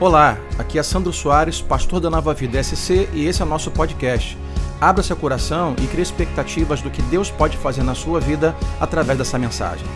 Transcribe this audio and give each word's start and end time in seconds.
Olá, 0.00 0.36
aqui 0.58 0.76
é 0.76 0.82
Sandro 0.82 1.12
Soares, 1.12 1.60
pastor 1.60 2.00
da 2.00 2.10
Nova 2.10 2.34
Vida 2.34 2.60
SC 2.60 3.08
e 3.12 3.26
esse 3.26 3.40
é 3.40 3.44
o 3.44 3.48
nosso 3.48 3.70
podcast. 3.70 4.36
Abra 4.80 5.04
seu 5.04 5.16
coração 5.16 5.76
e 5.80 5.86
crie 5.86 6.02
expectativas 6.02 6.82
do 6.82 6.90
que 6.90 7.00
Deus 7.02 7.30
pode 7.30 7.56
fazer 7.56 7.84
na 7.84 7.94
sua 7.94 8.18
vida 8.18 8.56
através 8.80 9.16
dessa 9.16 9.38
mensagem. 9.38 9.86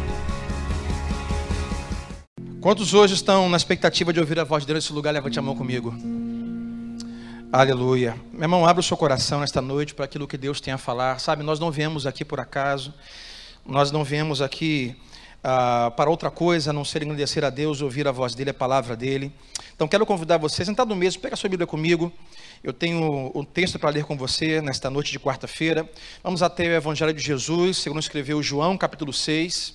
Quantos 2.61 2.95
hoje 2.95 3.15
estão 3.15 3.49
na 3.49 3.57
expectativa 3.57 4.13
de 4.13 4.21
ouvir 4.21 4.39
a 4.39 4.45
voz 4.45 4.63
de 4.63 4.69
Deus 4.69 4.85
nesse 4.85 4.93
lugar? 4.93 5.13
Levante 5.13 5.37
a 5.37 5.43
mão 5.43 5.57
comigo. 5.57 5.93
Aleluia. 7.53 8.15
Meu 8.33 8.43
irmão, 8.43 8.65
abra 8.65 8.81
o 8.81 8.85
seu 8.85 8.97
coração 8.97 9.41
nesta 9.41 9.61
noite 9.61 9.97
para 9.97 10.05
aquilo 10.05 10.29
que 10.29 10.39
Deus 10.39 10.61
tem 10.61 10.73
a 10.73 10.79
falar. 10.79 11.19
Sabe, 11.19 11.43
nós 11.43 11.59
não 11.59 11.73
viemos 11.73 12.07
aqui 12.07 12.25
por 12.25 12.39
acaso, 12.39 12.95
nós 13.67 13.91
não 13.91 14.05
viemos 14.05 14.41
aqui 14.41 14.97
ah, 15.43 15.93
para 15.97 16.11
outra 16.11 16.31
coisa 16.31 16.71
a 16.71 16.73
não 16.73 16.85
ser 16.85 17.03
engrandecer 17.03 17.45
a 17.45 17.51
Deus, 17.51 17.81
ouvir 17.81 18.09
a 18.09 18.13
voz 18.13 18.35
dele, 18.35 18.51
a 18.51 18.55
palavra 18.55 18.97
dele. 18.97 19.33
Então 19.75 19.87
quero 19.87 20.05
convidar 20.05 20.37
você, 20.39 20.65
sentado 20.65 20.95
mesmo, 20.97 21.23
pega 21.23 21.35
a 21.35 21.37
sua 21.37 21.49
Bíblia 21.49 21.67
comigo. 21.67 22.13
Eu 22.63 22.73
tenho 22.73 23.31
um 23.35 23.45
texto 23.45 23.79
para 23.79 23.91
ler 23.91 24.05
com 24.05 24.17
você 24.17 24.61
nesta 24.61 24.91
noite 24.91 25.13
de 25.13 25.21
quarta-feira. 25.21 25.89
Vamos 26.23 26.43
até 26.43 26.65
o 26.65 26.73
Evangelho 26.73 27.13
de 27.13 27.23
Jesus, 27.23 27.79
segundo 27.79 28.01
escreveu 28.01 28.43
João, 28.43 28.77
capítulo 28.77 29.13
6. 29.13 29.75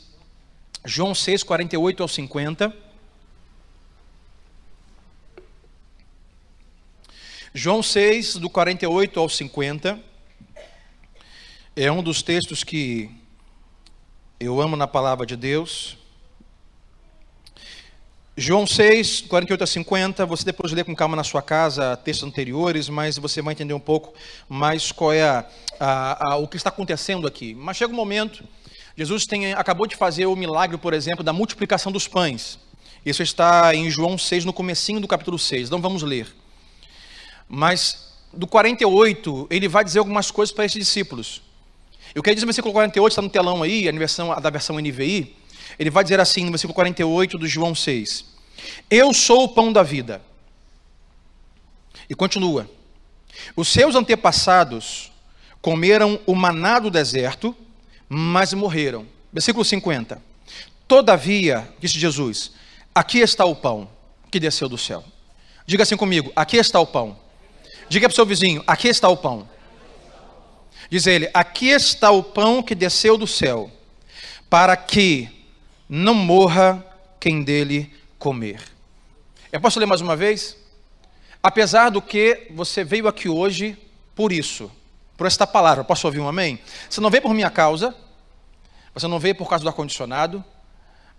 João 0.86 1.16
6, 1.16 1.44
48 1.44 2.04
ao 2.04 2.10
50. 2.10 2.76
João 7.54 7.84
6, 7.84 8.38
do 8.38 8.50
48 8.50 9.20
ao 9.20 9.30
50, 9.30 10.00
é 11.76 11.92
um 11.92 12.02
dos 12.02 12.24
textos 12.24 12.64
que 12.64 13.12
eu 14.44 14.60
amo 14.60 14.76
na 14.76 14.88
palavra 14.88 15.26
de 15.26 15.36
Deus. 15.38 15.98
João 18.36 18.66
6, 18.66 19.22
48 19.22 19.64
a 19.64 19.68
50, 19.68 20.26
você 20.26 20.44
depois 20.44 20.74
lê 20.74 20.84
com 20.84 20.94
calma 20.96 21.16
na 21.16 21.24
sua 21.24 21.42
casa 21.42 21.96
textos 21.96 22.28
anteriores, 22.28 22.90
mas 22.90 23.18
você 23.18 23.42
vai 23.42 23.54
entender 23.54 23.74
um 23.74 23.80
pouco 23.80 24.14
mais 24.50 24.92
qual 24.92 25.14
é 25.14 25.24
a, 25.24 25.46
a, 25.80 26.34
a, 26.34 26.36
o 26.38 26.48
que 26.48 26.58
está 26.58 26.70
acontecendo 26.70 27.28
aqui. 27.28 27.54
Mas 27.54 27.78
chega 27.78 27.94
um 27.94 27.96
momento, 27.96 28.44
Jesus 28.98 29.26
tem, 29.26 29.54
acabou 29.54 29.88
de 29.88 29.96
fazer 29.96 30.26
o 30.26 30.36
milagre, 30.36 30.78
por 30.78 30.94
exemplo, 30.94 31.24
da 31.24 31.32
multiplicação 31.32 31.92
dos 31.92 32.08
pães. 32.08 32.60
Isso 33.06 33.22
está 33.22 33.74
em 33.74 33.90
João 33.90 34.18
6, 34.18 34.46
no 34.46 34.52
comecinho 34.52 35.00
do 35.00 35.08
capítulo 35.08 35.38
6, 35.40 35.68
então 35.68 35.80
vamos 35.80 36.04
ler. 36.04 36.28
Mas 37.48 38.14
do 38.34 38.48
48, 38.48 39.48
ele 39.50 39.68
vai 39.68 39.84
dizer 39.84 40.00
algumas 40.00 40.32
coisas 40.32 40.54
para 40.54 40.66
esses 40.66 40.80
discípulos. 40.80 41.42
Eu 42.14 42.22
quero 42.22 42.36
dizer 42.36 42.46
no 42.46 42.50
versículo 42.50 42.74
48, 42.74 43.12
está 43.12 43.22
no 43.22 43.30
telão 43.30 43.64
aí, 43.64 43.88
a 43.88 43.92
versão, 43.92 44.40
da 44.40 44.50
versão 44.50 44.78
NVI. 44.78 45.36
Ele 45.80 45.90
vai 45.90 46.04
dizer 46.04 46.20
assim 46.20 46.46
no 46.46 46.52
versículo 46.52 46.74
48 46.74 47.38
do 47.38 47.48
João 47.48 47.74
6: 47.74 48.26
Eu 48.90 49.14
sou 49.14 49.46
o 49.46 49.50
pão 49.50 49.74
da 49.74 49.82
vida. 49.84 50.22
E 52.10 52.14
continua: 52.14 52.70
Os 53.56 53.68
seus 53.68 53.96
antepassados 53.96 55.12
comeram 55.62 56.20
o 56.26 56.36
maná 56.36 56.80
do 56.80 56.92
deserto, 56.92 57.56
mas 58.08 58.54
morreram. 58.54 59.08
Versículo 59.32 59.66
50. 59.66 60.22
Todavia, 60.88 61.68
disse 61.80 62.00
Jesus: 62.00 62.52
Aqui 62.94 63.20
está 63.20 63.46
o 63.46 63.56
pão 63.56 63.90
que 64.30 64.40
desceu 64.40 64.70
do 64.70 64.78
céu. 64.78 65.04
Diga 65.66 65.84
assim 65.84 65.98
comigo: 65.98 66.32
Aqui 66.36 66.58
está 66.58 66.80
o 66.80 66.86
pão 66.86 67.24
Diga 67.94 68.08
para 68.08 68.14
o 68.14 68.16
seu 68.16 68.26
vizinho: 68.26 68.64
aqui 68.66 68.88
está 68.88 69.08
o 69.08 69.18
pão. 69.18 69.48
Diz 70.94 71.08
ele: 71.08 71.28
aqui 71.34 71.70
está 71.70 72.12
o 72.12 72.22
pão 72.22 72.62
que 72.62 72.76
desceu 72.76 73.18
do 73.18 73.26
céu, 73.26 73.72
para 74.48 74.78
que 74.78 75.28
não 75.90 76.14
morra 76.14 76.86
quem 77.20 77.42
dele 77.42 77.92
comer. 78.20 78.62
Eu 79.52 79.60
posso 79.60 79.80
ler 79.80 79.88
mais 79.88 80.02
uma 80.02 80.16
vez? 80.16 80.56
Apesar 81.42 81.90
do 81.90 82.00
que 82.00 82.46
você 82.52 82.84
veio 82.84 83.08
aqui 83.08 83.28
hoje 83.28 83.76
por 84.14 84.32
isso, 84.32 84.72
por 85.18 85.26
esta 85.26 85.48
palavra, 85.48 85.84
posso 85.84 86.06
ouvir 86.06 86.20
um 86.20 86.28
amém? 86.28 86.60
Você 86.88 87.02
não 87.02 87.10
veio 87.10 87.24
por 87.24 87.34
minha 87.34 87.50
causa, 87.50 87.96
você 88.94 89.08
não 89.08 89.18
veio 89.18 89.34
por 89.34 89.50
causa 89.50 89.64
do 89.64 89.70
ar-condicionado, 89.70 90.46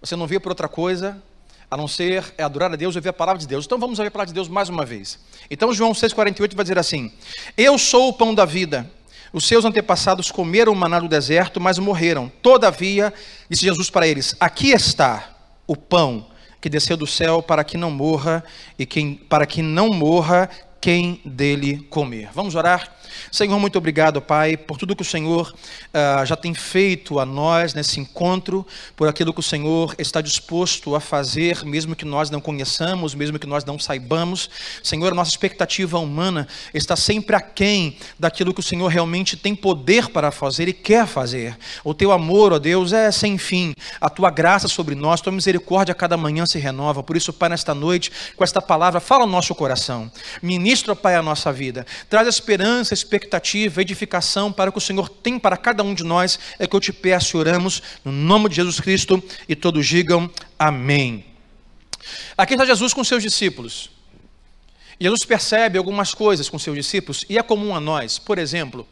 você 0.00 0.14
não 0.14 0.28
veio 0.28 0.40
por 0.40 0.50
outra 0.52 0.68
coisa, 0.68 1.20
a 1.68 1.76
não 1.76 1.88
ser 1.88 2.32
é 2.38 2.44
adorar 2.44 2.72
a 2.72 2.76
Deus 2.76 2.94
e 2.94 2.98
ouvir 2.98 3.08
a 3.08 3.12
palavra 3.12 3.40
de 3.40 3.48
Deus. 3.48 3.66
Então 3.66 3.76
vamos 3.76 3.98
ouvir 3.98 4.06
a 4.06 4.12
palavra 4.12 4.28
de 4.28 4.34
Deus 4.34 4.46
mais 4.46 4.68
uma 4.68 4.84
vez. 4.84 5.18
Então 5.50 5.72
João 5.72 5.90
6,48 5.90 6.54
vai 6.54 6.62
dizer 6.62 6.78
assim: 6.78 7.12
Eu 7.56 7.76
sou 7.76 8.10
o 8.10 8.12
pão 8.12 8.32
da 8.32 8.44
vida. 8.44 8.88
Os 9.34 9.48
seus 9.48 9.64
antepassados 9.64 10.30
comeram 10.30 10.72
maná 10.76 11.00
do 11.00 11.08
deserto, 11.08 11.60
mas 11.60 11.76
morreram. 11.76 12.30
Todavia, 12.40 13.12
disse 13.50 13.64
Jesus 13.64 13.90
para 13.90 14.06
eles: 14.06 14.36
Aqui 14.38 14.70
está 14.70 15.28
o 15.66 15.74
pão 15.74 16.28
que 16.60 16.70
desceu 16.70 16.96
do 16.96 17.04
céu 17.04 17.42
para 17.42 17.64
que 17.64 17.76
não 17.76 17.90
morra 17.90 18.44
e 18.78 18.86
quem 18.86 19.16
para 19.16 19.44
que 19.44 19.60
não 19.60 19.90
morra 19.90 20.48
quem 20.80 21.20
dele 21.24 21.78
comer. 21.90 22.28
Vamos 22.32 22.54
orar? 22.54 22.94
Senhor, 23.30 23.58
muito 23.58 23.76
obrigado, 23.78 24.20
Pai, 24.20 24.56
por 24.56 24.78
tudo 24.78 24.94
que 24.96 25.02
o 25.02 25.04
Senhor 25.04 25.52
uh, 25.52 26.26
já 26.26 26.36
tem 26.36 26.54
feito 26.54 27.18
a 27.18 27.26
nós 27.26 27.74
nesse 27.74 28.00
encontro, 28.00 28.66
por 28.96 29.08
aquilo 29.08 29.32
que 29.32 29.40
o 29.40 29.42
Senhor 29.42 29.94
está 29.98 30.20
disposto 30.20 30.94
a 30.94 31.00
fazer, 31.00 31.64
mesmo 31.64 31.96
que 31.96 32.04
nós 32.04 32.30
não 32.30 32.40
conheçamos, 32.40 33.14
mesmo 33.14 33.38
que 33.38 33.46
nós 33.46 33.64
não 33.64 33.78
saibamos. 33.78 34.48
Senhor, 34.82 35.12
a 35.12 35.14
nossa 35.14 35.30
expectativa 35.30 35.98
humana 35.98 36.46
está 36.72 36.96
sempre 36.96 37.36
aquém 37.36 37.96
daquilo 38.18 38.54
que 38.54 38.60
o 38.60 38.62
Senhor 38.62 38.88
realmente 38.88 39.36
tem 39.36 39.54
poder 39.54 40.08
para 40.10 40.30
fazer 40.30 40.68
e 40.68 40.72
quer 40.72 41.06
fazer. 41.06 41.56
O 41.82 41.94
teu 41.94 42.12
amor, 42.12 42.52
ó 42.52 42.58
Deus, 42.58 42.92
é 42.92 43.10
sem 43.10 43.38
fim. 43.38 43.74
A 44.00 44.08
tua 44.08 44.30
graça 44.30 44.68
sobre 44.68 44.94
nós, 44.94 45.20
tua 45.20 45.32
misericórdia 45.32 45.92
a 45.92 45.94
cada 45.94 46.16
manhã 46.16 46.46
se 46.46 46.58
renova. 46.58 47.02
Por 47.02 47.16
isso, 47.16 47.32
Pai, 47.32 47.48
nesta 47.48 47.74
noite, 47.74 48.10
com 48.36 48.44
esta 48.44 48.60
palavra, 48.60 49.00
fala 49.00 49.24
o 49.24 49.28
nosso 49.28 49.54
coração. 49.54 50.10
Ministra, 50.42 50.94
Pai, 50.94 51.14
a 51.14 51.22
nossa 51.22 51.52
vida. 51.52 51.86
Traz 52.08 52.28
esperança, 52.28 52.94
expectativa, 53.04 53.82
edificação 53.82 54.50
para 54.50 54.70
o 54.70 54.72
que 54.72 54.78
o 54.78 54.80
Senhor 54.80 55.08
tem 55.08 55.38
para 55.38 55.56
cada 55.56 55.82
um 55.82 55.94
de 55.94 56.02
nós, 56.02 56.38
é 56.58 56.66
que 56.66 56.74
eu 56.74 56.80
te 56.80 56.92
peço 56.92 57.36
e 57.36 57.38
oramos 57.38 57.82
no 58.04 58.10
nome 58.10 58.48
de 58.48 58.56
Jesus 58.56 58.80
Cristo 58.80 59.22
e 59.48 59.54
todos 59.54 59.86
digam 59.86 60.30
amém. 60.58 61.24
Aqui 62.36 62.54
está 62.54 62.64
Jesus 62.64 62.92
com 62.92 63.04
seus 63.04 63.22
discípulos. 63.22 63.90
Jesus 64.98 65.24
percebe 65.24 65.76
algumas 65.76 66.14
coisas 66.14 66.48
com 66.48 66.58
seus 66.58 66.76
discípulos 66.76 67.24
e 67.28 67.36
é 67.36 67.42
comum 67.42 67.74
a 67.74 67.80
nós. 67.80 68.18
Por 68.18 68.38
exemplo, 68.38 68.86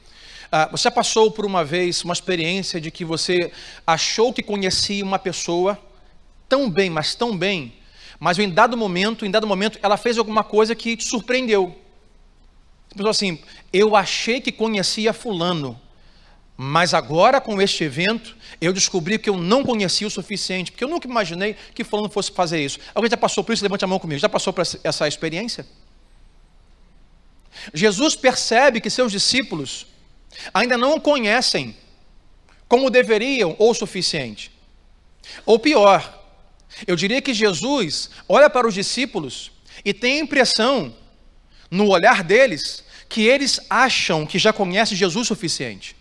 ah, 0.50 0.68
você 0.70 0.90
passou 0.90 1.30
por 1.30 1.46
uma 1.46 1.64
vez 1.64 2.04
uma 2.04 2.12
experiência 2.12 2.80
de 2.80 2.90
que 2.90 3.04
você 3.04 3.50
achou 3.86 4.32
que 4.32 4.42
conhecia 4.42 5.04
uma 5.04 5.18
pessoa 5.18 5.78
tão 6.48 6.68
bem, 6.68 6.90
mas 6.90 7.14
tão 7.14 7.36
bem, 7.36 7.72
mas 8.20 8.38
em 8.38 8.50
dado 8.50 8.76
momento, 8.76 9.24
em 9.24 9.30
dado 9.30 9.46
momento, 9.46 9.78
ela 9.82 9.96
fez 9.96 10.18
alguma 10.18 10.44
coisa 10.44 10.74
que 10.74 10.96
te 10.96 11.04
surpreendeu. 11.04 11.78
Você 12.92 12.96
pensou 12.96 13.10
assim, 13.10 13.38
eu 13.72 13.96
achei 13.96 14.38
que 14.38 14.52
conhecia 14.52 15.14
fulano, 15.14 15.80
mas 16.58 16.92
agora 16.92 17.40
com 17.40 17.60
este 17.60 17.84
evento, 17.84 18.36
eu 18.60 18.70
descobri 18.70 19.18
que 19.18 19.30
eu 19.30 19.36
não 19.38 19.64
conhecia 19.64 20.06
o 20.06 20.10
suficiente, 20.10 20.70
porque 20.70 20.84
eu 20.84 20.88
nunca 20.88 21.08
imaginei 21.08 21.56
que 21.74 21.84
fulano 21.84 22.10
fosse 22.10 22.30
fazer 22.30 22.62
isso. 22.62 22.78
Alguém 22.94 23.10
já 23.10 23.16
passou 23.16 23.42
por 23.42 23.54
isso? 23.54 23.62
Levante 23.62 23.84
a 23.84 23.88
mão 23.88 23.98
comigo. 23.98 24.20
Já 24.20 24.28
passou 24.28 24.52
por 24.52 24.62
essa 24.84 25.08
experiência? 25.08 25.66
Jesus 27.72 28.14
percebe 28.14 28.78
que 28.78 28.90
seus 28.90 29.10
discípulos 29.10 29.86
ainda 30.52 30.76
não 30.76 30.96
o 30.96 31.00
conhecem 31.00 31.74
como 32.68 32.90
deveriam 32.90 33.56
ou 33.58 33.70
o 33.70 33.74
suficiente. 33.74 34.52
Ou 35.46 35.58
pior, 35.58 36.22
eu 36.86 36.94
diria 36.94 37.22
que 37.22 37.32
Jesus 37.32 38.10
olha 38.28 38.50
para 38.50 38.68
os 38.68 38.74
discípulos 38.74 39.50
e 39.82 39.94
tem 39.94 40.20
a 40.20 40.24
impressão 40.24 40.94
no 41.72 41.88
olhar 41.88 42.22
deles 42.22 42.84
que 43.08 43.22
eles 43.22 43.58
acham 43.68 44.26
que 44.26 44.38
já 44.38 44.52
conhecem 44.52 44.94
Jesus 44.96 45.24
o 45.24 45.34
suficiente. 45.34 45.96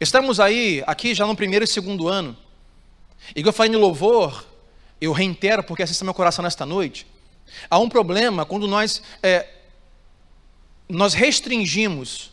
Estamos 0.00 0.40
aí, 0.40 0.82
aqui 0.88 1.14
já 1.14 1.24
no 1.24 1.36
primeiro 1.36 1.64
e 1.64 1.68
segundo 1.68 2.08
ano. 2.08 2.36
E 3.34 3.42
que 3.42 3.48
eu 3.48 3.52
falei 3.52 3.70
no 3.70 3.78
louvor, 3.78 4.44
eu 5.00 5.12
reitero 5.12 5.62
porque 5.62 5.84
assista 5.84 6.04
meu 6.04 6.12
coração 6.12 6.42
nesta 6.42 6.66
noite. 6.66 7.06
Há 7.70 7.78
um 7.78 7.88
problema 7.88 8.44
quando 8.44 8.66
nós, 8.66 9.00
é, 9.22 9.48
nós 10.88 11.14
restringimos 11.14 12.32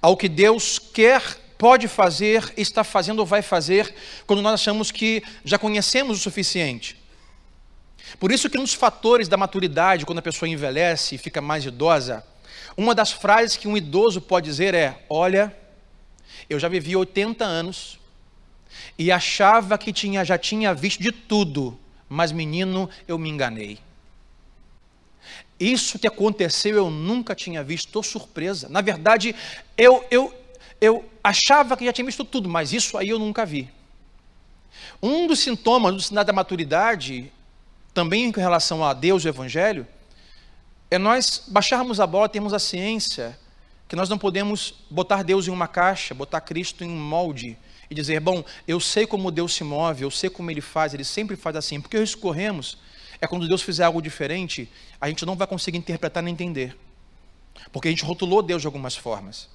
ao 0.00 0.18
que 0.18 0.28
Deus 0.28 0.78
quer, 0.78 1.22
pode 1.56 1.88
fazer, 1.88 2.52
está 2.54 2.84
fazendo 2.84 3.20
ou 3.20 3.26
vai 3.26 3.40
fazer, 3.40 3.94
quando 4.26 4.42
nós 4.42 4.60
achamos 4.60 4.90
que 4.90 5.22
já 5.42 5.58
conhecemos 5.58 6.18
o 6.18 6.20
suficiente. 6.20 6.99
Por 8.18 8.32
isso 8.32 8.50
que 8.50 8.58
um 8.58 8.62
dos 8.62 8.74
fatores 8.74 9.28
da 9.28 9.36
maturidade, 9.36 10.04
quando 10.04 10.18
a 10.18 10.22
pessoa 10.22 10.48
envelhece 10.48 11.14
e 11.14 11.18
fica 11.18 11.40
mais 11.40 11.64
idosa, 11.64 12.24
uma 12.76 12.94
das 12.94 13.12
frases 13.12 13.56
que 13.56 13.68
um 13.68 13.76
idoso 13.76 14.20
pode 14.20 14.46
dizer 14.46 14.74
é: 14.74 15.04
Olha, 15.08 15.54
eu 16.48 16.58
já 16.58 16.68
vivi 16.68 16.96
80 16.96 17.44
anos 17.44 17.98
e 18.98 19.10
achava 19.10 19.76
que 19.78 19.92
tinha, 19.92 20.24
já 20.24 20.38
tinha 20.38 20.74
visto 20.74 21.02
de 21.02 21.12
tudo, 21.12 21.78
mas 22.08 22.32
menino, 22.32 22.88
eu 23.06 23.18
me 23.18 23.28
enganei. 23.28 23.78
Isso 25.58 25.98
que 25.98 26.06
aconteceu 26.06 26.76
eu 26.76 26.90
nunca 26.90 27.34
tinha 27.34 27.62
visto, 27.62 27.86
estou 27.86 28.02
surpresa. 28.02 28.68
Na 28.68 28.80
verdade, 28.80 29.34
eu, 29.76 30.04
eu, 30.10 30.34
eu 30.80 31.04
achava 31.22 31.76
que 31.76 31.84
já 31.84 31.92
tinha 31.92 32.06
visto 32.06 32.24
tudo, 32.24 32.48
mas 32.48 32.72
isso 32.72 32.96
aí 32.96 33.10
eu 33.10 33.18
nunca 33.18 33.44
vi. 33.44 33.68
Um 35.02 35.26
dos 35.26 35.40
sintomas, 35.40 35.94
do 35.94 36.00
sinal 36.00 36.24
da 36.24 36.32
maturidade 36.32 37.30
também 37.92 38.24
em 38.24 38.30
relação 38.30 38.84
a 38.84 38.92
Deus 38.92 39.24
e 39.24 39.26
o 39.26 39.30
Evangelho, 39.30 39.86
é 40.90 40.98
nós 40.98 41.44
baixarmos 41.46 42.00
a 42.00 42.06
bola, 42.06 42.28
termos 42.28 42.52
a 42.52 42.58
ciência 42.58 43.38
que 43.88 43.96
nós 43.96 44.08
não 44.08 44.18
podemos 44.18 44.74
botar 44.88 45.22
Deus 45.22 45.48
em 45.48 45.50
uma 45.50 45.66
caixa, 45.66 46.14
botar 46.14 46.40
Cristo 46.40 46.84
em 46.84 46.88
um 46.88 47.00
molde 47.00 47.58
e 47.90 47.94
dizer, 47.94 48.20
bom, 48.20 48.44
eu 48.66 48.78
sei 48.78 49.04
como 49.04 49.32
Deus 49.32 49.52
se 49.52 49.64
move, 49.64 50.02
eu 50.02 50.10
sei 50.10 50.30
como 50.30 50.48
Ele 50.50 50.60
faz, 50.60 50.94
Ele 50.94 51.02
sempre 51.02 51.34
faz 51.34 51.56
assim. 51.56 51.80
Porque 51.80 51.98
nós 51.98 52.14
corremos 52.14 52.78
é 53.20 53.26
quando 53.26 53.46
Deus 53.46 53.62
fizer 53.62 53.84
algo 53.84 54.00
diferente, 54.00 54.70
a 55.00 55.08
gente 55.08 55.26
não 55.26 55.36
vai 55.36 55.46
conseguir 55.46 55.78
interpretar 55.78 56.22
nem 56.22 56.32
entender. 56.32 56.76
Porque 57.72 57.88
a 57.88 57.90
gente 57.90 58.04
rotulou 58.04 58.42
Deus 58.42 58.62
de 58.62 58.66
algumas 58.66 58.96
formas. 58.96 59.48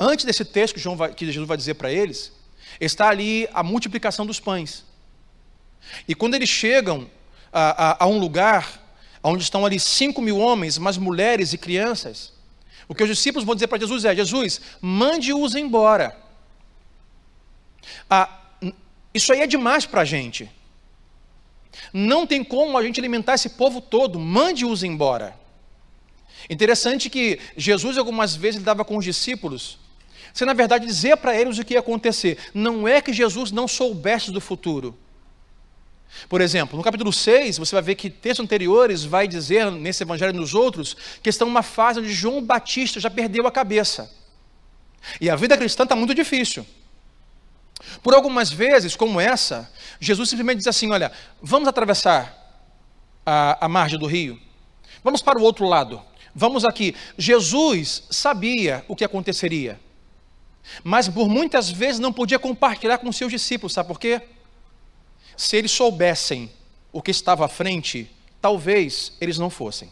Antes 0.00 0.24
desse 0.24 0.44
texto 0.44 0.74
que, 0.74 0.80
João 0.80 0.96
vai, 0.96 1.14
que 1.14 1.24
Jesus 1.26 1.46
vai 1.46 1.56
dizer 1.56 1.74
para 1.74 1.92
eles, 1.92 2.32
está 2.80 3.08
ali 3.08 3.48
a 3.52 3.62
multiplicação 3.62 4.26
dos 4.26 4.40
pães. 4.40 4.84
E 6.08 6.14
quando 6.14 6.34
eles 6.34 6.48
chegam 6.48 7.08
a, 7.58 7.90
a, 7.90 8.04
a 8.04 8.06
um 8.06 8.18
lugar 8.18 8.80
onde 9.22 9.42
estão 9.42 9.66
ali 9.66 9.80
cinco 9.80 10.22
mil 10.22 10.38
homens, 10.38 10.78
mas 10.78 10.96
mulheres 10.96 11.52
e 11.52 11.58
crianças, 11.58 12.32
o 12.86 12.94
que 12.94 13.02
os 13.02 13.08
discípulos 13.08 13.44
vão 13.44 13.54
dizer 13.54 13.66
para 13.66 13.78
Jesus 13.78 14.04
é: 14.04 14.14
Jesus, 14.14 14.60
mande-os 14.80 15.54
embora. 15.54 16.16
Ah, 18.08 18.28
isso 19.12 19.32
aí 19.32 19.40
é 19.40 19.46
demais 19.46 19.84
para 19.84 20.02
a 20.02 20.04
gente. 20.04 20.50
Não 21.92 22.26
tem 22.26 22.42
como 22.42 22.78
a 22.78 22.82
gente 22.82 23.00
alimentar 23.00 23.34
esse 23.34 23.50
povo 23.50 23.80
todo, 23.80 24.18
mande-os 24.18 24.82
embora. 24.82 25.38
Interessante 26.48 27.10
que 27.10 27.38
Jesus 27.56 27.98
algumas 27.98 28.34
vezes 28.34 28.62
dava 28.62 28.84
com 28.84 28.96
os 28.96 29.04
discípulos, 29.04 29.78
sem 30.32 30.46
na 30.46 30.54
verdade 30.54 30.86
dizer 30.86 31.16
para 31.16 31.38
eles 31.38 31.58
o 31.58 31.64
que 31.64 31.74
ia 31.74 31.80
acontecer. 31.80 32.38
Não 32.54 32.86
é 32.86 33.00
que 33.02 33.12
Jesus 33.12 33.50
não 33.50 33.68
soubesse 33.68 34.30
do 34.30 34.40
futuro. 34.40 34.96
Por 36.28 36.40
exemplo, 36.40 36.76
no 36.76 36.82
capítulo 36.82 37.12
6, 37.12 37.58
você 37.58 37.74
vai 37.74 37.82
ver 37.82 37.94
que 37.94 38.10
textos 38.10 38.44
anteriores 38.44 39.04
vai 39.04 39.28
dizer, 39.28 39.70
nesse 39.70 40.02
evangelho 40.02 40.34
e 40.34 40.38
nos 40.38 40.54
outros, 40.54 40.96
que 41.22 41.28
estão 41.28 41.46
numa 41.46 41.62
fase 41.62 42.00
onde 42.00 42.12
João 42.12 42.42
Batista 42.42 42.98
já 42.98 43.10
perdeu 43.10 43.46
a 43.46 43.52
cabeça. 43.52 44.10
E 45.20 45.30
a 45.30 45.36
vida 45.36 45.56
cristã 45.56 45.84
está 45.84 45.94
muito 45.94 46.14
difícil. 46.14 46.66
Por 48.02 48.14
algumas 48.14 48.50
vezes, 48.50 48.96
como 48.96 49.20
essa, 49.20 49.70
Jesus 50.00 50.28
simplesmente 50.28 50.58
diz 50.58 50.66
assim: 50.66 50.90
Olha, 50.90 51.12
vamos 51.40 51.68
atravessar 51.68 52.36
a, 53.24 53.66
a 53.66 53.68
margem 53.68 53.98
do 53.98 54.06
rio, 54.06 54.38
vamos 55.02 55.22
para 55.22 55.38
o 55.38 55.42
outro 55.42 55.66
lado, 55.66 56.02
vamos 56.34 56.64
aqui. 56.64 56.94
Jesus 57.16 58.04
sabia 58.10 58.84
o 58.88 58.96
que 58.96 59.04
aconteceria, 59.04 59.78
mas 60.82 61.08
por 61.08 61.28
muitas 61.28 61.70
vezes 61.70 62.00
não 62.00 62.12
podia 62.12 62.38
compartilhar 62.38 62.98
com 62.98 63.10
seus 63.12 63.30
discípulos, 63.30 63.72
sabe 63.72 63.88
por 63.88 64.00
quê? 64.00 64.22
Se 65.38 65.56
eles 65.56 65.70
soubessem 65.70 66.50
o 66.92 67.00
que 67.00 67.12
estava 67.12 67.44
à 67.44 67.48
frente, 67.48 68.10
talvez 68.42 69.12
eles 69.20 69.38
não 69.38 69.48
fossem, 69.48 69.88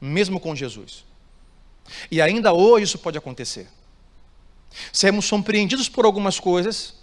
mesmo 0.00 0.38
com 0.38 0.54
Jesus. 0.54 1.04
E 2.08 2.22
ainda 2.22 2.52
hoje 2.52 2.84
isso 2.84 2.98
pode 3.00 3.18
acontecer. 3.18 3.66
Sermos 4.92 5.24
surpreendidos 5.24 5.88
por 5.88 6.04
algumas 6.04 6.38
coisas, 6.38 6.94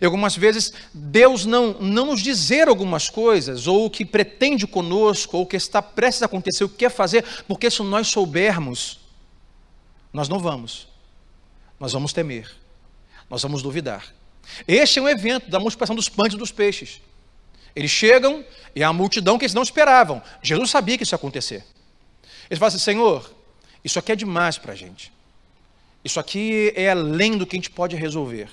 e 0.00 0.04
algumas 0.06 0.34
vezes 0.34 0.72
Deus 0.94 1.44
não, 1.44 1.74
não 1.74 2.06
nos 2.06 2.22
dizer 2.22 2.68
algumas 2.68 3.10
coisas, 3.10 3.66
ou 3.66 3.84
o 3.84 3.90
que 3.90 4.06
pretende 4.06 4.66
conosco, 4.66 5.36
ou 5.36 5.42
o 5.42 5.46
que 5.46 5.58
está 5.58 5.82
prestes 5.82 6.22
a 6.22 6.26
acontecer, 6.26 6.64
o 6.64 6.70
que 6.70 6.76
quer 6.78 6.90
fazer, 6.90 7.22
porque 7.46 7.70
se 7.70 7.82
nós 7.82 8.08
soubermos, 8.08 8.98
nós 10.10 10.26
não 10.26 10.38
vamos, 10.38 10.88
nós 11.78 11.92
vamos 11.92 12.14
temer, 12.14 12.50
nós 13.28 13.42
vamos 13.42 13.60
duvidar. 13.60 14.19
Este 14.66 14.98
é 14.98 15.02
um 15.02 15.08
evento 15.08 15.50
da 15.50 15.58
multiplicação 15.58 15.96
dos 15.96 16.08
pães 16.08 16.34
e 16.34 16.36
dos 16.36 16.52
peixes. 16.52 17.00
Eles 17.74 17.90
chegam 17.90 18.44
e 18.74 18.82
a 18.82 18.92
multidão 18.92 19.38
que 19.38 19.44
eles 19.44 19.54
não 19.54 19.62
esperavam. 19.62 20.22
Jesus 20.42 20.70
sabia 20.70 20.96
que 20.96 21.04
isso 21.04 21.14
ia 21.14 21.16
acontecer. 21.16 21.64
Eles 22.48 22.58
falam 22.58 22.68
assim: 22.68 22.78
Senhor, 22.78 23.32
isso 23.84 23.98
aqui 23.98 24.12
é 24.12 24.16
demais 24.16 24.58
para 24.58 24.72
a 24.72 24.76
gente. 24.76 25.12
Isso 26.04 26.18
aqui 26.18 26.72
é 26.74 26.90
além 26.90 27.36
do 27.36 27.46
que 27.46 27.56
a 27.56 27.58
gente 27.58 27.70
pode 27.70 27.96
resolver. 27.96 28.48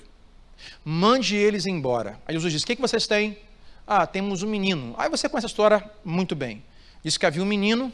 Mande 0.83 1.35
eles 1.35 1.65
embora. 1.65 2.19
Aí 2.27 2.33
Jesus 2.33 2.53
diz: 2.53 2.63
O 2.63 2.65
que, 2.65 2.75
que 2.75 2.81
vocês 2.81 3.07
têm? 3.07 3.37
Ah, 3.85 4.05
temos 4.05 4.43
um 4.43 4.47
menino. 4.47 4.93
Aí 4.97 5.09
você 5.09 5.29
conhece 5.29 5.45
a 5.45 5.49
história 5.49 5.91
muito 6.03 6.35
bem. 6.35 6.63
Diz 7.03 7.17
que 7.17 7.25
havia 7.25 7.41
um 7.41 7.45
menino 7.45 7.91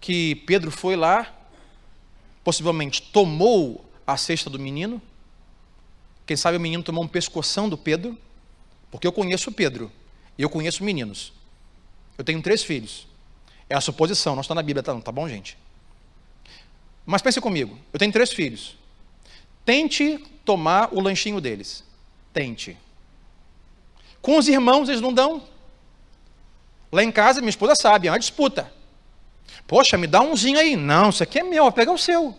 que 0.00 0.36
Pedro 0.46 0.70
foi 0.70 0.94
lá, 0.94 1.34
possivelmente 2.44 3.02
tomou 3.02 3.84
a 4.06 4.16
cesta 4.16 4.48
do 4.48 4.58
menino 4.58 5.02
quem 6.26 6.36
sabe 6.36 6.56
o 6.56 6.60
menino 6.60 6.82
tomou 6.82 7.04
um 7.04 7.08
pescoção 7.08 7.68
do 7.68 7.78
Pedro, 7.78 8.18
porque 8.90 9.06
eu 9.06 9.12
conheço 9.12 9.50
o 9.50 9.52
Pedro 9.52 9.90
e 10.36 10.42
eu 10.42 10.50
conheço 10.50 10.82
meninos. 10.82 11.32
Eu 12.18 12.24
tenho 12.24 12.42
três 12.42 12.62
filhos. 12.64 13.06
É 13.70 13.74
a 13.76 13.80
suposição, 13.80 14.34
não 14.34 14.42
está 14.42 14.54
na 14.54 14.62
Bíblia, 14.62 14.82
tá, 14.82 14.94
tá 15.00 15.12
bom, 15.12 15.28
gente? 15.28 15.56
Mas 17.04 17.22
pense 17.22 17.40
comigo, 17.40 17.78
eu 17.92 17.98
tenho 17.98 18.12
três 18.12 18.32
filhos. 18.32 18.76
Tente 19.64 20.18
tomar 20.44 20.88
o 20.92 21.00
lanchinho 21.00 21.40
deles. 21.40 21.84
Tente. 22.32 22.76
Com 24.20 24.38
os 24.38 24.48
irmãos, 24.48 24.88
eles 24.88 25.00
não 25.00 25.12
dão. 25.12 25.42
Lá 26.90 27.02
em 27.02 27.12
casa, 27.12 27.40
minha 27.40 27.50
esposa 27.50 27.74
sabe, 27.76 28.08
é 28.08 28.10
uma 28.10 28.18
disputa. 28.18 28.72
Poxa, 29.66 29.96
me 29.96 30.06
dá 30.06 30.20
umzinho 30.20 30.58
aí. 30.58 30.76
Não, 30.76 31.10
isso 31.10 31.22
aqui 31.22 31.38
é 31.38 31.42
meu, 31.42 31.64
vou 31.64 31.72
pegar 31.72 31.92
o 31.92 31.98
seu. 31.98 32.36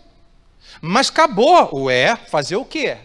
Mas 0.81 1.10
acabou. 1.10 1.83
Ué, 1.86 2.16
fazer 2.16 2.56
o 2.56 2.66
quê? 2.66 2.98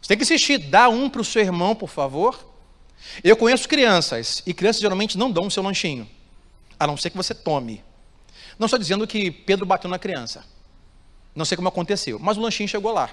Você 0.00 0.08
tem 0.08 0.16
que 0.16 0.24
insistir, 0.24 0.58
dá 0.58 0.88
um 0.88 1.08
para 1.08 1.20
o 1.20 1.24
seu 1.24 1.42
irmão, 1.42 1.74
por 1.74 1.88
favor. 1.88 2.54
Eu 3.22 3.36
conheço 3.36 3.68
crianças, 3.68 4.42
e 4.46 4.52
crianças 4.54 4.80
geralmente 4.80 5.16
não 5.18 5.30
dão 5.30 5.46
o 5.46 5.50
seu 5.50 5.62
lanchinho, 5.62 6.08
a 6.78 6.86
não 6.86 6.96
ser 6.96 7.10
que 7.10 7.16
você 7.16 7.34
tome. 7.34 7.84
Não 8.58 8.66
estou 8.66 8.78
dizendo 8.78 9.06
que 9.06 9.30
Pedro 9.30 9.66
bateu 9.66 9.88
na 9.90 9.98
criança. 9.98 10.44
Não 11.34 11.44
sei 11.44 11.56
como 11.56 11.68
aconteceu, 11.68 12.18
mas 12.18 12.36
o 12.36 12.40
lanchinho 12.40 12.68
chegou 12.68 12.92
lá. 12.92 13.10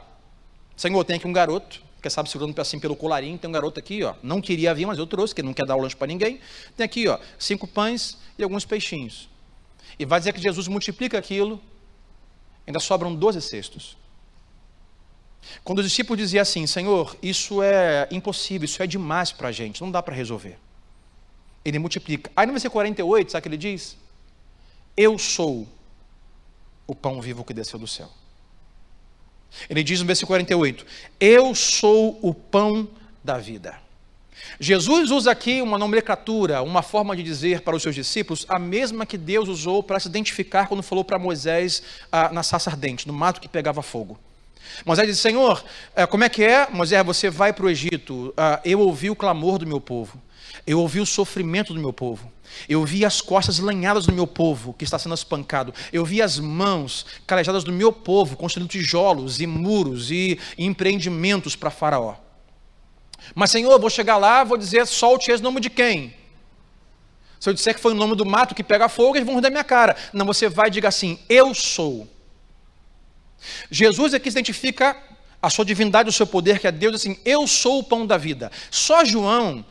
Senhor, 0.75 1.03
tem 1.03 1.17
aqui 1.17 1.27
um 1.27 1.33
garoto, 1.33 1.81
que 2.01 2.09
sabe 2.09 2.29
segurando 2.29 2.59
assim 2.59 2.79
pelo 2.79 2.95
colarinho, 2.95 3.37
tem 3.37 3.49
um 3.49 3.53
garoto 3.53 3.79
aqui, 3.79 4.03
ó. 4.03 4.15
Não 4.21 4.41
queria 4.41 4.73
vir, 4.73 4.85
mas 4.85 4.97
eu 4.97 5.07
trouxe, 5.07 5.33
que 5.33 5.41
não 5.41 5.53
quer 5.53 5.65
dar 5.65 5.75
o 5.75 5.81
lanche 5.81 5.95
para 5.95 6.07
ninguém. 6.07 6.39
Tem 6.75 6.85
aqui, 6.85 7.07
ó, 7.07 7.17
cinco 7.39 7.67
pães 7.67 8.17
e 8.37 8.43
alguns 8.43 8.65
peixinhos. 8.65 9.29
E 9.97 10.05
vai 10.05 10.19
dizer 10.19 10.33
que 10.33 10.41
Jesus 10.41 10.67
multiplica 10.67 11.17
aquilo, 11.17 11.61
ainda 12.65 12.79
sobram 12.79 13.13
doze 13.13 13.41
cestos. 13.41 13.97
Quando 15.63 15.79
os 15.79 15.85
discípulos 15.85 16.19
diziam 16.19 16.41
assim, 16.41 16.65
Senhor, 16.67 17.15
isso 17.21 17.61
é 17.61 18.07
impossível, 18.11 18.65
isso 18.65 18.81
é 18.81 18.87
demais 18.87 19.31
para 19.31 19.49
a 19.49 19.51
gente, 19.51 19.81
não 19.81 19.91
dá 19.91 20.01
para 20.01 20.15
resolver. 20.15 20.57
Ele 21.63 21.79
multiplica. 21.79 22.31
Aí 22.35 22.45
no 22.45 22.53
versículo 22.53 22.73
48, 22.73 23.31
sabe 23.31 23.39
o 23.39 23.41
que 23.43 23.49
ele 23.49 23.57
diz? 23.57 23.97
Eu 24.95 25.17
sou 25.17 25.67
o 26.85 26.93
pão 26.93 27.21
vivo 27.21 27.43
que 27.43 27.53
desceu 27.53 27.79
do 27.79 27.87
céu. 27.87 28.09
Ele 29.69 29.83
diz 29.83 29.99
no 29.99 30.05
versículo 30.05 30.35
48: 30.35 30.85
Eu 31.19 31.53
sou 31.55 32.19
o 32.21 32.33
pão 32.33 32.89
da 33.23 33.37
vida. 33.37 33.81
Jesus 34.59 35.09
usa 35.09 35.31
aqui 35.31 35.61
uma 35.61 35.77
nomenclatura, 35.77 36.61
uma 36.61 36.81
forma 36.81 37.15
de 37.15 37.23
dizer 37.23 37.61
para 37.61 37.75
os 37.75 37.81
seus 37.81 37.95
discípulos, 37.95 38.45
a 38.49 38.59
mesma 38.59 39.05
que 39.05 39.17
Deus 39.17 39.47
usou 39.47 39.81
para 39.81 39.99
se 39.99 40.07
identificar 40.07 40.67
quando 40.67 40.83
falou 40.83 41.03
para 41.03 41.17
Moisés 41.17 41.81
ah, 42.11 42.29
na 42.31 42.43
sarça 42.43 42.69
ardente, 42.69 43.07
no 43.07 43.13
mato 43.13 43.39
que 43.39 43.47
pegava 43.47 43.81
fogo. 43.81 44.19
Moisés 44.85 45.07
disse: 45.07 45.21
Senhor, 45.21 45.63
eh, 45.95 46.05
como 46.05 46.23
é 46.23 46.29
que 46.29 46.43
é? 46.43 46.67
Moisés, 46.69 47.05
você 47.05 47.29
vai 47.29 47.53
para 47.53 47.65
o 47.65 47.69
Egito. 47.69 48.33
Ah, 48.35 48.59
eu 48.63 48.79
ouvi 48.79 49.09
o 49.09 49.15
clamor 49.15 49.57
do 49.57 49.67
meu 49.67 49.79
povo. 49.79 50.21
Eu 50.65 50.79
ouvi 50.79 50.99
o 50.99 51.05
sofrimento 51.05 51.73
do 51.73 51.79
meu 51.79 51.91
povo. 51.91 52.31
Eu 52.69 52.85
vi 52.85 53.03
as 53.03 53.19
costas 53.19 53.59
lanhadas 53.59 54.05
do 54.05 54.13
meu 54.13 54.27
povo 54.27 54.73
que 54.73 54.83
está 54.83 54.99
sendo 54.99 55.15
espancado. 55.15 55.73
Eu 55.91 56.05
vi 56.05 56.21
as 56.21 56.39
mãos 56.39 57.05
calejadas 57.25 57.63
do 57.63 57.71
meu 57.71 57.91
povo 57.91 58.37
construindo 58.37 58.69
tijolos 58.69 59.41
e 59.41 59.47
muros 59.47 60.11
e 60.11 60.39
empreendimentos 60.57 61.55
para 61.55 61.69
Faraó. 61.69 62.15
Mas, 63.33 63.51
Senhor, 63.51 63.79
vou 63.79 63.89
chegar 63.89 64.17
lá, 64.17 64.43
vou 64.43 64.57
dizer, 64.57 64.85
solte 64.85 65.31
esse 65.31 65.41
nome 65.41 65.59
de 65.59 65.69
quem? 65.69 66.13
Se 67.39 67.49
eu 67.49 67.53
disser 67.53 67.73
que 67.73 67.81
foi 67.81 67.91
o 67.91 67.95
nome 67.95 68.15
do 68.15 68.25
mato 68.25 68.55
que 68.55 68.63
pega 68.63 68.87
fogo, 68.87 69.17
eles 69.17 69.25
vão 69.25 69.35
rir 69.35 69.41
da 69.41 69.49
minha 69.49 69.63
cara. 69.63 69.97
Não, 70.13 70.25
você 70.25 70.47
vai 70.47 70.67
e 70.67 70.71
diga 70.71 70.87
assim: 70.87 71.19
Eu 71.27 71.53
sou 71.53 72.07
Jesus 73.69 74.13
aqui 74.13 74.29
se 74.29 74.37
identifica 74.37 74.97
a 75.43 75.49
sua 75.49 75.65
divindade, 75.65 76.07
o 76.07 76.13
seu 76.13 76.25
poder, 76.25 76.57
que 76.57 76.67
é 76.67 76.71
Deus, 76.71 76.95
assim, 76.95 77.17
eu 77.25 77.45
sou 77.45 77.79
o 77.79 77.83
pão 77.83 78.07
da 78.07 78.17
vida. 78.17 78.49
Só 78.71 79.03
João 79.03 79.65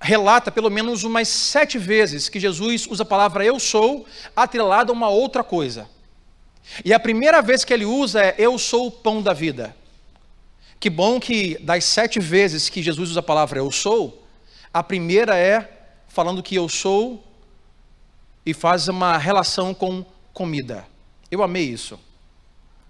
relata 0.00 0.52
pelo 0.52 0.70
menos 0.70 1.02
umas 1.02 1.26
sete 1.26 1.78
vezes 1.78 2.28
que 2.28 2.38
Jesus 2.38 2.86
usa 2.86 3.02
a 3.02 3.06
palavra 3.06 3.44
eu 3.44 3.58
sou 3.58 4.06
atrelada 4.36 4.92
a 4.92 4.94
uma 4.94 5.08
outra 5.08 5.42
coisa. 5.42 5.88
E 6.84 6.92
a 6.92 7.00
primeira 7.00 7.42
vez 7.42 7.64
que 7.64 7.72
ele 7.74 7.84
usa 7.84 8.22
é 8.22 8.36
eu 8.38 8.56
sou 8.56 8.86
o 8.86 8.90
pão 8.90 9.20
da 9.20 9.32
vida. 9.32 9.74
Que 10.78 10.88
bom 10.88 11.18
que 11.18 11.58
das 11.58 11.84
sete 11.84 12.20
vezes 12.20 12.68
que 12.68 12.80
Jesus 12.80 13.10
usa 13.10 13.18
a 13.18 13.22
palavra 13.22 13.58
eu 13.58 13.72
sou, 13.72 14.24
a 14.72 14.82
primeira 14.82 15.36
é 15.36 15.88
falando 16.06 16.42
que 16.42 16.54
eu 16.54 16.68
sou 16.68 17.24
e 18.44 18.54
faz 18.54 18.86
uma 18.86 19.18
relação 19.18 19.74
com 19.74 20.04
comida. 20.32 20.86
Eu 21.32 21.42
amei 21.42 21.64
isso 21.64 21.98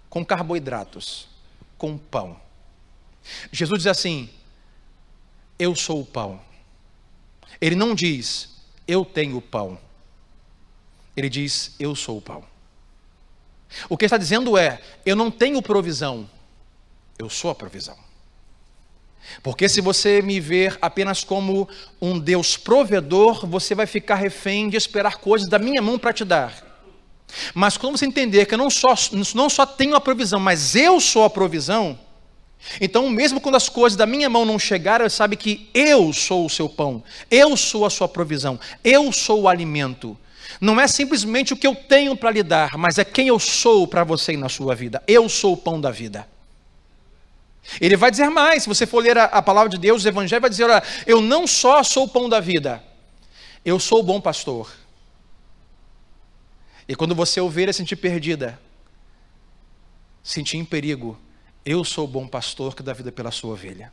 com 0.09 0.25
carboidratos, 0.25 1.27
com 1.77 1.97
pão. 1.97 2.39
Jesus 3.51 3.83
diz 3.83 3.87
assim: 3.87 4.29
Eu 5.59 5.75
sou 5.75 6.01
o 6.01 6.05
pão. 6.05 6.39
Ele 7.59 7.75
não 7.75 7.95
diz, 7.95 8.49
eu 8.87 9.03
tenho 9.03 9.41
pão. 9.41 9.77
Ele 11.15 11.29
diz, 11.29 11.75
eu 11.79 11.95
sou 11.95 12.17
o 12.17 12.21
pão. 12.21 12.43
O 13.89 13.97
que 13.97 14.05
está 14.05 14.17
dizendo 14.17 14.57
é, 14.57 14.79
eu 15.05 15.15
não 15.15 15.31
tenho 15.31 15.61
provisão, 15.61 16.29
eu 17.17 17.29
sou 17.29 17.49
a 17.49 17.55
provisão. 17.55 17.97
Porque 19.43 19.67
se 19.67 19.81
você 19.81 20.21
me 20.21 20.39
ver 20.39 20.77
apenas 20.81 21.23
como 21.23 21.67
um 22.01 22.17
Deus 22.17 22.55
provedor, 22.55 23.45
você 23.45 23.75
vai 23.75 23.85
ficar 23.85 24.15
refém 24.15 24.69
de 24.69 24.77
esperar 24.77 25.17
coisas 25.17 25.49
da 25.49 25.59
minha 25.59 25.81
mão 25.81 25.99
para 25.99 26.13
te 26.13 26.23
dar. 26.23 26.66
Mas 27.53 27.77
quando 27.77 27.97
você 27.97 28.05
entender 28.05 28.45
que 28.45 28.53
eu 28.53 28.57
não 28.57 28.69
só, 28.69 28.95
não 29.33 29.49
só 29.49 29.65
tenho 29.65 29.95
a 29.95 30.01
provisão, 30.01 30.39
mas 30.39 30.75
eu 30.75 30.99
sou 30.99 31.23
a 31.23 31.29
provisão, 31.29 31.97
então, 32.81 33.09
mesmo 33.09 33.39
quando 33.39 33.55
as 33.55 33.69
coisas 33.69 33.95
da 33.95 34.05
minha 34.05 34.29
mão 34.29 34.45
não 34.45 34.59
chegarem, 34.59 35.07
sabe 35.09 35.35
que 35.35 35.69
eu 35.73 36.11
sou 36.11 36.45
o 36.45 36.49
seu 36.49 36.67
pão, 36.67 37.03
eu 37.29 37.55
sou 37.55 37.85
a 37.85 37.89
sua 37.89 38.07
provisão, 38.07 38.59
eu 38.83 39.11
sou 39.11 39.41
o 39.41 39.47
alimento. 39.47 40.17
Não 40.59 40.79
é 40.79 40.87
simplesmente 40.87 41.53
o 41.53 41.57
que 41.57 41.67
eu 41.67 41.75
tenho 41.75 42.15
para 42.15 42.31
lhe 42.31 42.43
dar, 42.43 42.77
mas 42.77 42.97
é 42.97 43.05
quem 43.05 43.27
eu 43.27 43.39
sou 43.39 43.87
para 43.87 44.03
você 44.03 44.33
e 44.33 44.37
na 44.37 44.49
sua 44.49 44.73
vida. 44.73 45.03
Eu 45.07 45.29
sou 45.29 45.53
o 45.53 45.57
pão 45.57 45.79
da 45.79 45.91
vida. 45.91 46.27
Ele 47.79 47.97
vai 47.97 48.09
dizer 48.09 48.29
mais, 48.29 48.63
se 48.63 48.69
você 48.69 48.85
for 48.85 49.03
ler 49.03 49.17
a, 49.17 49.25
a 49.25 49.41
palavra 49.41 49.69
de 49.69 49.77
Deus, 49.77 50.03
o 50.03 50.07
Evangelho 50.07 50.41
vai 50.41 50.49
dizer: 50.49 50.63
olha, 50.63 50.81
eu 51.05 51.21
não 51.21 51.45
só 51.45 51.83
sou 51.83 52.05
o 52.05 52.07
pão 52.07 52.29
da 52.29 52.39
vida, 52.39 52.81
eu 53.63 53.79
sou 53.79 53.99
o 53.99 54.03
bom 54.03 54.21
pastor. 54.21 54.71
E 56.87 56.95
quando 56.95 57.13
você 57.13 57.41
ovelha 57.41 57.73
sentir 57.73 57.95
perdida, 57.97 58.59
sentir 60.23 60.57
em 60.57 60.65
perigo, 60.65 61.19
eu 61.65 61.83
sou 61.83 62.05
o 62.05 62.07
bom 62.07 62.27
pastor 62.27 62.75
que 62.75 62.81
dá 62.81 62.93
vida 62.93 63.11
pela 63.11 63.31
sua 63.31 63.53
ovelha. 63.53 63.91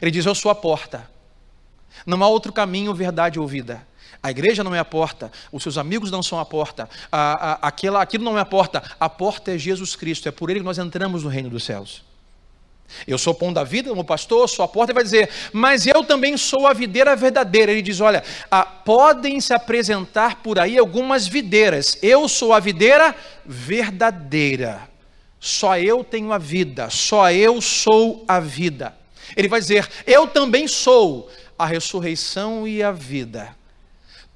Ele 0.00 0.10
diz: 0.10 0.26
Eu 0.26 0.34
sou 0.34 0.50
a 0.50 0.54
porta. 0.54 1.10
Não 2.06 2.22
há 2.22 2.28
outro 2.28 2.52
caminho, 2.52 2.94
verdade 2.94 3.38
ou 3.38 3.46
vida. 3.46 3.86
A 4.22 4.30
igreja 4.30 4.62
não 4.62 4.74
é 4.74 4.78
a 4.78 4.84
porta, 4.84 5.32
os 5.50 5.62
seus 5.62 5.76
amigos 5.76 6.10
não 6.10 6.22
são 6.22 6.38
a 6.38 6.44
porta, 6.44 6.88
a, 7.10 7.52
a, 7.52 7.68
aquilo, 7.68 7.96
aquilo 7.96 8.24
não 8.24 8.38
é 8.38 8.40
a 8.40 8.44
porta, 8.44 8.82
a 8.98 9.08
porta 9.08 9.52
é 9.52 9.58
Jesus 9.58 9.96
Cristo, 9.96 10.28
é 10.28 10.30
por 10.30 10.48
ele 10.48 10.60
que 10.60 10.64
nós 10.64 10.78
entramos 10.78 11.24
no 11.24 11.28
reino 11.28 11.50
dos 11.50 11.64
céus. 11.64 12.04
Eu 13.06 13.18
sou 13.18 13.32
o 13.32 13.36
pão 13.36 13.52
da 13.52 13.64
vida, 13.64 13.90
como 13.90 14.04
pastor, 14.04 14.48
sou 14.48 14.64
a 14.64 14.68
porta, 14.68 14.92
e 14.92 14.94
vai 14.94 15.04
dizer, 15.04 15.28
mas 15.52 15.86
eu 15.86 16.04
também 16.04 16.36
sou 16.36 16.66
a 16.66 16.72
videira 16.72 17.14
verdadeira. 17.16 17.72
Ele 17.72 17.82
diz: 17.82 18.00
olha, 18.00 18.22
ah, 18.50 18.64
podem 18.64 19.40
se 19.40 19.52
apresentar 19.52 20.42
por 20.42 20.58
aí 20.58 20.78
algumas 20.78 21.26
videiras, 21.26 21.98
eu 22.02 22.28
sou 22.28 22.52
a 22.52 22.60
videira 22.60 23.14
verdadeira. 23.44 24.90
Só 25.40 25.76
eu 25.76 26.04
tenho 26.04 26.32
a 26.32 26.38
vida, 26.38 26.88
só 26.88 27.30
eu 27.32 27.60
sou 27.60 28.24
a 28.28 28.38
vida. 28.38 28.94
Ele 29.36 29.48
vai 29.48 29.60
dizer: 29.60 29.88
Eu 30.06 30.26
também 30.26 30.68
sou 30.68 31.28
a 31.58 31.66
ressurreição 31.66 32.66
e 32.66 32.82
a 32.82 32.92
vida. 32.92 33.54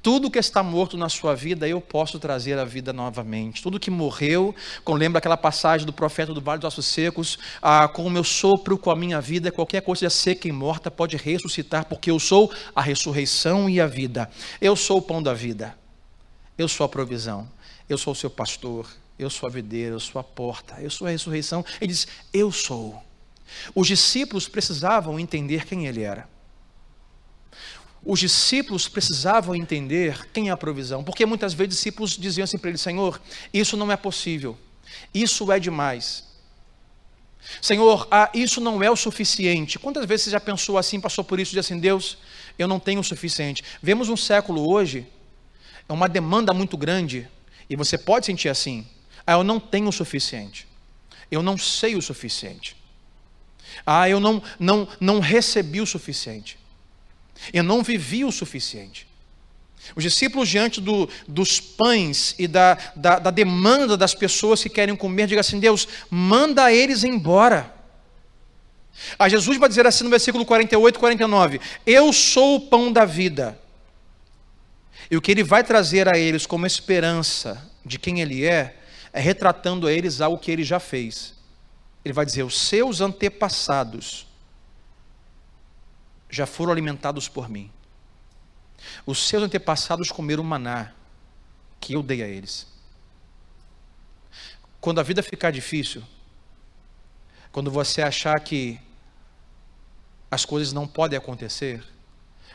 Tudo 0.06 0.30
que 0.30 0.38
está 0.38 0.62
morto 0.62 0.96
na 0.96 1.08
sua 1.08 1.34
vida, 1.34 1.66
eu 1.66 1.80
posso 1.80 2.20
trazer 2.20 2.56
a 2.60 2.64
vida 2.64 2.92
novamente. 2.92 3.60
Tudo 3.60 3.80
que 3.80 3.90
morreu, 3.90 4.54
lembra 4.86 5.18
aquela 5.18 5.36
passagem 5.36 5.84
do 5.84 5.92
profeta 5.92 6.32
do 6.32 6.40
Vale 6.40 6.60
dos 6.60 6.68
Ossos 6.68 6.86
Secos, 6.86 7.36
ah, 7.60 7.88
com 7.88 8.06
o 8.06 8.10
meu 8.10 8.22
sopro, 8.22 8.78
com 8.78 8.88
a 8.92 8.94
minha 8.94 9.20
vida, 9.20 9.50
qualquer 9.50 9.82
coisa 9.82 10.08
seca 10.08 10.46
e 10.46 10.52
morta 10.52 10.92
pode 10.92 11.16
ressuscitar, 11.16 11.86
porque 11.86 12.08
eu 12.08 12.20
sou 12.20 12.52
a 12.72 12.80
ressurreição 12.80 13.68
e 13.68 13.80
a 13.80 13.88
vida. 13.88 14.30
Eu 14.60 14.76
sou 14.76 14.98
o 14.98 15.02
pão 15.02 15.20
da 15.20 15.34
vida. 15.34 15.76
Eu 16.56 16.68
sou 16.68 16.86
a 16.86 16.88
provisão. 16.88 17.50
Eu 17.88 17.98
sou 17.98 18.12
o 18.12 18.16
seu 18.16 18.30
pastor 18.30 18.86
eu 19.18 19.28
sou 19.28 19.48
a 19.48 19.50
videira, 19.50 19.94
eu 19.94 20.00
sou 20.00 20.20
a 20.20 20.22
porta, 20.22 20.76
eu 20.78 20.90
sou 20.90 21.08
a 21.08 21.10
ressurreição. 21.10 21.64
Ele 21.80 21.90
diz: 21.90 22.06
Eu 22.32 22.52
sou. 22.52 23.02
Os 23.74 23.88
discípulos 23.88 24.46
precisavam 24.46 25.18
entender 25.18 25.64
quem 25.64 25.86
ele 25.86 26.02
era. 26.02 26.28
Os 28.08 28.20
discípulos 28.20 28.86
precisavam 28.86 29.52
entender 29.52 30.28
quem 30.32 30.48
é 30.48 30.52
a 30.52 30.56
provisão, 30.56 31.02
porque 31.02 31.26
muitas 31.26 31.52
vezes 31.52 31.74
discípulos 31.74 32.16
diziam 32.16 32.44
assim 32.44 32.56
para 32.56 32.70
ele: 32.70 32.78
Senhor, 32.78 33.20
isso 33.52 33.76
não 33.76 33.90
é 33.90 33.96
possível, 33.96 34.56
isso 35.12 35.50
é 35.50 35.58
demais. 35.58 36.24
Senhor, 37.60 38.06
ah, 38.08 38.30
isso 38.32 38.60
não 38.60 38.80
é 38.80 38.88
o 38.88 38.94
suficiente. 38.94 39.76
Quantas 39.76 40.06
vezes 40.06 40.26
você 40.26 40.30
já 40.30 40.38
pensou 40.38 40.78
assim, 40.78 41.00
passou 41.00 41.24
por 41.24 41.40
isso, 41.40 41.50
disse 41.50 41.72
assim: 41.72 41.80
Deus, 41.80 42.16
eu 42.56 42.68
não 42.68 42.78
tenho 42.78 43.00
o 43.00 43.04
suficiente. 43.04 43.64
Vemos 43.82 44.08
um 44.08 44.16
século 44.16 44.70
hoje, 44.70 45.04
é 45.88 45.92
uma 45.92 46.08
demanda 46.08 46.54
muito 46.54 46.76
grande, 46.76 47.28
e 47.68 47.74
você 47.74 47.98
pode 47.98 48.26
sentir 48.26 48.48
assim. 48.48 48.86
Ah, 49.26 49.32
eu 49.32 49.42
não 49.42 49.58
tenho 49.58 49.88
o 49.88 49.92
suficiente. 49.92 50.68
Eu 51.28 51.42
não 51.42 51.58
sei 51.58 51.96
o 51.96 52.02
suficiente. 52.02 52.76
Ah, 53.84 54.08
eu 54.08 54.20
não, 54.20 54.40
não, 54.60 54.86
não 55.00 55.18
recebi 55.18 55.80
o 55.80 55.86
suficiente. 55.86 56.56
Eu 57.52 57.62
não 57.62 57.82
vivi 57.82 58.24
o 58.24 58.32
suficiente. 58.32 59.06
Os 59.94 60.02
discípulos, 60.02 60.48
diante 60.48 60.80
do, 60.80 61.08
dos 61.28 61.60
pães 61.60 62.34
e 62.38 62.48
da, 62.48 62.76
da, 62.96 63.18
da, 63.18 63.30
demanda 63.30 63.96
das 63.96 64.14
pessoas 64.14 64.62
que 64.62 64.68
querem 64.68 64.96
comer, 64.96 65.26
digam 65.26 65.40
assim: 65.40 65.60
Deus, 65.60 65.86
manda 66.10 66.72
eles 66.72 67.04
embora. 67.04 67.72
A 69.18 69.28
Jesus 69.28 69.58
vai 69.58 69.68
dizer 69.68 69.86
assim 69.86 70.04
no 70.04 70.10
versículo 70.10 70.44
48 70.44 70.96
e 70.96 70.98
49: 70.98 71.60
Eu 71.86 72.12
sou 72.12 72.56
o 72.56 72.60
pão 72.60 72.92
da 72.92 73.04
vida. 73.04 73.58
E 75.10 75.16
o 75.16 75.20
que 75.20 75.30
ele 75.30 75.44
vai 75.44 75.62
trazer 75.62 76.08
a 76.08 76.18
eles 76.18 76.46
como 76.46 76.66
esperança 76.66 77.70
de 77.84 77.98
quem 77.98 78.20
ele 78.20 78.44
é, 78.44 78.76
é 79.12 79.20
retratando 79.20 79.86
a 79.86 79.92
eles 79.92 80.20
algo 80.20 80.38
que 80.38 80.50
ele 80.50 80.64
já 80.64 80.80
fez. 80.80 81.34
Ele 82.04 82.14
vai 82.14 82.26
dizer: 82.26 82.42
os 82.42 82.58
seus 82.58 83.00
antepassados 83.00 84.26
já 86.28 86.46
foram 86.46 86.72
alimentados 86.72 87.28
por 87.28 87.48
mim. 87.48 87.70
Os 89.04 89.26
seus 89.26 89.42
antepassados 89.42 90.10
comeram 90.10 90.42
maná 90.44 90.92
que 91.80 91.94
eu 91.94 92.02
dei 92.02 92.22
a 92.22 92.28
eles. 92.28 92.66
Quando 94.80 95.00
a 95.00 95.02
vida 95.02 95.22
ficar 95.22 95.50
difícil, 95.50 96.02
quando 97.50 97.70
você 97.70 98.02
achar 98.02 98.38
que 98.40 98.78
as 100.30 100.44
coisas 100.44 100.72
não 100.72 100.86
podem 100.86 101.16
acontecer, 101.16 101.82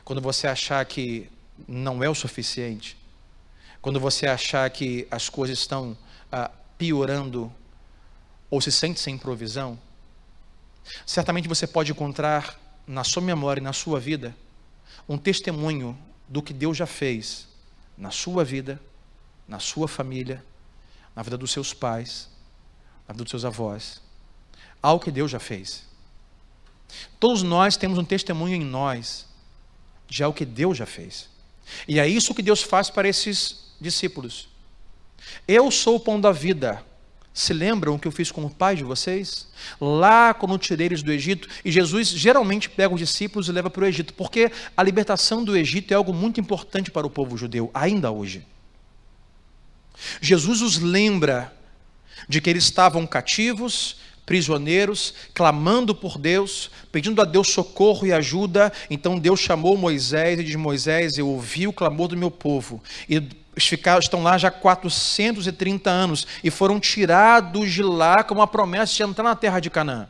quando 0.03 0.21
você 0.21 0.47
achar 0.47 0.85
que 0.85 1.29
não 1.67 2.03
é 2.03 2.09
o 2.09 2.15
suficiente, 2.15 2.97
quando 3.81 3.99
você 3.99 4.27
achar 4.27 4.69
que 4.69 5.07
as 5.09 5.27
coisas 5.27 5.57
estão 5.57 5.97
ah, 6.31 6.51
piorando 6.77 7.51
ou 8.49 8.61
se 8.61 8.71
sente 8.71 8.99
sem 8.99 9.17
provisão, 9.17 9.79
certamente 11.05 11.47
você 11.47 11.65
pode 11.65 11.91
encontrar 11.91 12.60
na 12.85 13.03
sua 13.03 13.21
memória 13.21 13.59
e 13.59 13.63
na 13.63 13.73
sua 13.73 13.99
vida 13.99 14.35
um 15.07 15.17
testemunho 15.17 15.97
do 16.27 16.41
que 16.41 16.53
Deus 16.53 16.77
já 16.77 16.85
fez 16.85 17.47
na 17.97 18.09
sua 18.09 18.43
vida, 18.43 18.81
na 19.47 19.59
sua 19.59 19.87
família, 19.87 20.43
na 21.15 21.21
vida 21.21 21.37
dos 21.37 21.51
seus 21.51 21.73
pais, 21.73 22.29
na 23.07 23.13
vida 23.13 23.23
dos 23.23 23.29
seus 23.29 23.45
avós. 23.45 24.01
Algo 24.81 25.03
que 25.03 25.11
Deus 25.11 25.29
já 25.29 25.39
fez. 25.39 25.85
Todos 27.19 27.43
nós 27.43 27.77
temos 27.77 27.99
um 27.99 28.03
testemunho 28.03 28.55
em 28.55 28.65
nós 28.65 29.27
de 30.07 30.23
algo 30.23 30.35
que 30.35 30.45
Deus 30.45 30.77
já 30.77 30.85
fez. 30.85 31.29
E 31.87 31.99
é 31.99 32.07
isso 32.07 32.33
que 32.33 32.41
Deus 32.41 32.63
faz 32.63 32.89
para 32.89 33.07
esses 33.07 33.75
discípulos. 33.79 34.49
Eu 35.47 35.69
sou 35.69 35.97
o 35.97 35.99
pão 35.99 36.19
da 36.19 36.31
vida. 36.31 36.83
Se 37.33 37.53
lembram 37.53 37.95
o 37.95 37.99
que 37.99 38.07
eu 38.07 38.11
fiz 38.11 38.29
com 38.29 38.43
o 38.43 38.49
pai 38.49 38.75
de 38.75 38.83
vocês? 38.83 39.47
Lá 39.79 40.33
quando 40.33 40.57
tirei 40.57 40.87
eles 40.87 41.01
do 41.01 41.11
Egito, 41.11 41.47
e 41.63 41.71
Jesus 41.71 42.09
geralmente 42.09 42.69
pega 42.69 42.93
os 42.93 42.99
discípulos 42.99 43.47
e 43.47 43.51
leva 43.51 43.69
para 43.69 43.83
o 43.83 43.87
Egito, 43.87 44.13
porque 44.13 44.51
a 44.75 44.83
libertação 44.83 45.43
do 45.43 45.55
Egito 45.55 45.93
é 45.93 45.95
algo 45.95 46.13
muito 46.13 46.41
importante 46.41 46.91
para 46.91 47.07
o 47.07 47.09
povo 47.09 47.37
judeu, 47.37 47.71
ainda 47.73 48.11
hoje. 48.11 48.45
Jesus 50.19 50.61
os 50.61 50.77
lembra 50.77 51.53
de 52.27 52.41
que 52.41 52.49
eles 52.49 52.65
estavam 52.65 53.07
cativos, 53.07 53.97
prisioneiros, 54.25 55.13
clamando 55.33 55.95
por 55.95 56.17
Deus, 56.17 56.69
pedindo 56.91 57.21
a 57.21 57.25
Deus 57.25 57.49
socorro 57.49 58.05
e 58.05 58.13
ajuda. 58.13 58.71
Então 58.89 59.17
Deus 59.17 59.39
chamou 59.39 59.77
Moisés 59.77 60.39
e 60.39 60.43
diz: 60.43 60.55
Moisés, 60.55 61.17
eu 61.17 61.27
ouvi 61.27 61.67
o 61.67 61.73
clamor 61.73 62.07
do 62.07 62.17
meu 62.17 62.31
povo, 62.31 62.81
e 63.09 63.19
estão 63.55 64.23
lá 64.23 64.37
já 64.37 64.49
430 64.49 65.89
anos 65.89 66.27
e 66.43 66.49
foram 66.49 66.79
tirados 66.79 67.71
de 67.71 67.83
lá 67.83 68.23
com 68.23 68.41
a 68.41 68.47
promessa 68.47 68.93
de 68.93 69.03
entrar 69.03 69.23
na 69.23 69.35
terra 69.35 69.59
de 69.59 69.69
Canaã. 69.69 70.07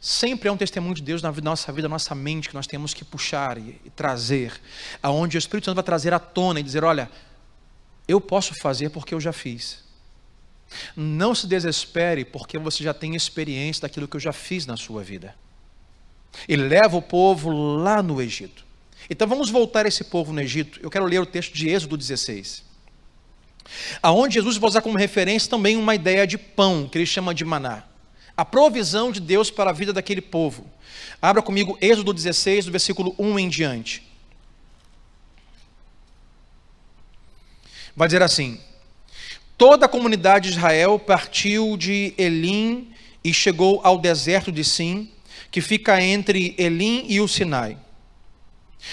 Sempre 0.00 0.48
é 0.48 0.52
um 0.52 0.56
testemunho 0.56 0.94
de 0.94 1.02
Deus 1.02 1.22
na 1.22 1.32
nossa 1.32 1.72
vida, 1.72 1.88
na 1.88 1.94
nossa 1.94 2.14
mente, 2.14 2.48
que 2.48 2.54
nós 2.54 2.66
temos 2.66 2.94
que 2.94 3.04
puxar 3.04 3.58
e, 3.58 3.80
e 3.84 3.90
trazer, 3.90 4.52
aonde 5.02 5.36
o 5.36 5.38
Espírito 5.38 5.64
Santo 5.64 5.76
vai 5.76 5.84
trazer 5.84 6.14
à 6.14 6.18
tona 6.18 6.60
e 6.60 6.62
dizer: 6.62 6.84
olha, 6.84 7.10
eu 8.06 8.20
posso 8.20 8.54
fazer 8.60 8.90
porque 8.90 9.14
eu 9.14 9.20
já 9.20 9.32
fiz. 9.32 9.84
Não 10.96 11.34
se 11.34 11.46
desespere 11.46 12.24
porque 12.24 12.58
você 12.58 12.82
já 12.82 12.92
tem 12.92 13.14
experiência 13.14 13.82
daquilo 13.82 14.08
que 14.08 14.16
eu 14.16 14.20
já 14.20 14.32
fiz 14.32 14.66
na 14.66 14.76
sua 14.76 15.02
vida. 15.02 15.34
E 16.48 16.56
leva 16.56 16.96
o 16.96 17.02
povo 17.02 17.50
lá 17.50 18.02
no 18.02 18.20
Egito. 18.20 18.65
Então 19.08 19.26
vamos 19.26 19.50
voltar 19.50 19.84
a 19.84 19.88
esse 19.88 20.04
povo 20.04 20.32
no 20.32 20.40
Egito. 20.40 20.80
Eu 20.82 20.90
quero 20.90 21.04
ler 21.04 21.20
o 21.20 21.26
texto 21.26 21.52
de 21.52 21.68
Êxodo 21.68 21.96
16. 21.96 22.64
Aonde 24.02 24.34
Jesus 24.34 24.56
vai 24.56 24.68
usar 24.68 24.82
como 24.82 24.98
referência 24.98 25.50
também 25.50 25.76
uma 25.76 25.94
ideia 25.94 26.26
de 26.26 26.38
pão, 26.38 26.88
que 26.88 26.98
ele 26.98 27.06
chama 27.06 27.34
de 27.34 27.44
maná. 27.44 27.84
A 28.36 28.44
provisão 28.44 29.10
de 29.10 29.20
Deus 29.20 29.50
para 29.50 29.70
a 29.70 29.72
vida 29.72 29.92
daquele 29.92 30.20
povo. 30.20 30.70
Abra 31.20 31.40
comigo 31.40 31.78
Êxodo 31.80 32.12
16, 32.12 32.66
do 32.66 32.70
versículo 32.70 33.14
1 33.18 33.38
em 33.38 33.48
diante. 33.48 34.02
Vai 37.94 38.08
dizer 38.08 38.22
assim: 38.22 38.60
Toda 39.56 39.86
a 39.86 39.88
comunidade 39.88 40.50
de 40.50 40.58
Israel 40.58 40.98
partiu 40.98 41.76
de 41.76 42.12
Elim 42.18 42.92
e 43.24 43.32
chegou 43.32 43.80
ao 43.82 43.98
deserto 43.98 44.52
de 44.52 44.62
Sim, 44.62 45.10
que 45.50 45.62
fica 45.62 46.00
entre 46.02 46.54
Elim 46.58 47.06
e 47.08 47.20
o 47.20 47.26
Sinai. 47.26 47.78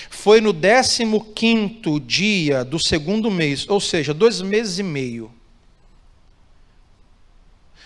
Foi 0.09 0.41
no 0.41 0.53
15 0.53 1.99
dia 2.05 2.63
do 2.63 2.79
segundo 2.79 3.29
mês, 3.29 3.67
ou 3.67 3.79
seja, 3.79 4.13
dois 4.13 4.41
meses 4.41 4.79
e 4.79 4.83
meio. 4.83 5.31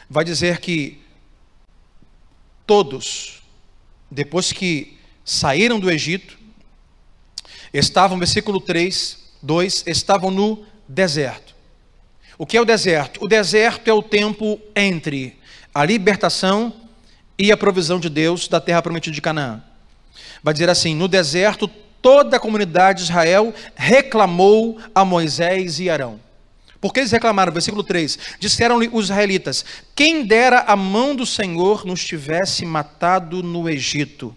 Vai 0.10 0.24
dizer 0.24 0.60
que 0.60 1.02
todos, 2.66 3.42
depois 4.10 4.52
que 4.52 4.98
saíram 5.24 5.80
do 5.80 5.92
Egito, 5.92 6.38
estavam, 7.74 8.18
versículo 8.18 8.62
3, 8.62 9.18
2, 9.42 9.84
estavam 9.88 10.32
no 10.32 10.66
deserto. 10.88 11.56
O 12.38 12.46
que 12.46 12.56
é 12.56 12.62
o 12.62 12.66
deserto? 12.66 13.24
O 13.24 13.28
deserto 13.28 13.88
é 13.88 13.94
o 13.94 14.04
tempo 14.04 14.60
entre 14.76 15.38
a 15.74 15.84
libertação 15.84 16.74
e 17.38 17.52
a 17.52 17.58
provisão 17.58 18.00
de 18.00 18.10
Deus 18.10 18.48
da 18.48 18.62
terra 18.62 18.82
prometida 18.82 19.14
de 19.14 19.22
Canaã. 19.22 19.62
Vai 20.42 20.54
dizer 20.54 20.70
assim: 20.70 20.96
no 20.96 21.08
deserto, 21.08 21.70
toda 22.08 22.38
a 22.38 22.40
comunidade 22.40 23.00
de 23.00 23.04
Israel 23.10 23.54
reclamou 23.76 24.80
a 24.96 25.04
Moisés 25.04 25.78
e 25.82 25.90
Arão. 25.90 26.22
Por 26.80 26.94
que 26.94 27.02
eles 27.02 27.12
reclamaram? 27.12 27.52
Versículo 27.52 27.84
3: 27.84 28.18
Disseram-lhe 28.40 28.90
os 28.94 29.06
israelitas: 29.08 29.66
Quem 29.94 30.26
dera 30.26 30.62
a 30.62 30.74
mão 30.78 31.14
do 31.14 31.26
Senhor 31.26 31.86
nos 31.86 32.06
tivesse 32.06 32.66
matado 32.66 33.44
no 33.44 33.70
Egito. 33.70 34.34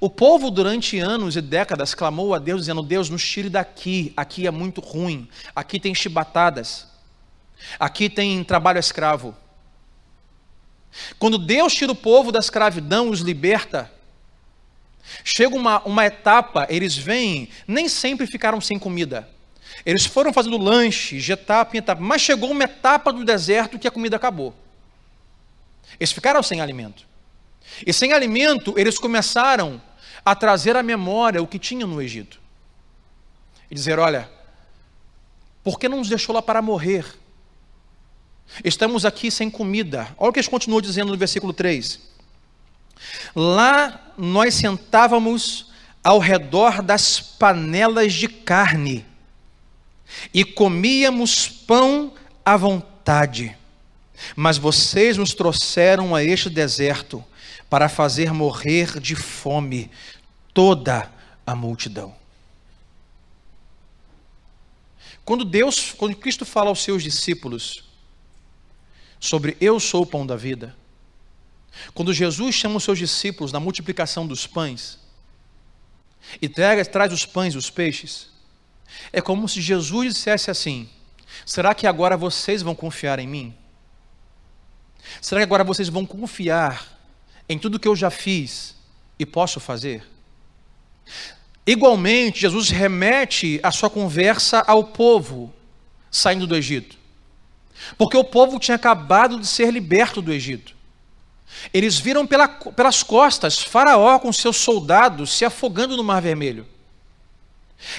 O 0.00 0.10
povo, 0.10 0.50
durante 0.50 0.98
anos 0.98 1.36
e 1.36 1.40
décadas, 1.40 1.94
clamou 1.94 2.34
a 2.34 2.40
Deus, 2.40 2.62
dizendo: 2.62 2.82
Deus, 2.82 3.08
nos 3.08 3.24
tire 3.24 3.48
daqui, 3.48 4.12
aqui 4.16 4.44
é 4.44 4.50
muito 4.50 4.80
ruim, 4.80 5.28
aqui 5.54 5.78
tem 5.78 5.94
chibatadas, 5.94 6.88
aqui 7.78 8.10
tem 8.10 8.42
trabalho 8.42 8.80
escravo. 8.80 9.36
Quando 11.16 11.38
Deus 11.38 11.72
tira 11.72 11.92
o 11.92 11.94
povo 11.94 12.32
da 12.32 12.40
escravidão, 12.40 13.08
os 13.08 13.20
liberta, 13.20 13.94
chega 15.24 15.54
uma, 15.54 15.80
uma 15.82 16.04
etapa, 16.06 16.66
eles 16.68 16.96
vêm, 16.96 17.48
nem 17.66 17.88
sempre 17.88 18.26
ficaram 18.26 18.60
sem 18.60 18.78
comida. 18.78 19.28
Eles 19.84 20.06
foram 20.06 20.32
fazendo 20.32 20.56
lanche, 20.56 21.18
de 21.18 21.32
etapa 21.32 21.76
em 21.76 21.78
etapa, 21.78 22.00
mas 22.00 22.22
chegou 22.22 22.50
uma 22.50 22.64
etapa 22.64 23.12
do 23.12 23.24
deserto 23.24 23.78
que 23.78 23.88
a 23.88 23.90
comida 23.90 24.16
acabou. 24.16 24.54
Eles 25.98 26.12
ficaram 26.12 26.42
sem 26.42 26.60
alimento. 26.60 27.06
E 27.86 27.92
sem 27.92 28.12
alimento, 28.12 28.74
eles 28.76 28.98
começaram 28.98 29.80
a 30.24 30.34
trazer 30.34 30.76
à 30.76 30.82
memória 30.82 31.42
o 31.42 31.46
que 31.46 31.58
tinham 31.58 31.88
no 31.88 32.00
Egito. 32.00 32.40
E 33.70 33.74
dizer: 33.74 33.98
olha, 33.98 34.30
por 35.62 35.78
que 35.78 35.88
não 35.88 35.98
nos 35.98 36.08
deixou 36.08 36.34
lá 36.34 36.42
para 36.42 36.62
morrer? 36.62 37.04
Estamos 38.64 39.04
aqui 39.04 39.30
sem 39.30 39.50
comida. 39.50 40.08
Olha 40.16 40.30
o 40.30 40.32
que 40.32 40.38
eles 40.38 40.48
continuam 40.48 40.80
dizendo 40.80 41.10
no 41.10 41.18
versículo 41.18 41.52
3. 41.52 42.15
Lá 43.34 44.12
nós 44.16 44.54
sentávamos 44.54 45.70
ao 46.02 46.18
redor 46.18 46.82
das 46.82 47.20
panelas 47.20 48.14
de 48.14 48.28
carne 48.28 49.04
e 50.32 50.44
comíamos 50.44 51.48
pão 51.48 52.14
à 52.44 52.56
vontade. 52.56 53.56
Mas 54.34 54.56
vocês 54.56 55.16
nos 55.16 55.34
trouxeram 55.34 56.14
a 56.14 56.22
este 56.22 56.48
deserto 56.48 57.24
para 57.68 57.88
fazer 57.88 58.32
morrer 58.32 59.00
de 59.00 59.14
fome 59.14 59.90
toda 60.54 61.10
a 61.46 61.54
multidão. 61.54 62.14
Quando 65.24 65.44
Deus, 65.44 65.92
quando 65.92 66.14
Cristo 66.14 66.44
fala 66.44 66.68
aos 66.68 66.82
seus 66.82 67.02
discípulos 67.02 67.84
sobre 69.18 69.56
eu 69.60 69.80
sou 69.80 70.02
o 70.02 70.06
pão 70.06 70.24
da 70.24 70.36
vida, 70.36 70.74
quando 71.96 72.12
Jesus 72.12 72.54
chama 72.54 72.76
os 72.76 72.84
seus 72.84 72.98
discípulos 72.98 73.52
na 73.52 73.58
multiplicação 73.58 74.26
dos 74.26 74.46
pães 74.46 74.98
e 76.42 76.46
traz, 76.46 76.86
traz 76.88 77.10
os 77.10 77.24
pães 77.24 77.54
e 77.54 77.56
os 77.56 77.70
peixes, 77.70 78.28
é 79.10 79.22
como 79.22 79.48
se 79.48 79.62
Jesus 79.62 80.12
dissesse 80.12 80.50
assim: 80.50 80.90
será 81.46 81.74
que 81.74 81.86
agora 81.86 82.14
vocês 82.14 82.60
vão 82.60 82.74
confiar 82.74 83.18
em 83.18 83.26
mim? 83.26 83.54
Será 85.22 85.40
que 85.40 85.44
agora 85.44 85.64
vocês 85.64 85.88
vão 85.88 86.04
confiar 86.04 87.00
em 87.48 87.58
tudo 87.58 87.80
que 87.80 87.88
eu 87.88 87.96
já 87.96 88.10
fiz 88.10 88.76
e 89.18 89.24
posso 89.24 89.58
fazer? 89.58 90.06
Igualmente, 91.66 92.42
Jesus 92.42 92.68
remete 92.68 93.58
a 93.62 93.72
sua 93.72 93.88
conversa 93.88 94.62
ao 94.66 94.84
povo 94.84 95.50
saindo 96.10 96.46
do 96.46 96.54
Egito. 96.54 96.98
Porque 97.96 98.18
o 98.18 98.24
povo 98.24 98.58
tinha 98.58 98.74
acabado 98.74 99.40
de 99.40 99.46
ser 99.46 99.72
liberto 99.72 100.20
do 100.20 100.30
Egito. 100.30 100.75
Eles 101.72 101.98
viram 101.98 102.26
pela, 102.26 102.48
pelas 102.48 103.02
costas 103.02 103.62
Faraó 103.62 104.18
com 104.18 104.32
seus 104.32 104.56
soldados 104.56 105.32
se 105.32 105.44
afogando 105.44 105.96
no 105.96 106.04
Mar 106.04 106.20
Vermelho. 106.20 106.66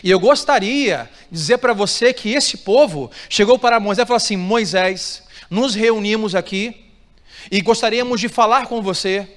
E 0.03 0.09
eu 0.09 0.19
gostaria 0.19 1.09
de 1.31 1.37
dizer 1.37 1.57
para 1.59 1.73
você 1.73 2.13
que 2.13 2.33
esse 2.33 2.57
povo 2.57 3.11
chegou 3.29 3.59
para 3.59 3.79
Moisés 3.79 4.05
e 4.05 4.07
falou 4.07 4.17
assim: 4.17 4.37
Moisés, 4.37 5.23
nos 5.49 5.75
reunimos 5.75 6.35
aqui 6.35 6.91
e 7.51 7.61
gostaríamos 7.61 8.19
de 8.19 8.27
falar 8.27 8.67
com 8.67 8.81
você, 8.81 9.27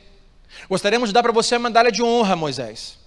gostaríamos 0.68 1.10
de 1.10 1.12
dar 1.12 1.22
para 1.22 1.32
você 1.32 1.54
a 1.54 1.58
medalha 1.58 1.92
de 1.92 2.02
honra, 2.02 2.34
Moisés. 2.36 2.99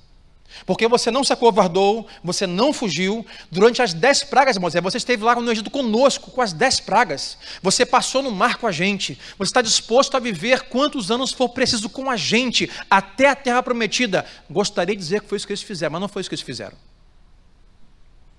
Porque 0.66 0.88
você 0.88 1.12
não 1.12 1.24
se 1.24 1.34
acovardou, 1.34 2.08
você 2.24 2.48
não 2.48 2.72
fugiu. 2.72 3.26
Durante 3.52 3.82
as 3.82 3.94
dez 3.94 4.24
pragas, 4.24 4.58
Moisés, 4.58 4.84
você 4.84 4.98
esteve 4.98 5.24
lá 5.24 5.36
no 5.36 5.52
Egito 5.52 5.70
conosco, 5.70 6.32
com 6.32 6.42
as 6.42 6.54
dez 6.54 6.80
pragas. 6.80 7.38
Você 7.62 7.86
passou 7.86 8.22
no 8.22 8.32
mar 8.32 8.58
com 8.58 8.68
a 8.68 8.72
gente. 8.72 9.20
Você 9.38 9.50
está 9.50 9.62
disposto 9.62 10.16
a 10.16 10.20
viver 10.20 10.64
quantos 10.64 11.12
anos 11.12 11.32
for 11.32 11.50
preciso 11.50 11.90
com 11.90 12.10
a 12.10 12.16
gente, 12.16 12.70
até 12.90 13.30
a 13.30 13.36
terra 13.36 13.62
prometida. 13.62 14.26
Gostaria 14.50 14.96
de 14.96 15.02
dizer 15.02 15.22
que 15.22 15.28
foi 15.28 15.38
isso 15.38 15.48
que 15.48 15.54
eles 15.54 15.64
fizeram, 15.64 15.94
mas 15.94 16.02
não 16.02 16.08
foi 16.08 16.22
isso 16.22 16.30
que 16.30 16.36
eles 16.36 16.46
fizeram. 16.46 16.78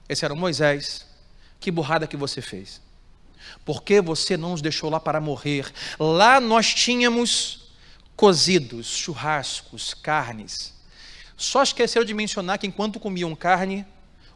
Esse 0.08 0.24
era 0.24 0.32
o 0.32 0.36
Moisés. 0.36 1.06
Que 1.60 1.70
burrada 1.70 2.06
que 2.06 2.16
você 2.16 2.40
fez. 2.40 2.80
Por 3.64 3.82
que 3.82 4.00
você 4.00 4.36
não 4.36 4.50
nos 4.50 4.62
deixou 4.62 4.90
lá 4.90 5.00
para 5.00 5.20
morrer? 5.20 5.70
Lá 5.98 6.40
nós 6.40 6.72
tínhamos 6.72 7.68
cozidos, 8.16 8.86
churrascos, 8.86 9.94
carnes 9.94 10.73
só 11.36 11.62
esqueceram 11.62 12.06
de 12.06 12.14
mencionar 12.14 12.58
que 12.58 12.66
enquanto 12.66 13.00
comiam 13.00 13.34
carne, 13.34 13.86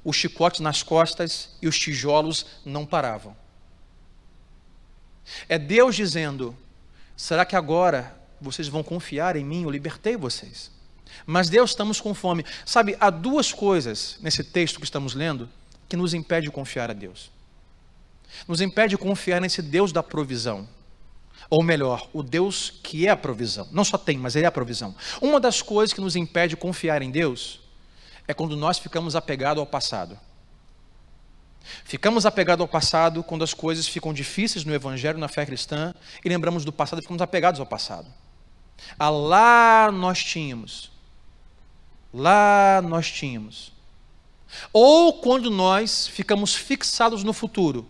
os 0.04 0.16
chicotes 0.16 0.60
nas 0.60 0.82
costas 0.82 1.50
e 1.60 1.68
os 1.68 1.78
tijolos 1.78 2.46
não 2.64 2.86
paravam. 2.86 3.36
É 5.48 5.58
Deus 5.58 5.94
dizendo: 5.94 6.56
será 7.16 7.44
que 7.44 7.56
agora 7.56 8.16
vocês 8.40 8.68
vão 8.68 8.82
confiar 8.82 9.36
em 9.36 9.44
mim? 9.44 9.64
Eu 9.64 9.70
libertei 9.70 10.16
vocês. 10.16 10.70
Mas 11.26 11.48
Deus, 11.48 11.70
estamos 11.70 12.00
com 12.00 12.14
fome. 12.14 12.44
Sabe, 12.64 12.96
há 13.00 13.10
duas 13.10 13.52
coisas 13.52 14.18
nesse 14.20 14.44
texto 14.44 14.78
que 14.78 14.84
estamos 14.84 15.14
lendo 15.14 15.48
que 15.88 15.96
nos 15.96 16.14
impede 16.14 16.46
de 16.46 16.52
confiar 16.52 16.90
a 16.90 16.94
Deus. 16.94 17.30
Nos 18.46 18.60
impede 18.60 18.90
de 18.90 18.98
confiar 18.98 19.40
nesse 19.40 19.62
Deus 19.62 19.90
da 19.90 20.02
provisão. 20.02 20.68
Ou 21.50 21.62
melhor, 21.62 22.08
o 22.12 22.22
Deus 22.22 22.72
que 22.82 23.06
é 23.06 23.10
a 23.10 23.16
provisão. 23.16 23.68
Não 23.72 23.84
só 23.84 23.96
tem, 23.96 24.18
mas 24.18 24.36
ele 24.36 24.44
é 24.44 24.48
a 24.48 24.52
provisão. 24.52 24.94
Uma 25.20 25.40
das 25.40 25.62
coisas 25.62 25.92
que 25.92 26.00
nos 26.00 26.16
impede 26.16 26.50
de 26.50 26.56
confiar 26.56 27.00
em 27.00 27.10
Deus 27.10 27.60
é 28.26 28.34
quando 28.34 28.56
nós 28.56 28.78
ficamos 28.78 29.16
apegados 29.16 29.60
ao 29.60 29.66
passado. 29.66 30.18
Ficamos 31.84 32.26
apegados 32.26 32.60
ao 32.62 32.68
passado 32.68 33.22
quando 33.22 33.44
as 33.44 33.54
coisas 33.54 33.88
ficam 33.88 34.12
difíceis 34.12 34.64
no 34.64 34.74
Evangelho, 34.74 35.18
na 35.18 35.28
fé 35.28 35.44
cristã, 35.44 35.94
e 36.24 36.28
lembramos 36.28 36.64
do 36.64 36.72
passado 36.72 36.98
e 36.98 37.02
ficamos 37.02 37.22
apegados 37.22 37.60
ao 37.60 37.66
passado. 37.66 38.06
Ah, 38.98 39.10
lá 39.10 39.90
nós 39.92 40.22
tínhamos. 40.22 40.90
Lá 42.12 42.80
nós 42.82 43.10
tínhamos. 43.10 43.72
Ou 44.72 45.20
quando 45.20 45.50
nós 45.50 46.06
ficamos 46.06 46.54
fixados 46.54 47.22
no 47.22 47.32
futuro. 47.32 47.88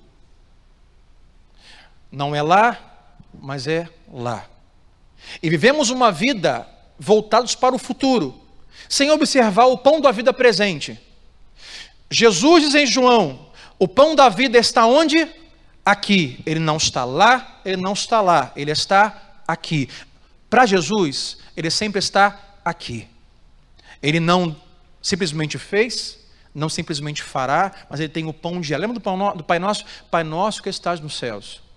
Não 2.10 2.34
é 2.34 2.42
lá, 2.42 2.97
mas 3.32 3.66
é 3.66 3.88
lá. 4.12 4.46
E 5.42 5.50
vivemos 5.50 5.90
uma 5.90 6.10
vida 6.10 6.66
voltados 6.98 7.54
para 7.54 7.74
o 7.74 7.78
futuro, 7.78 8.38
sem 8.88 9.10
observar 9.10 9.66
o 9.66 9.78
pão 9.78 10.00
da 10.00 10.10
vida 10.10 10.32
presente. 10.32 10.98
Jesus 12.10 12.64
diz 12.64 12.74
em 12.74 12.86
João: 12.86 13.48
o 13.78 13.86
pão 13.86 14.14
da 14.14 14.28
vida 14.28 14.58
está 14.58 14.86
onde? 14.86 15.28
Aqui. 15.84 16.40
Ele 16.44 16.60
não 16.60 16.76
está 16.76 17.04
lá, 17.04 17.60
ele 17.64 17.80
não 17.80 17.92
está 17.92 18.20
lá, 18.20 18.52
ele 18.56 18.70
está 18.70 19.40
aqui. 19.46 19.88
Para 20.50 20.66
Jesus, 20.66 21.38
ele 21.56 21.70
sempre 21.70 21.98
está 21.98 22.58
aqui. 22.64 23.06
Ele 24.02 24.20
não 24.20 24.56
simplesmente 25.02 25.58
fez, 25.58 26.18
não 26.54 26.68
simplesmente 26.68 27.22
fará, 27.22 27.72
mas 27.90 28.00
ele 28.00 28.08
tem 28.08 28.26
o 28.26 28.32
pão 28.32 28.60
de. 28.60 28.74
Lembra 28.76 28.94
do, 28.94 29.00
pão, 29.00 29.36
do 29.36 29.44
Pai 29.44 29.58
Nosso? 29.58 29.84
Pai 30.10 30.24
Nosso 30.24 30.62
que 30.62 30.68
estás 30.68 31.00
nos 31.00 31.16
céus 31.16 31.67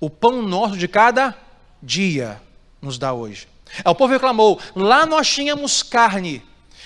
o 0.00 0.08
pão 0.08 0.42
nosso 0.42 0.76
de 0.76 0.88
cada 0.88 1.36
dia 1.82 2.40
nos 2.80 2.98
dá 2.98 3.12
hoje. 3.12 3.48
O 3.84 3.94
povo 3.94 4.12
reclamou: 4.12 4.60
lá 4.74 5.06
nós 5.06 5.28
tínhamos 5.28 5.82
carne, 5.82 6.42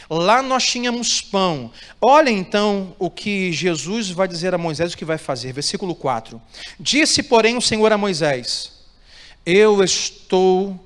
lá 0.08 0.42
nós 0.42 0.64
tínhamos 0.64 1.20
pão. 1.20 1.70
Olha 2.00 2.30
então 2.30 2.94
o 2.98 3.10
que 3.10 3.52
Jesus 3.52 4.10
vai 4.10 4.26
dizer 4.26 4.54
a 4.54 4.58
Moisés 4.58 4.92
o 4.92 4.96
que 4.96 5.04
vai 5.04 5.18
fazer. 5.18 5.52
Versículo 5.52 5.94
4: 5.94 6.40
Disse, 6.78 7.22
porém, 7.22 7.56
o 7.56 7.62
Senhor 7.62 7.92
a 7.92 7.98
Moisés: 7.98 8.72
Eu 9.44 9.82
estou 9.82 10.78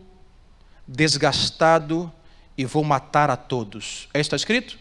desgastado 0.87 2.12
e 2.56 2.64
vou 2.64 2.85
matar 2.85 3.30
a 3.30 3.37
todos. 3.37 4.09
É 4.14 4.20
isso 4.20 4.28
está 4.28 4.37
escrito? 4.37 4.78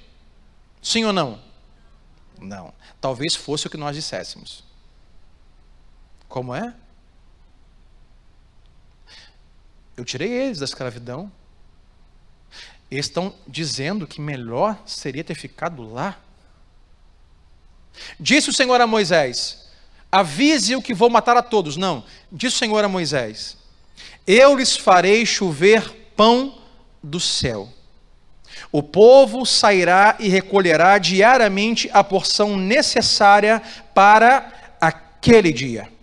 Sim 0.81 1.05
ou 1.05 1.13
não? 1.13 1.39
Não. 2.39 2.73
Talvez 3.01 3.35
fosse 3.35 3.67
o 3.67 3.69
que 3.69 3.77
nós 3.77 3.95
disséssemos. 3.95 4.63
Como 6.27 6.53
é? 6.53 6.73
Eu 9.97 10.03
tirei 10.03 10.31
eles 10.31 10.59
da 10.59 10.65
escravidão. 10.65 11.31
Eles 12.89 13.05
estão 13.05 13.33
dizendo 13.47 14.05
que 14.05 14.21
melhor 14.21 14.77
seria 14.85 15.23
ter 15.23 15.35
ficado 15.35 15.81
lá. 15.81 16.19
Disse 18.19 18.49
o 18.49 18.53
Senhor 18.53 18.79
a 18.79 18.87
Moisés: 18.87 19.69
Avise-o 20.11 20.81
que 20.81 20.93
vou 20.93 21.09
matar 21.09 21.37
a 21.37 21.41
todos. 21.41 21.77
Não, 21.77 22.03
disse 22.31 22.55
o 22.55 22.59
Senhor 22.59 22.83
a 22.83 22.89
Moisés: 22.89 23.57
Eu 24.27 24.55
lhes 24.55 24.75
farei 24.75 25.25
chover 25.25 26.11
pão 26.15 26.61
do 27.01 27.19
céu. 27.19 27.69
O 28.71 28.81
povo 28.83 29.45
sairá 29.45 30.15
e 30.19 30.27
recolherá 30.27 30.97
diariamente 30.97 31.89
a 31.93 32.03
porção 32.03 32.57
necessária 32.57 33.61
para 33.93 34.77
aquele 34.79 35.51
dia. 35.51 35.94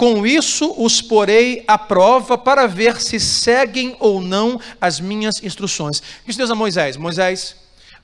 Com 0.00 0.26
isso 0.26 0.74
os 0.82 1.02
porei 1.02 1.62
à 1.68 1.76
prova 1.76 2.38
para 2.38 2.66
ver 2.66 2.98
se 3.02 3.20
seguem 3.20 3.94
ou 4.00 4.18
não 4.18 4.58
as 4.80 4.98
minhas 4.98 5.42
instruções. 5.42 6.02
Disse 6.24 6.38
Deus 6.38 6.50
a 6.50 6.54
Moisés: 6.54 6.96
Moisés, 6.96 7.54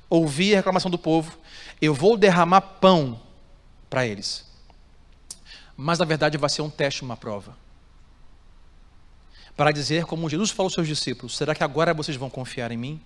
ouvi 0.07 0.53
a 0.53 0.59
reclamação 0.59 0.91
do 0.91 0.99
povo, 0.99 1.39
eu 1.81 1.95
vou 1.95 2.19
derramar 2.19 2.61
pão 2.61 3.19
para 3.89 4.07
eles. 4.07 4.45
Mas 5.75 5.99
na 5.99 6.05
verdade 6.05 6.37
vai 6.37 6.51
ser 6.51 6.61
um 6.61 6.69
teste, 6.69 7.01
uma 7.01 7.17
prova. 7.17 7.57
Para 9.57 9.73
dizer, 9.73 10.05
como 10.05 10.29
Jesus 10.29 10.51
falou 10.51 10.67
aos 10.67 10.75
seus 10.75 10.87
discípulos: 10.87 11.35
será 11.35 11.55
que 11.55 11.65
agora 11.65 11.95
vocês 11.95 12.19
vão 12.19 12.29
confiar 12.29 12.71
em 12.71 12.77
mim? 12.77 13.01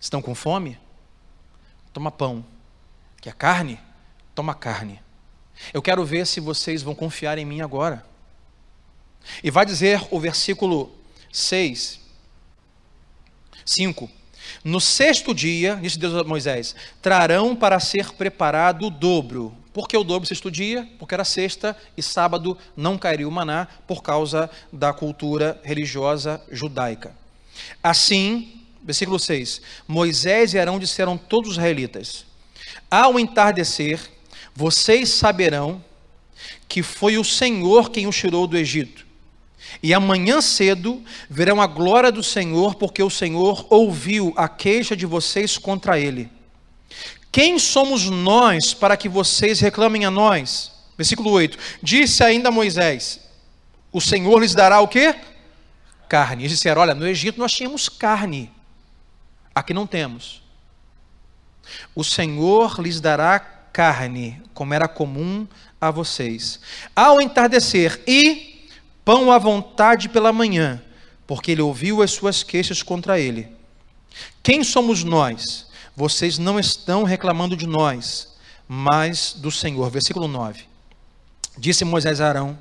Estão 0.00 0.22
com 0.22 0.34
fome? 0.34 0.78
Toma 1.92 2.10
pão. 2.10 2.42
Quer 3.20 3.34
carne? 3.34 3.78
Toma 4.34 4.54
carne. 4.54 5.02
Eu 5.72 5.82
quero 5.82 6.04
ver 6.04 6.26
se 6.26 6.40
vocês 6.40 6.82
vão 6.82 6.94
confiar 6.94 7.38
em 7.38 7.44
mim 7.44 7.60
agora. 7.60 8.04
E 9.42 9.50
vai 9.50 9.66
dizer 9.66 10.00
o 10.10 10.18
versículo 10.18 10.92
6, 11.32 12.00
5. 13.64 14.10
No 14.64 14.80
sexto 14.80 15.34
dia, 15.34 15.76
disse 15.76 15.98
Deus 15.98 16.14
a 16.14 16.24
Moisés, 16.24 16.74
trarão 17.00 17.54
para 17.54 17.78
ser 17.78 18.12
preparado 18.12 18.86
o 18.86 18.90
dobro. 18.90 19.54
Por 19.72 19.86
que 19.86 19.96
o 19.96 20.02
dobro 20.02 20.26
sexto 20.26 20.50
dia? 20.50 20.88
Porque 20.98 21.14
era 21.14 21.24
sexta 21.24 21.76
e 21.96 22.02
sábado 22.02 22.58
não 22.76 22.98
cairia 22.98 23.28
o 23.28 23.30
maná 23.30 23.68
por 23.86 24.02
causa 24.02 24.50
da 24.72 24.92
cultura 24.92 25.60
religiosa 25.62 26.42
judaica. 26.50 27.14
Assim, 27.82 28.64
versículo 28.82 29.18
6: 29.18 29.62
Moisés 29.86 30.54
e 30.54 30.58
Arão 30.58 30.78
disseram 30.78 31.16
todos 31.16 31.50
os 31.50 31.56
israelitas: 31.56 32.26
Ao 32.90 33.18
entardecer, 33.18 34.00
vocês 34.54 35.08
saberão 35.10 35.82
que 36.68 36.82
foi 36.82 37.18
o 37.18 37.24
Senhor 37.24 37.90
quem 37.90 38.06
os 38.06 38.16
tirou 38.16 38.46
do 38.46 38.56
Egito. 38.56 39.06
E 39.82 39.94
amanhã 39.94 40.40
cedo 40.40 41.02
verão 41.28 41.60
a 41.60 41.66
glória 41.66 42.10
do 42.10 42.22
Senhor, 42.22 42.74
porque 42.74 43.02
o 43.02 43.10
Senhor 43.10 43.66
ouviu 43.70 44.32
a 44.36 44.48
queixa 44.48 44.96
de 44.96 45.06
vocês 45.06 45.58
contra 45.58 45.98
ele. 45.98 46.30
Quem 47.30 47.58
somos 47.58 48.10
nós 48.10 48.74
para 48.74 48.96
que 48.96 49.08
vocês 49.08 49.60
reclamem 49.60 50.04
a 50.04 50.10
nós? 50.10 50.72
Versículo 50.96 51.30
8. 51.30 51.56
Disse 51.82 52.24
ainda 52.24 52.50
Moisés: 52.50 53.20
O 53.92 54.00
Senhor 54.00 54.40
lhes 54.40 54.54
dará 54.54 54.80
o 54.80 54.88
quê? 54.88 55.14
Carne. 56.08 56.42
Eles 56.42 56.52
disseram: 56.52 56.82
Olha, 56.82 56.94
no 56.94 57.06
Egito 57.06 57.38
nós 57.38 57.52
tínhamos 57.52 57.88
carne, 57.88 58.50
aqui 59.54 59.72
não 59.72 59.86
temos. 59.86 60.42
O 61.94 62.02
Senhor 62.02 62.80
lhes 62.80 63.00
dará 63.00 63.59
carne, 63.72 64.42
como 64.54 64.74
era 64.74 64.88
comum 64.88 65.46
a 65.80 65.90
vocês. 65.90 66.60
Ao 66.94 67.20
entardecer, 67.20 68.02
e 68.06 68.68
pão 69.04 69.32
à 69.32 69.38
vontade 69.38 70.08
pela 70.08 70.32
manhã, 70.32 70.82
porque 71.26 71.52
ele 71.52 71.62
ouviu 71.62 72.02
as 72.02 72.10
suas 72.10 72.42
queixas 72.42 72.82
contra 72.82 73.18
ele. 73.18 73.48
Quem 74.42 74.62
somos 74.64 75.04
nós? 75.04 75.66
Vocês 75.96 76.38
não 76.38 76.58
estão 76.58 77.04
reclamando 77.04 77.56
de 77.56 77.66
nós, 77.66 78.28
mas 78.68 79.32
do 79.32 79.50
Senhor. 79.50 79.90
Versículo 79.90 80.26
9. 80.28 80.64
Disse 81.58 81.84
Moisés 81.84 82.20
a 82.20 82.28
Arão: 82.28 82.58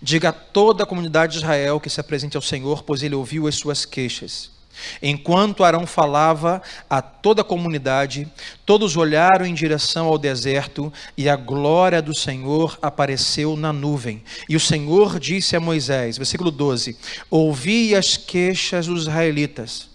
Diga 0.00 0.30
a 0.30 0.32
toda 0.32 0.84
a 0.84 0.86
comunidade 0.86 1.32
de 1.32 1.38
Israel 1.38 1.80
que 1.80 1.90
se 1.90 2.00
apresente 2.00 2.36
ao 2.36 2.42
Senhor, 2.42 2.82
pois 2.82 3.02
ele 3.02 3.14
ouviu 3.14 3.46
as 3.46 3.56
suas 3.56 3.84
queixas. 3.84 4.55
Enquanto 5.02 5.64
Arão 5.64 5.86
falava 5.86 6.62
a 6.88 7.00
toda 7.00 7.42
a 7.42 7.44
comunidade, 7.44 8.28
todos 8.64 8.96
olharam 8.96 9.46
em 9.46 9.54
direção 9.54 10.06
ao 10.06 10.18
deserto 10.18 10.92
e 11.16 11.28
a 11.28 11.36
glória 11.36 12.00
do 12.02 12.16
Senhor 12.16 12.78
apareceu 12.80 13.56
na 13.56 13.72
nuvem. 13.72 14.22
E 14.48 14.56
o 14.56 14.60
Senhor 14.60 15.18
disse 15.18 15.56
a 15.56 15.60
Moisés, 15.60 16.16
versículo 16.16 16.50
12: 16.50 16.96
Ouvi 17.30 17.94
as 17.94 18.16
queixas 18.16 18.86
dos 18.86 19.02
israelitas. 19.02 19.88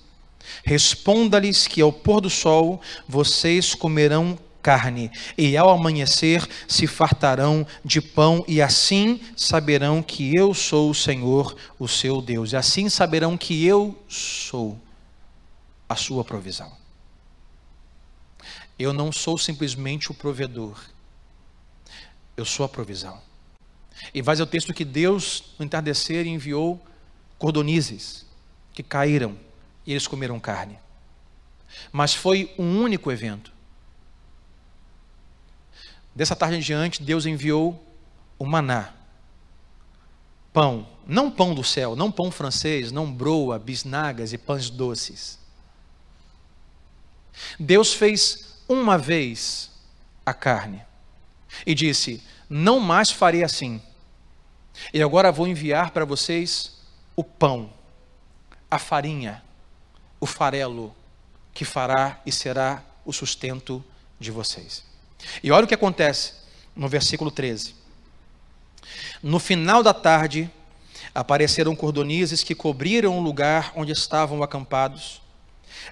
Responda-lhes 0.63 1.67
que 1.67 1.81
ao 1.81 1.91
pôr 1.91 2.21
do 2.21 2.29
sol 2.29 2.81
vocês 3.07 3.73
comerão 3.73 4.37
carne, 4.62 5.12
e 5.38 5.58
ao 5.58 5.69
amanhecer 5.69 6.47
se 6.67 6.88
fartarão 6.88 7.65
de 7.84 8.02
pão, 8.02 8.43
e 8.47 8.62
assim 8.62 9.19
saberão 9.36 10.02
que 10.02 10.36
eu 10.36 10.54
sou 10.54 10.89
o 10.89 10.95
Senhor, 10.95 11.56
o 11.80 11.88
seu 11.88 12.21
Deus. 12.21 12.52
E 12.52 12.56
assim 12.56 12.89
saberão 12.89 13.38
que 13.38 13.65
eu 13.65 14.02
sou 14.08 14.80
a 15.89 15.95
sua 15.95 16.24
provisão. 16.24 16.71
Eu 18.78 18.93
não 18.93 19.12
sou 19.12 19.38
simplesmente 19.38 20.12
o 20.12 20.13
provedor, 20.13 20.80
eu 22.36 22.45
sou 22.45 22.65
a 22.65 22.69
provisão. 22.69 23.21
E 24.13 24.21
vai 24.21 24.39
o 24.41 24.45
texto 24.45 24.74
que 24.74 24.84
Deus, 24.84 25.43
no 25.60 25.65
entardecer, 25.65 26.26
enviou 26.26 26.82
cordonizes 27.38 28.26
que 28.74 28.82
caíram 28.82 29.38
e 29.86 29.91
eles 29.91 30.08
comeram 30.08 30.39
carne. 30.39 30.80
Mas 31.91 32.13
foi 32.13 32.54
um 32.58 32.82
único 32.82 33.12
evento. 33.12 33.52
Dessa 36.15 36.36
tarde 36.36 36.58
em 36.58 36.60
diante, 36.60 37.02
Deus 37.02 37.26
enviou 37.26 37.82
o 38.38 38.45
maná. 38.45 38.93
Pão, 40.52 40.88
não 41.08 41.32
pão 41.32 41.56
do 41.56 41.63
céu, 41.63 41.95
não 41.95 42.12
pão 42.12 42.30
francês, 42.30 42.91
não 42.91 43.12
broa, 43.12 43.58
bisnagas 43.58 44.34
e 44.34 44.38
pães 44.38 44.69
doces. 44.69 45.39
Deus 47.60 47.93
fez 47.93 48.62
uma 48.67 48.97
vez 48.97 49.71
a 50.26 50.34
carne 50.34 50.82
e 51.65 51.74
disse: 51.74 52.21
Não 52.50 52.80
mais 52.80 53.10
farei 53.10 53.43
assim. 53.43 53.82
E 54.93 55.02
agora 55.02 55.32
vou 55.32 55.47
enviar 55.47 55.91
para 55.91 56.06
vocês 56.06 56.82
o 57.15 57.24
pão, 57.24 57.71
a 58.69 58.80
farinha, 58.80 59.43
o 60.19 60.26
farelo, 60.26 60.95
que 61.54 61.65
fará 61.65 62.19
e 62.26 62.32
será 62.32 62.84
o 63.06 63.12
sustento 63.12 63.84
de 64.19 64.32
vocês. 64.32 64.90
E 65.43 65.51
olha 65.51 65.65
o 65.65 65.67
que 65.67 65.73
acontece 65.73 66.34
no 66.75 66.88
versículo 66.88 67.31
13. 67.31 67.75
No 69.21 69.39
final 69.39 69.84
da 69.84 69.93
tarde, 69.93 70.49
apareceram 71.13 71.75
cordonizes 71.75 72.43
que 72.43 72.55
cobriram 72.55 73.17
o 73.17 73.21
lugar 73.21 73.73
onde 73.75 73.91
estavam 73.91 74.41
acampados. 74.41 75.21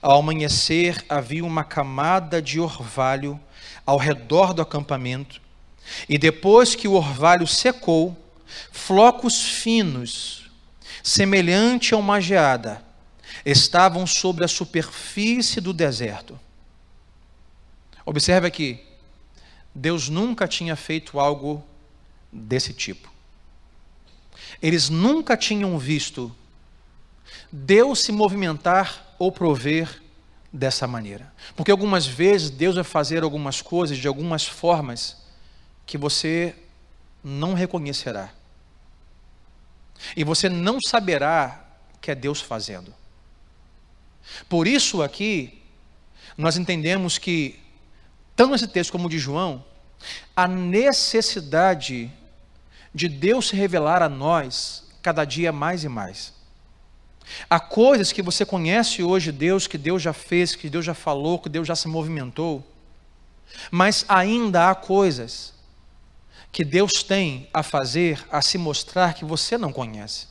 Ao 0.02 0.20
amanhecer, 0.20 1.04
havia 1.10 1.44
uma 1.44 1.64
camada 1.64 2.42
de 2.42 2.60
orvalho 2.60 3.40
ao 3.86 3.98
redor 3.98 4.54
do 4.54 4.62
acampamento. 4.62 5.42
E 6.08 6.18
depois 6.18 6.76
que 6.76 6.88
o 6.88 6.94
orvalho 6.94 7.48
secou, 7.48 8.16
flocos 8.72 9.42
finos, 9.42 10.50
semelhante 11.04 11.94
a 11.94 11.98
uma 11.98 12.22
geada, 12.22 12.84
estavam 13.46 14.06
sobre 14.06 14.46
a 14.46 14.48
superfície 14.48 15.60
do 15.60 15.74
deserto. 15.74 16.40
Observe 18.06 18.48
aqui, 18.48 18.89
Deus 19.74 20.10
nunca 20.10 20.48
tinha 20.48 20.76
feito 20.76 21.20
algo 21.20 21.64
desse 22.32 22.74
tipo. 22.74 23.12
Eles 24.62 24.90
nunca 24.90 25.38
tinham 25.38 25.78
visto 25.78 26.36
Deus 27.52 28.00
se 28.00 28.12
movimentar 28.12 29.16
ou 29.18 29.32
prover 29.32 30.02
dessa 30.52 30.88
maneira. 30.88 31.32
Porque 31.56 31.72
algumas 31.72 32.06
vezes 32.06 32.50
Deus 32.50 32.76
vai 32.76 32.84
fazer 32.84 33.24
algumas 33.24 33.62
coisas 33.62 33.98
de 33.98 34.08
algumas 34.08 34.46
formas 34.46 35.18
que 35.86 35.98
você 35.98 36.56
não 37.24 37.54
reconhecerá. 37.54 38.32
E 40.16 40.24
você 40.24 40.50
não 40.50 40.80
saberá 40.82 41.66
que 42.02 42.12
é 42.12 42.16
Deus 42.16 42.42
fazendo. 42.42 42.94
Por 44.48 44.68
isso 44.68 45.02
aqui, 45.02 45.62
nós 46.38 46.58
entendemos 46.58 47.18
que, 47.18 47.60
tanto 48.40 48.54
nesse 48.54 48.70
texto 48.70 48.94
como 48.94 49.10
de 49.10 49.20
João, 49.20 49.66
a 50.34 50.48
necessidade 50.48 52.10
de 52.96 53.10
Deus 53.10 53.50
se 53.50 53.56
revelar 53.58 54.02
a 54.02 54.08
nós 54.08 54.86
cada 55.02 55.26
dia 55.26 55.52
mais 55.52 55.84
e 55.84 55.90
mais. 55.90 56.34
Há 57.50 57.60
coisas 57.60 58.14
que 58.14 58.22
você 58.22 58.46
conhece 58.46 59.04
hoje 59.04 59.34
Deus, 59.34 59.68
que 59.68 59.78
Deus 59.78 60.02
já 60.02 60.14
fez, 60.14 60.56
que 60.56 60.70
Deus 60.70 60.86
já 60.86 60.94
falou, 60.94 61.38
que 61.38 61.50
Deus 61.50 61.68
já 61.68 61.76
se 61.76 61.90
movimentou, 61.90 62.66
mas 63.70 64.06
ainda 64.08 64.70
há 64.70 64.76
coisas 64.76 65.54
que 66.50 66.64
Deus 66.64 67.04
tem 67.04 67.50
a 67.54 67.62
fazer, 67.62 68.26
a 68.32 68.42
se 68.42 68.58
mostrar 68.58 69.16
que 69.16 69.26
você 69.26 69.58
não 69.58 69.74
conhece. 69.74 70.28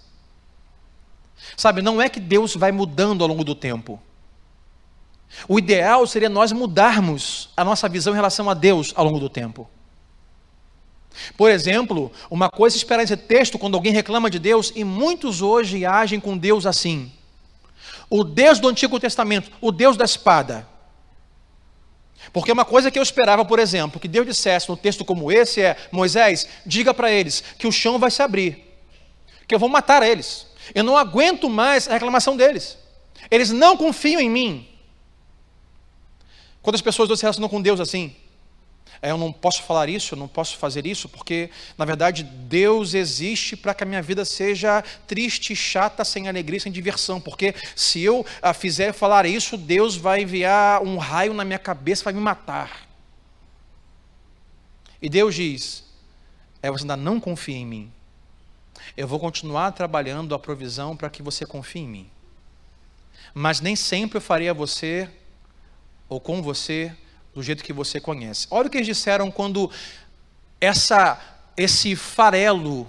Sabe, 1.58 1.82
não 1.82 2.00
é 2.00 2.08
que 2.08 2.20
Deus 2.20 2.56
vai 2.56 2.72
mudando 2.72 3.20
ao 3.20 3.28
longo 3.28 3.44
do 3.44 3.54
tempo. 3.54 4.00
O 5.48 5.58
ideal 5.58 6.06
seria 6.06 6.28
nós 6.28 6.52
mudarmos 6.52 7.50
a 7.56 7.64
nossa 7.64 7.88
visão 7.88 8.12
em 8.12 8.16
relação 8.16 8.48
a 8.48 8.54
Deus 8.54 8.92
ao 8.96 9.04
longo 9.04 9.18
do 9.18 9.28
tempo. 9.28 9.68
Por 11.36 11.50
exemplo, 11.50 12.12
uma 12.30 12.48
coisa 12.48 12.76
é 12.76 12.78
esperar 12.78 13.02
esse 13.02 13.16
texto 13.16 13.58
quando 13.58 13.74
alguém 13.74 13.92
reclama 13.92 14.30
de 14.30 14.38
Deus, 14.38 14.72
e 14.74 14.84
muitos 14.84 15.42
hoje 15.42 15.84
agem 15.84 16.20
com 16.20 16.36
Deus 16.36 16.66
assim. 16.66 17.12
O 18.08 18.24
Deus 18.24 18.58
do 18.58 18.68
Antigo 18.68 18.98
Testamento, 18.98 19.50
o 19.60 19.70
Deus 19.70 19.96
da 19.96 20.04
espada. 20.04 20.66
Porque 22.32 22.52
uma 22.52 22.64
coisa 22.64 22.90
que 22.90 22.98
eu 22.98 23.02
esperava, 23.02 23.44
por 23.44 23.58
exemplo, 23.58 24.00
que 24.00 24.08
Deus 24.08 24.26
dissesse 24.26 24.68
no 24.68 24.76
texto 24.76 25.04
como 25.04 25.30
esse 25.30 25.60
é: 25.60 25.76
Moisés, 25.90 26.46
diga 26.64 26.92
para 26.92 27.10
eles 27.10 27.42
que 27.58 27.66
o 27.66 27.72
chão 27.72 27.98
vai 27.98 28.10
se 28.10 28.22
abrir, 28.22 28.64
que 29.46 29.54
eu 29.54 29.58
vou 29.58 29.68
matar 29.68 30.02
eles. 30.02 30.46
Eu 30.74 30.84
não 30.84 30.96
aguento 30.96 31.48
mais 31.48 31.88
a 31.88 31.92
reclamação 31.94 32.36
deles. 32.36 32.76
Eles 33.30 33.50
não 33.50 33.76
confiam 33.76 34.20
em 34.20 34.30
mim. 34.30 34.68
Quantas 36.62 36.82
pessoas 36.82 37.08
se 37.18 37.22
relacionam 37.22 37.48
com 37.48 37.62
Deus 37.62 37.80
assim? 37.80 38.14
É, 39.00 39.10
eu 39.10 39.18
não 39.18 39.32
posso 39.32 39.62
falar 39.62 39.88
isso, 39.88 40.14
eu 40.14 40.18
não 40.18 40.26
posso 40.26 40.56
fazer 40.56 40.86
isso, 40.86 41.08
porque, 41.08 41.50
na 41.76 41.84
verdade, 41.84 42.24
Deus 42.24 42.94
existe 42.94 43.56
para 43.56 43.72
que 43.72 43.84
a 43.84 43.86
minha 43.86 44.02
vida 44.02 44.24
seja 44.24 44.82
triste, 45.06 45.54
chata, 45.54 46.04
sem 46.04 46.28
alegria, 46.28 46.58
sem 46.58 46.72
diversão. 46.72 47.20
Porque 47.20 47.54
se 47.76 48.02
eu 48.02 48.26
ah, 48.42 48.52
fizer 48.52 48.92
falar 48.92 49.24
isso, 49.24 49.56
Deus 49.56 49.96
vai 49.96 50.22
enviar 50.22 50.82
um 50.82 50.98
raio 50.98 51.32
na 51.32 51.44
minha 51.44 51.58
cabeça, 51.58 52.04
vai 52.04 52.12
me 52.12 52.20
matar. 52.20 52.88
E 55.00 55.08
Deus 55.08 55.34
diz: 55.34 55.84
é, 56.60 56.70
você 56.70 56.82
ainda 56.82 56.96
não 56.96 57.20
confia 57.20 57.56
em 57.56 57.66
mim. 57.66 57.92
Eu 58.96 59.06
vou 59.06 59.20
continuar 59.20 59.70
trabalhando 59.72 60.34
a 60.34 60.38
provisão 60.38 60.96
para 60.96 61.10
que 61.10 61.22
você 61.22 61.46
confie 61.46 61.80
em 61.80 61.88
mim. 61.88 62.10
Mas 63.32 63.60
nem 63.60 63.76
sempre 63.76 64.18
eu 64.18 64.22
farei 64.22 64.48
a 64.48 64.52
você, 64.52 65.08
ou 66.08 66.20
com 66.20 66.42
você, 66.42 66.92
do 67.34 67.42
jeito 67.42 67.62
que 67.62 67.72
você 67.72 68.00
conhece. 68.00 68.46
Olha 68.50 68.66
o 68.66 68.70
que 68.70 68.78
eles 68.78 68.86
disseram 68.86 69.30
quando 69.30 69.70
essa 70.60 71.20
esse 71.56 71.96
farelo 71.96 72.88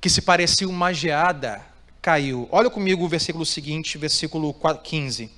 que 0.00 0.10
se 0.10 0.20
parecia 0.20 0.68
uma 0.68 0.92
geada 0.92 1.64
caiu. 2.02 2.46
Olha 2.50 2.70
comigo 2.70 3.04
o 3.04 3.08
versículo 3.08 3.44
seguinte, 3.46 3.98
versículo 3.98 4.54
15. 4.54 5.30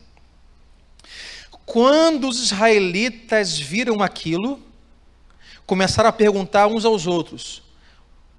Quando 1.65 2.29
os 2.29 2.41
israelitas 2.43 3.59
viram 3.59 4.03
aquilo, 4.03 4.61
começaram 5.65 6.09
a 6.09 6.13
perguntar 6.13 6.67
uns 6.67 6.85
aos 6.85 7.07
outros: 7.07 7.63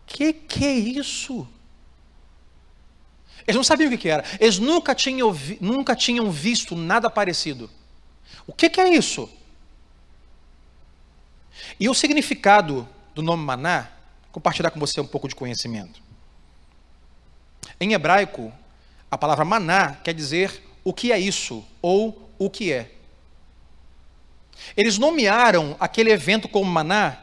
"Que 0.05 0.33
que 0.33 0.65
é 0.65 0.73
isso?" 0.73 1.47
Eles 3.47 3.56
não 3.56 3.63
sabiam 3.63 3.91
o 3.91 3.97
que 3.97 4.10
era. 4.10 4.23
Eles 4.39 4.60
nunca 4.60 4.93
tinham, 4.93 5.36
nunca 5.60 5.95
tinham 5.95 6.32
visto 6.32 6.75
nada 6.75 7.10
parecido. 7.10 7.69
O 8.45 8.54
que, 8.54 8.80
é 8.80 8.89
isso? 8.89 9.30
E 11.80 11.89
o 11.89 11.93
significado 11.93 12.88
do 13.13 13.21
nome 13.21 13.43
maná, 13.43 13.89
compartilhar 14.32 14.71
com 14.71 14.80
você 14.80 14.99
um 14.99 15.08
pouco 15.08 15.27
de 15.27 15.36
conhecimento. 15.36 16.01
Em 17.80 17.93
hebraico, 17.93 18.51
a 19.10 19.17
palavra 19.17 19.43
maná 19.43 19.95
quer 19.95 20.13
dizer 20.13 20.63
o 20.84 20.93
que 20.93 21.12
é 21.12 21.19
isso, 21.19 21.65
ou 21.82 22.32
o 22.38 22.49
que 22.49 22.71
é. 22.71 22.91
Eles 24.75 24.97
nomearam 24.97 25.75
aquele 25.80 26.12
evento 26.12 26.47
como 26.47 26.69
maná, 26.69 27.17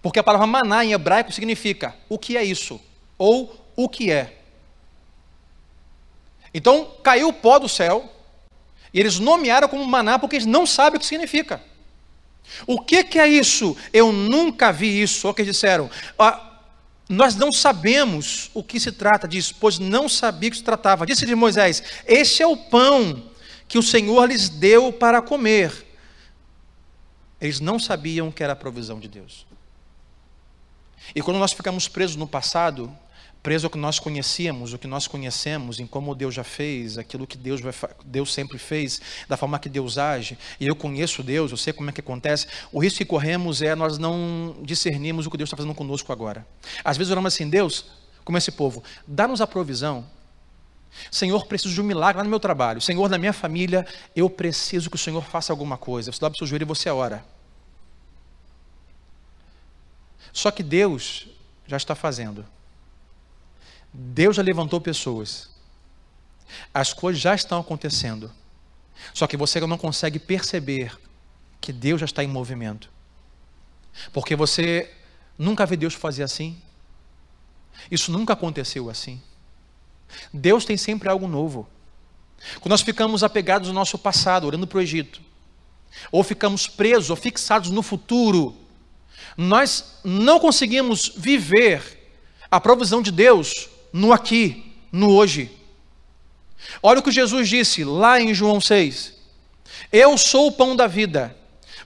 porque 0.00 0.18
a 0.18 0.22
palavra 0.22 0.46
maná 0.46 0.84
em 0.84 0.92
hebraico 0.92 1.32
significa 1.32 1.96
o 2.08 2.18
que 2.18 2.36
é 2.36 2.44
isso, 2.44 2.80
ou 3.18 3.72
o 3.76 3.88
que 3.88 4.10
é. 4.10 4.43
Então, 6.54 6.88
caiu 7.02 7.28
o 7.28 7.32
pó 7.32 7.58
do 7.58 7.68
céu, 7.68 8.10
e 8.94 9.00
eles 9.00 9.18
nomearam 9.18 9.68
como 9.68 9.84
maná 9.84 10.18
porque 10.18 10.36
eles 10.36 10.46
não 10.46 10.64
sabem 10.64 10.96
o 10.96 11.00
que 11.00 11.06
significa. 11.06 11.60
O 12.66 12.80
que, 12.80 13.02
que 13.02 13.18
é 13.18 13.26
isso? 13.26 13.76
Eu 13.92 14.12
nunca 14.12 14.72
vi 14.72 15.02
isso. 15.02 15.28
O 15.28 15.34
que 15.34 15.42
eles 15.42 15.56
disseram? 15.56 15.90
Ah, 16.16 16.60
nós 17.08 17.34
não 17.34 17.50
sabemos 17.50 18.50
o 18.54 18.62
que 18.62 18.78
se 18.78 18.92
trata 18.92 19.26
disso, 19.26 19.56
pois 19.58 19.78
não 19.78 20.08
sabia 20.08 20.48
o 20.48 20.52
que 20.52 20.58
se 20.58 20.62
tratava. 20.62 21.04
Disse-lhe 21.04 21.34
Moisés: 21.34 21.82
Este 22.06 22.42
é 22.42 22.46
o 22.46 22.56
pão 22.56 23.30
que 23.66 23.78
o 23.78 23.82
Senhor 23.82 24.26
lhes 24.26 24.48
deu 24.48 24.92
para 24.92 25.20
comer. 25.20 25.72
Eles 27.40 27.60
não 27.60 27.78
sabiam 27.78 28.30
que 28.30 28.44
era 28.44 28.52
a 28.52 28.56
provisão 28.56 29.00
de 29.00 29.08
Deus. 29.08 29.46
E 31.14 31.20
quando 31.20 31.38
nós 31.38 31.52
ficamos 31.52 31.88
presos 31.88 32.16
no 32.16 32.26
passado, 32.26 32.96
preso 33.44 33.66
ao 33.66 33.70
que 33.70 33.76
nós 33.76 33.98
conhecíamos, 33.98 34.72
o 34.72 34.78
que 34.78 34.86
nós 34.86 35.06
conhecemos, 35.06 35.78
em 35.78 35.86
como 35.86 36.14
Deus 36.14 36.34
já 36.34 36.42
fez, 36.42 36.96
aquilo 36.96 37.26
que 37.26 37.36
Deus, 37.36 37.60
vai, 37.60 37.74
Deus 38.02 38.32
sempre 38.32 38.56
fez, 38.56 39.02
da 39.28 39.36
forma 39.36 39.58
que 39.58 39.68
Deus 39.68 39.98
age, 39.98 40.38
e 40.58 40.66
eu 40.66 40.74
conheço 40.74 41.22
Deus, 41.22 41.50
eu 41.50 41.58
sei 41.58 41.70
como 41.74 41.90
é 41.90 41.92
que 41.92 42.00
acontece, 42.00 42.46
o 42.72 42.82
risco 42.82 42.96
que 42.96 43.04
corremos 43.04 43.60
é 43.60 43.74
nós 43.74 43.98
não 43.98 44.56
discernirmos 44.62 45.26
o 45.26 45.30
que 45.30 45.36
Deus 45.36 45.48
está 45.48 45.58
fazendo 45.58 45.74
conosco 45.74 46.10
agora. 46.10 46.46
Às 46.82 46.96
vezes 46.96 47.10
oramos 47.10 47.34
assim, 47.34 47.46
Deus, 47.46 47.84
como 48.24 48.38
esse 48.38 48.50
povo, 48.50 48.82
dá-nos 49.06 49.42
a 49.42 49.46
provisão. 49.46 50.06
Senhor, 51.10 51.44
preciso 51.46 51.74
de 51.74 51.82
um 51.82 51.84
milagre 51.84 52.16
lá 52.16 52.24
no 52.24 52.30
meu 52.30 52.40
trabalho. 52.40 52.80
Senhor, 52.80 53.10
na 53.10 53.18
minha 53.18 53.34
família, 53.34 53.86
eu 54.16 54.30
preciso 54.30 54.88
que 54.88 54.96
o 54.96 54.98
Senhor 54.98 55.22
faça 55.22 55.52
alguma 55.52 55.76
coisa. 55.76 56.10
Você 56.10 56.18
dobra 56.18 56.34
o 56.34 56.38
seu 56.38 56.46
joelho 56.46 56.62
e 56.62 56.64
você 56.64 56.88
ora. 56.88 57.22
Só 60.32 60.50
que 60.50 60.62
Deus 60.62 61.28
já 61.66 61.76
está 61.76 61.94
fazendo. 61.94 62.53
Deus 63.96 64.34
já 64.34 64.42
levantou 64.42 64.80
pessoas. 64.80 65.48
As 66.72 66.92
coisas 66.92 67.22
já 67.22 67.32
estão 67.32 67.60
acontecendo. 67.60 68.30
Só 69.12 69.28
que 69.28 69.36
você 69.36 69.60
não 69.60 69.78
consegue 69.78 70.18
perceber 70.18 70.98
que 71.60 71.72
Deus 71.72 72.00
já 72.00 72.04
está 72.04 72.24
em 72.24 72.26
movimento. 72.26 72.90
Porque 74.12 74.34
você 74.34 74.92
nunca 75.38 75.64
viu 75.64 75.78
Deus 75.78 75.94
fazer 75.94 76.24
assim. 76.24 76.60
Isso 77.88 78.10
nunca 78.10 78.32
aconteceu 78.32 78.90
assim. 78.90 79.22
Deus 80.32 80.64
tem 80.64 80.76
sempre 80.76 81.08
algo 81.08 81.28
novo. 81.28 81.68
Quando 82.60 82.70
nós 82.70 82.82
ficamos 82.82 83.22
apegados 83.22 83.68
ao 83.68 83.74
nosso 83.74 83.96
passado, 83.96 84.48
olhando 84.48 84.66
para 84.66 84.78
o 84.78 84.80
Egito, 84.80 85.20
ou 86.10 86.24
ficamos 86.24 86.66
presos 86.66 87.10
ou 87.10 87.16
fixados 87.16 87.70
no 87.70 87.82
futuro, 87.82 88.56
nós 89.36 90.00
não 90.02 90.40
conseguimos 90.40 91.12
viver 91.16 92.10
a 92.50 92.60
provisão 92.60 93.00
de 93.00 93.12
Deus 93.12 93.68
no 93.94 94.12
aqui, 94.12 94.74
no 94.90 95.12
hoje. 95.12 95.48
Olha 96.82 96.98
o 96.98 97.02
que 97.02 97.12
Jesus 97.12 97.48
disse 97.48 97.84
lá 97.84 98.20
em 98.20 98.34
João 98.34 98.60
6. 98.60 99.14
Eu 99.92 100.18
sou 100.18 100.48
o 100.48 100.52
pão 100.52 100.74
da 100.74 100.88
vida. 100.88 101.36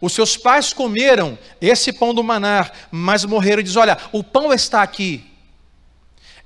Os 0.01 0.15
seus 0.15 0.35
pais 0.35 0.73
comeram 0.73 1.39
esse 1.61 1.93
pão 1.93 2.15
do 2.15 2.25
manar, 2.25 2.73
mas 2.91 3.27
morreram. 3.27 3.61
E 3.61 3.65
diz: 3.65 3.77
Olha, 3.77 3.99
o 4.11 4.25
pão 4.25 4.55
está 4.55 4.83
aqui. 4.83 5.23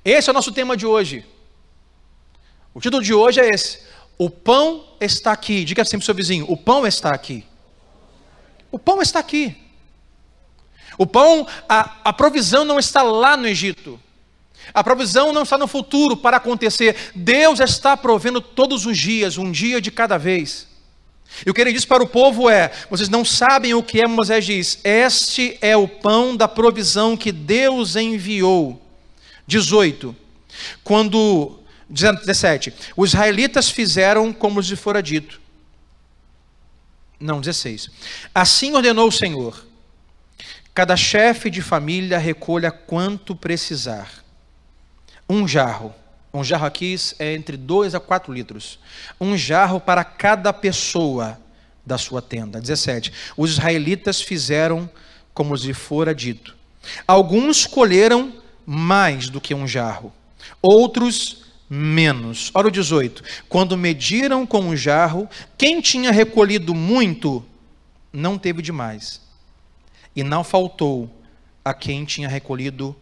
Esse 0.05 0.29
é 0.29 0.33
o 0.33 0.35
nosso 0.35 0.51
tema 0.51 0.77
de 0.77 0.85
hoje. 0.85 1.25
O 2.75 2.81
título 2.81 3.01
de 3.01 3.15
hoje 3.15 3.41
é 3.41 3.49
esse: 3.49 3.83
O 4.19 4.29
pão 4.29 4.85
está 5.01 5.31
aqui. 5.31 5.65
Diga 5.65 5.85
sempre 5.85 5.99
para 5.99 6.03
o 6.03 6.07
seu 6.07 6.15
vizinho: 6.15 6.45
O 6.51 6.57
pão 6.57 6.85
está 6.85 7.11
aqui. 7.11 7.47
O 8.73 8.81
pão 8.81 9.01
está 9.01 9.21
aqui. 9.21 9.57
O 10.99 11.07
pão, 11.07 11.47
a, 11.69 11.99
a 12.03 12.13
provisão 12.13 12.65
não 12.65 12.81
está 12.81 13.03
lá 13.03 13.37
no 13.37 13.47
Egito. 13.47 14.01
A 14.75 14.83
provisão 14.83 15.33
não 15.33 15.43
está 15.43 15.59
no 15.59 15.67
futuro 15.67 16.17
para 16.17 16.37
acontecer. 16.37 16.97
Deus 17.15 17.61
está 17.61 17.97
provendo 17.97 18.41
todos 18.41 18.87
os 18.87 18.97
dias, 18.97 19.37
um 19.37 19.51
dia 19.51 19.81
de 19.81 19.91
cada 19.91 20.17
vez. 20.17 20.69
E 21.45 21.51
o 21.51 21.55
que 21.55 21.61
ele 21.61 21.73
diz 21.73 21.85
para 21.85 22.03
o 22.03 22.09
povo 22.09 22.49
é: 22.49 22.71
vocês 22.91 23.09
não 23.09 23.25
sabem 23.25 23.75
o 23.75 23.83
que 23.83 24.01
é, 24.01 24.07
Moisés 24.07 24.45
diz, 24.45 24.79
este 24.85 25.57
é 25.61 25.77
o 25.77 25.89
pão 25.89 26.37
da 26.37 26.47
provisão 26.47 27.17
que 27.17 27.33
Deus 27.33 27.97
enviou. 27.97 28.81
18. 29.47 30.15
Quando, 30.85 31.59
17, 31.89 32.73
os 32.97 33.11
israelitas 33.11 33.71
fizeram 33.71 34.33
como 34.33 34.61
lhes 34.61 34.71
fora 34.79 35.03
dito. 35.03 35.41
Não, 37.19 37.41
16. 37.41 37.91
Assim 38.35 38.75
ordenou 38.75 39.09
o 39.09 39.13
Senhor: 39.13 39.67
cada 40.75 40.97
chefe 40.97 41.51
de 41.51 41.61
família 41.61 42.19
recolha 42.19 42.71
quanto 42.71 43.35
precisar 43.35 44.22
um 45.33 45.49
jarro. 45.49 45.95
Um 46.33 46.45
jarro 46.45 46.67
aqui 46.67 46.95
é 47.19 47.35
entre 47.35 47.57
2 47.57 47.95
a 47.95 48.01
4 48.01 48.33
litros. 48.33 48.79
Um 49.21 49.37
jarro 49.37 49.81
para 49.81 50.05
cada 50.05 50.53
pessoa 50.53 51.39
da 51.85 51.97
sua 51.97 52.21
tenda. 52.21 52.61
17. 52.61 53.13
Os 53.37 53.53
israelitas 53.53 54.21
fizeram 54.21 54.89
como 55.33 55.55
lhe 55.55 55.73
fora 55.73 56.15
dito. 56.15 56.55
Alguns 57.07 57.67
colheram 57.67 58.33
mais 58.67 59.29
do 59.29 59.41
que 59.41 59.55
um 59.55 59.67
jarro, 59.67 60.13
outros 60.61 61.45
menos. 61.69 62.51
Olha 62.55 62.69
o 62.69 62.71
18. 62.71 63.23
Quando 63.49 63.77
mediram 63.77 64.47
com 64.47 64.61
um 64.61 64.77
jarro, 64.77 65.29
quem 65.57 65.81
tinha 65.81 66.11
recolhido 66.11 66.75
muito 66.75 67.45
não 68.13 68.37
teve 68.37 68.61
demais, 68.61 69.23
e 70.15 70.23
não 70.23 70.45
faltou 70.45 71.09
a 71.65 71.73
quem 71.73 72.05
tinha 72.05 72.29
recolhido 72.29 72.95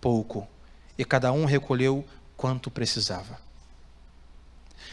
pouco, 0.00 0.48
e 0.96 1.04
cada 1.04 1.32
um 1.32 1.44
recolheu 1.44 2.06
quanto 2.36 2.70
precisava. 2.70 3.38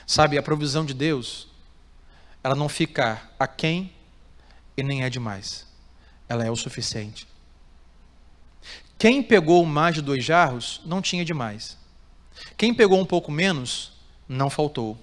Sabe, 0.05 0.37
a 0.37 0.43
provisão 0.43 0.85
de 0.85 0.93
Deus, 0.93 1.47
ela 2.43 2.55
não 2.55 2.67
fica 2.67 3.21
a 3.39 3.47
quem 3.47 3.93
e 4.75 4.83
nem 4.83 5.03
é 5.03 5.09
demais, 5.09 5.67
ela 6.27 6.45
é 6.45 6.51
o 6.51 6.55
suficiente. 6.55 7.27
Quem 8.97 9.23
pegou 9.23 9.65
mais 9.65 9.95
de 9.95 10.01
dois 10.01 10.23
jarros 10.23 10.81
não 10.85 11.01
tinha 11.01 11.25
demais. 11.25 11.77
Quem 12.57 12.73
pegou 12.73 12.99
um 12.99 13.05
pouco 13.05 13.31
menos 13.31 13.93
não 14.27 14.49
faltou, 14.49 14.97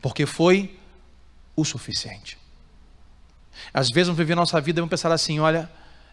porque 0.00 0.24
foi 0.24 0.78
o 1.54 1.64
suficiente. 1.64 2.38
Às 3.72 3.88
vezes, 3.90 4.08
vamos 4.08 4.18
viver 4.18 4.34
nossa 4.34 4.60
vida 4.60 4.78
e 4.78 4.80
vamos 4.80 4.90
pensar 4.90 5.12
assim: 5.12 5.40
olha, 5.40 5.70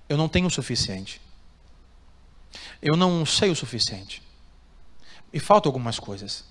eu 0.10 0.18
não 0.18 0.28
tenho 0.28 0.48
o 0.48 0.52
suficiente. 0.52 1.22
Eu 2.82 2.96
não 2.96 3.26
sei 3.26 3.50
o 3.50 3.56
suficiente. 3.56 4.22
E 5.34 5.40
faltam 5.40 5.70
algumas 5.70 6.00
coisas. 6.00 6.46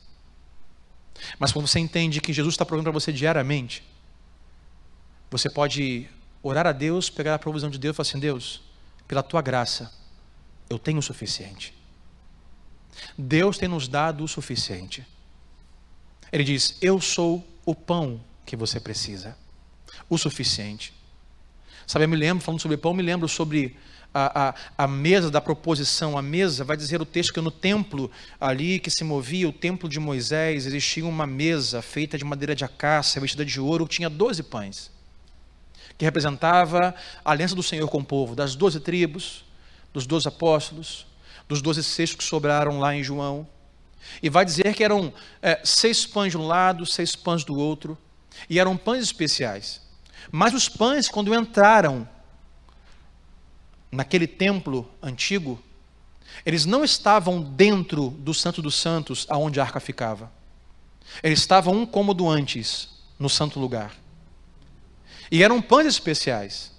Mas 1.38 1.52
quando 1.52 1.66
você 1.66 1.78
entende 1.78 2.20
que 2.20 2.32
Jesus 2.32 2.54
está 2.54 2.64
provendo 2.64 2.84
para 2.84 2.92
você 2.92 3.12
diariamente, 3.12 3.82
você 5.30 5.48
pode 5.48 6.08
orar 6.42 6.66
a 6.66 6.72
Deus, 6.72 7.08
pegar 7.08 7.34
a 7.34 7.38
provisão 7.38 7.70
de 7.70 7.78
Deus 7.78 7.94
e 7.94 7.96
falar 7.96 8.08
assim: 8.08 8.18
Deus, 8.18 8.62
pela 9.08 9.22
tua 9.22 9.40
graça, 9.40 9.92
eu 10.68 10.78
tenho 10.78 10.98
o 10.98 11.02
suficiente. 11.02 11.74
Deus 13.16 13.58
tem 13.58 13.68
nos 13.68 13.88
dado 13.88 14.24
o 14.24 14.28
suficiente. 14.28 15.06
Ele 16.30 16.44
diz: 16.44 16.76
Eu 16.80 17.00
sou 17.00 17.46
o 17.64 17.74
pão 17.74 18.20
que 18.44 18.56
você 18.56 18.78
precisa 18.78 19.36
o 20.08 20.18
suficiente. 20.18 20.92
Sabe, 21.86 22.04
eu 22.04 22.08
me 22.08 22.16
lembro, 22.16 22.44
falando 22.44 22.60
sobre 22.60 22.76
pão, 22.76 22.94
me 22.94 23.02
lembro 23.02 23.28
sobre 23.28 23.76
a, 24.14 24.48
a, 24.48 24.54
a, 24.78 24.86
mesa 24.86 25.30
da 25.30 25.40
proposição. 25.40 26.16
A 26.16 26.22
mesa, 26.22 26.62
vai 26.62 26.76
dizer 26.76 27.02
o 27.02 27.04
texto 27.04 27.34
que 27.34 27.40
no 27.40 27.50
templo 27.50 28.10
ali 28.40 28.78
que 28.78 28.90
se 28.90 29.02
movia, 29.02 29.48
o 29.48 29.52
templo 29.52 29.88
de 29.88 29.98
Moisés, 29.98 30.64
existia 30.64 31.04
uma 31.04 31.26
mesa 31.26 31.82
feita 31.82 32.16
de 32.16 32.24
madeira 32.24 32.54
de 32.54 32.64
acácia, 32.64 33.20
vestida 33.20 33.44
de 33.44 33.60
ouro, 33.60 33.86
que 33.86 33.96
tinha 33.96 34.08
doze 34.08 34.42
pães, 34.42 34.90
que 35.98 36.04
representava 36.04 36.94
a 37.24 37.30
aliança 37.32 37.54
do 37.54 37.62
Senhor 37.62 37.88
com 37.88 37.98
o 37.98 38.04
povo, 38.04 38.36
das 38.36 38.54
doze 38.54 38.78
tribos, 38.78 39.44
dos 39.92 40.06
doze 40.06 40.28
apóstolos, 40.28 41.06
dos 41.48 41.60
doze 41.60 41.82
cestos 41.82 42.16
que 42.16 42.24
sobraram 42.24 42.78
lá 42.78 42.94
em 42.94 43.02
João. 43.02 43.46
E 44.22 44.30
vai 44.30 44.44
dizer 44.44 44.74
que 44.74 44.84
eram 44.84 45.12
é, 45.42 45.60
seis 45.64 46.06
pães 46.06 46.30
de 46.30 46.38
um 46.38 46.46
lado, 46.46 46.86
seis 46.86 47.16
pães 47.16 47.42
do 47.42 47.56
outro, 47.56 47.98
e 48.48 48.60
eram 48.60 48.76
pães 48.76 49.02
especiais. 49.02 49.80
Mas 50.30 50.54
os 50.54 50.68
pães, 50.68 51.08
quando 51.08 51.34
entraram 51.34 52.08
naquele 53.94 54.26
templo 54.26 54.90
antigo, 55.02 55.62
eles 56.44 56.66
não 56.66 56.84
estavam 56.84 57.42
dentro 57.42 58.10
do 58.10 58.34
Santo 58.34 58.60
dos 58.60 58.74
Santos, 58.74 59.26
aonde 59.28 59.60
a 59.60 59.62
arca 59.62 59.80
ficava. 59.80 60.30
Eles 61.22 61.38
estavam 61.38 61.74
um 61.74 61.86
cômodo 61.86 62.28
antes, 62.28 62.88
no 63.18 63.28
santo 63.28 63.60
lugar. 63.60 63.94
E 65.30 65.42
eram 65.42 65.60
pães 65.60 65.86
especiais. 65.86 66.72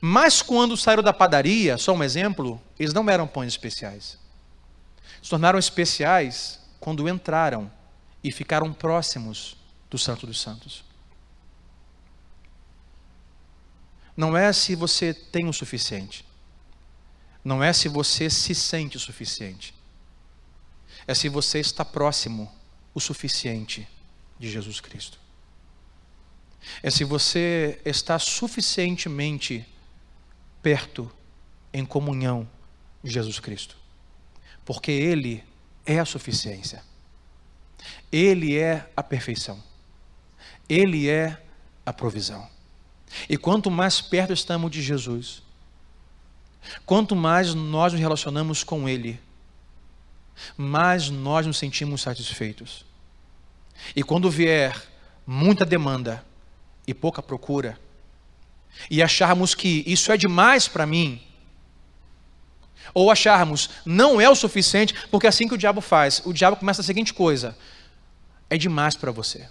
Mas 0.00 0.42
quando 0.42 0.76
saíram 0.76 1.02
da 1.02 1.12
padaria, 1.12 1.76
só 1.76 1.92
um 1.92 2.02
exemplo, 2.02 2.60
eles 2.78 2.92
não 2.92 3.08
eram 3.08 3.26
pães 3.26 3.48
especiais. 3.48 4.18
Se 5.22 5.30
tornaram 5.30 5.58
especiais 5.58 6.60
quando 6.80 7.08
entraram 7.08 7.70
e 8.22 8.30
ficaram 8.30 8.72
próximos 8.72 9.56
do 9.90 9.98
Santo 9.98 10.26
dos 10.26 10.40
Santos. 10.40 10.83
Não 14.16 14.36
é 14.36 14.52
se 14.52 14.74
você 14.74 15.12
tem 15.12 15.48
o 15.48 15.52
suficiente, 15.52 16.24
não 17.44 17.62
é 17.62 17.72
se 17.72 17.88
você 17.88 18.30
se 18.30 18.54
sente 18.54 18.96
o 18.96 19.00
suficiente, 19.00 19.74
é 21.06 21.14
se 21.14 21.28
você 21.28 21.58
está 21.60 21.84
próximo 21.84 22.50
o 22.94 23.00
suficiente 23.00 23.86
de 24.38 24.50
Jesus 24.50 24.80
Cristo. 24.80 25.18
É 26.82 26.90
se 26.90 27.04
você 27.04 27.80
está 27.84 28.18
suficientemente 28.18 29.66
perto 30.62 31.10
em 31.72 31.84
comunhão 31.84 32.48
de 33.02 33.10
Jesus 33.10 33.38
Cristo. 33.38 33.76
Porque 34.64 34.90
Ele 34.90 35.44
é 35.84 35.98
a 35.98 36.04
suficiência. 36.04 36.82
Ele 38.10 38.56
é 38.56 38.90
a 38.96 39.02
perfeição. 39.02 39.62
Ele 40.68 41.08
é 41.08 41.42
a 41.84 41.92
provisão. 41.92 42.48
E 43.28 43.36
quanto 43.36 43.70
mais 43.70 44.00
perto 44.00 44.32
estamos 44.32 44.70
de 44.70 44.82
Jesus, 44.82 45.42
quanto 46.84 47.14
mais 47.14 47.54
nós 47.54 47.92
nos 47.92 48.00
relacionamos 48.00 48.64
com 48.64 48.88
Ele, 48.88 49.20
mais 50.56 51.10
nós 51.10 51.46
nos 51.46 51.58
sentimos 51.58 52.02
satisfeitos. 52.02 52.84
E 53.94 54.02
quando 54.02 54.30
vier 54.30 54.80
muita 55.26 55.64
demanda 55.64 56.24
e 56.86 56.94
pouca 56.94 57.22
procura, 57.22 57.78
e 58.90 59.02
acharmos 59.02 59.54
que 59.54 59.84
isso 59.86 60.10
é 60.10 60.16
demais 60.16 60.66
para 60.66 60.86
mim, 60.86 61.22
ou 62.92 63.10
acharmos 63.10 63.70
não 63.84 64.20
é 64.20 64.28
o 64.28 64.34
suficiente, 64.34 64.94
porque 65.10 65.26
é 65.26 65.28
assim 65.28 65.48
que 65.48 65.54
o 65.54 65.58
diabo 65.58 65.80
faz. 65.80 66.20
O 66.24 66.32
diabo 66.32 66.56
começa 66.56 66.80
a 66.80 66.84
seguinte 66.84 67.14
coisa: 67.14 67.56
é 68.50 68.58
demais 68.58 68.96
para 68.96 69.10
você. 69.10 69.48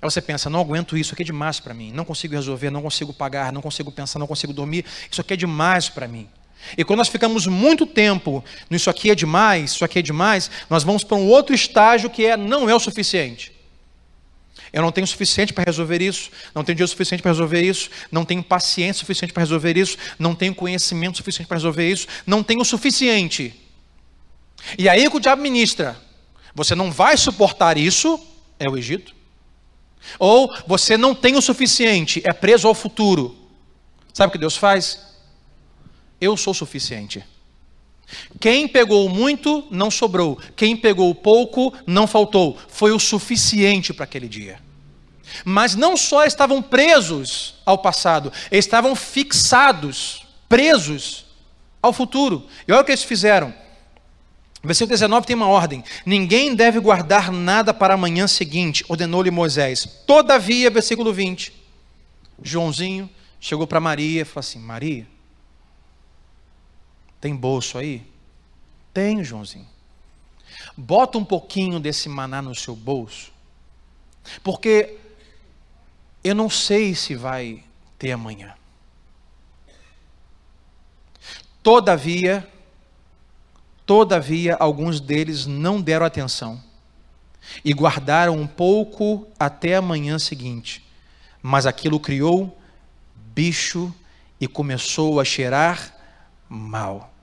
Aí 0.00 0.10
você 0.10 0.20
pensa, 0.20 0.50
não 0.50 0.60
aguento 0.60 0.96
isso, 0.96 1.14
aqui 1.14 1.22
é 1.22 1.24
demais 1.24 1.58
para 1.58 1.72
mim, 1.72 1.90
não 1.90 2.04
consigo 2.04 2.34
resolver, 2.34 2.70
não 2.70 2.82
consigo 2.82 3.12
pagar, 3.12 3.52
não 3.52 3.62
consigo 3.62 3.90
pensar, 3.90 4.18
não 4.18 4.26
consigo 4.26 4.52
dormir, 4.52 4.84
isso 5.10 5.20
aqui 5.20 5.32
é 5.32 5.36
demais 5.36 5.88
para 5.88 6.06
mim. 6.06 6.28
E 6.76 6.84
quando 6.84 6.98
nós 6.98 7.08
ficamos 7.08 7.46
muito 7.46 7.86
tempo 7.86 8.44
no 8.68 8.76
isso 8.76 8.90
aqui 8.90 9.10
é 9.10 9.14
demais, 9.14 9.72
isso 9.72 9.84
aqui 9.84 9.98
é 9.98 10.02
demais, 10.02 10.50
nós 10.68 10.82
vamos 10.82 11.02
para 11.02 11.16
um 11.16 11.26
outro 11.26 11.54
estágio 11.54 12.10
que 12.10 12.26
é 12.26 12.36
não 12.36 12.68
é 12.68 12.74
o 12.74 12.80
suficiente. 12.80 13.52
Eu 14.72 14.82
não 14.82 14.92
tenho 14.92 15.06
suficiente 15.06 15.54
para 15.54 15.64
resolver 15.64 16.02
isso, 16.02 16.30
não 16.54 16.62
tenho 16.62 16.76
dinheiro 16.76 16.90
suficiente 16.90 17.22
para 17.22 17.30
resolver 17.30 17.62
isso, 17.62 17.88
não 18.10 18.24
tenho 18.24 18.42
paciência 18.42 19.00
suficiente 19.00 19.32
para 19.32 19.42
resolver 19.42 19.76
isso, 19.76 19.96
não 20.18 20.34
tenho 20.34 20.54
conhecimento 20.54 21.16
suficiente 21.16 21.46
para 21.46 21.56
resolver 21.56 21.90
isso, 21.90 22.06
não 22.26 22.42
tenho 22.42 22.60
o 22.60 22.64
suficiente. 22.64 23.54
E 24.76 24.88
aí 24.88 25.08
que 25.08 25.16
o 25.16 25.20
diabo 25.20 25.40
ministra, 25.40 25.96
você 26.54 26.74
não 26.74 26.90
vai 26.90 27.16
suportar 27.16 27.78
isso, 27.78 28.20
é 28.58 28.68
o 28.68 28.76
Egito. 28.76 29.15
Ou 30.18 30.54
você 30.66 30.96
não 30.96 31.14
tem 31.14 31.36
o 31.36 31.42
suficiente, 31.42 32.22
é 32.24 32.32
preso 32.32 32.68
ao 32.68 32.74
futuro. 32.74 33.36
Sabe 34.12 34.28
o 34.28 34.32
que 34.32 34.38
Deus 34.38 34.56
faz? 34.56 35.00
Eu 36.20 36.36
sou 36.36 36.54
suficiente. 36.54 37.24
Quem 38.40 38.68
pegou 38.68 39.08
muito, 39.08 39.66
não 39.70 39.90
sobrou. 39.90 40.38
Quem 40.54 40.76
pegou 40.76 41.14
pouco, 41.14 41.72
não 41.86 42.06
faltou. 42.06 42.56
Foi 42.68 42.92
o 42.92 42.98
suficiente 42.98 43.92
para 43.92 44.04
aquele 44.04 44.28
dia. 44.28 44.60
Mas 45.44 45.74
não 45.74 45.96
só 45.96 46.24
estavam 46.24 46.62
presos 46.62 47.56
ao 47.66 47.78
passado, 47.78 48.32
estavam 48.50 48.94
fixados, 48.94 50.24
presos 50.48 51.26
ao 51.82 51.92
futuro. 51.92 52.46
E 52.66 52.72
olha 52.72 52.82
o 52.82 52.84
que 52.84 52.92
eles 52.92 53.02
fizeram. 53.02 53.52
Versículo 54.66 54.90
19 54.90 55.26
tem 55.26 55.36
uma 55.36 55.46
ordem: 55.46 55.84
ninguém 56.04 56.54
deve 56.54 56.80
guardar 56.80 57.30
nada 57.30 57.72
para 57.72 57.94
a 57.94 57.96
manhã 57.96 58.26
seguinte, 58.26 58.84
ordenou-lhe 58.88 59.30
Moisés. 59.30 60.02
Todavia, 60.06 60.70
versículo 60.70 61.12
20, 61.12 61.52
Joãozinho 62.42 63.08
chegou 63.40 63.66
para 63.66 63.80
Maria 63.80 64.22
e 64.22 64.24
falou 64.24 64.40
assim: 64.40 64.58
Maria, 64.58 65.06
tem 67.20 67.34
bolso 67.34 67.78
aí? 67.78 68.04
Tem, 68.92 69.22
Joãozinho. 69.22 69.68
Bota 70.76 71.16
um 71.16 71.24
pouquinho 71.24 71.78
desse 71.78 72.08
maná 72.08 72.42
no 72.42 72.54
seu 72.54 72.74
bolso, 72.74 73.30
porque 74.42 74.98
eu 76.24 76.34
não 76.34 76.50
sei 76.50 76.94
se 76.94 77.14
vai 77.14 77.62
ter 77.98 78.10
amanhã. 78.10 78.54
Todavia, 81.62 82.46
Todavia, 83.86 84.56
alguns 84.58 85.00
deles 85.00 85.46
não 85.46 85.80
deram 85.80 86.04
atenção 86.04 86.60
e 87.64 87.72
guardaram 87.72 88.36
um 88.36 88.46
pouco 88.46 89.28
até 89.38 89.76
a 89.76 89.82
manhã 89.82 90.18
seguinte. 90.18 90.84
Mas 91.40 91.66
aquilo 91.66 92.00
criou 92.00 92.60
bicho 93.14 93.94
e 94.40 94.48
começou 94.48 95.20
a 95.20 95.24
cheirar 95.24 95.94
mal. 96.48 97.14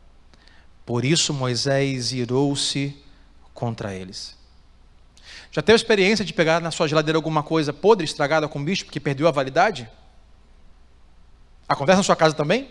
Por 0.86 1.03
isso 1.03 1.34
Moisés 1.34 2.14
irou-se 2.14 2.95
contra 3.53 3.93
eles. 3.93 4.38
Já 5.51 5.61
teve 5.61 5.76
experiência 5.76 6.24
de 6.24 6.34
pegar 6.34 6.61
na 6.61 6.72
sua 6.72 6.88
geladeira 6.88 7.18
alguma 7.18 7.43
coisa 7.43 7.72
podre, 7.74 8.05
estragada 8.05 8.47
com 8.47 8.64
bicho, 8.64 8.86
porque 8.86 8.99
perdeu 8.99 9.28
a 9.28 9.32
validade? 9.32 9.89
Acontece 11.68 11.97
na 11.97 12.03
sua 12.03 12.16
casa 12.16 12.34
também? 12.34 12.70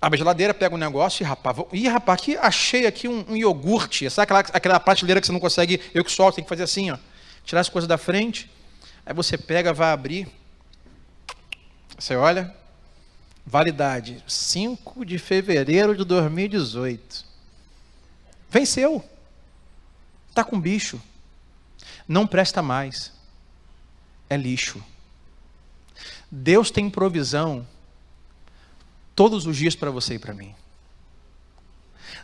Abre 0.00 0.16
a 0.16 0.18
geladeira, 0.18 0.54
pega 0.54 0.74
um 0.74 0.78
negócio 0.78 1.22
e 1.22 1.26
rapaz. 1.26 1.56
Ih, 1.72 1.88
rapaz, 1.88 2.20
aqui 2.20 2.36
achei 2.36 2.86
aqui 2.86 3.08
um, 3.08 3.24
um 3.28 3.36
iogurte. 3.36 4.08
Sabe 4.08 4.24
aquela, 4.24 4.40
aquela 4.40 4.80
prateleira 4.80 5.20
que 5.20 5.26
você 5.26 5.32
não 5.32 5.40
consegue, 5.40 5.80
eu 5.92 6.04
que 6.04 6.12
solto, 6.12 6.36
tem 6.36 6.44
que 6.44 6.48
fazer 6.48 6.62
assim, 6.62 6.90
ó. 6.90 6.98
Tirar 7.44 7.60
as 7.60 7.68
coisas 7.68 7.88
da 7.88 7.98
frente. 7.98 8.48
Aí 9.04 9.12
você 9.12 9.36
pega, 9.36 9.72
vai 9.72 9.90
abrir. 9.90 10.28
Você 11.98 12.14
olha, 12.14 12.54
validade, 13.44 14.22
5 14.26 15.04
de 15.04 15.18
fevereiro 15.18 15.96
de 15.96 16.04
2018. 16.04 17.24
Venceu. 18.48 19.04
Está 20.28 20.44
com 20.44 20.60
bicho. 20.60 21.00
Não 22.06 22.24
presta 22.24 22.62
mais. 22.62 23.12
É 24.30 24.36
lixo. 24.36 24.80
Deus 26.30 26.70
tem 26.70 26.88
provisão 26.88 27.66
todos 29.18 29.46
os 29.46 29.56
dias 29.56 29.74
para 29.74 29.90
você 29.90 30.14
e 30.14 30.18
para 30.20 30.32
mim. 30.32 30.54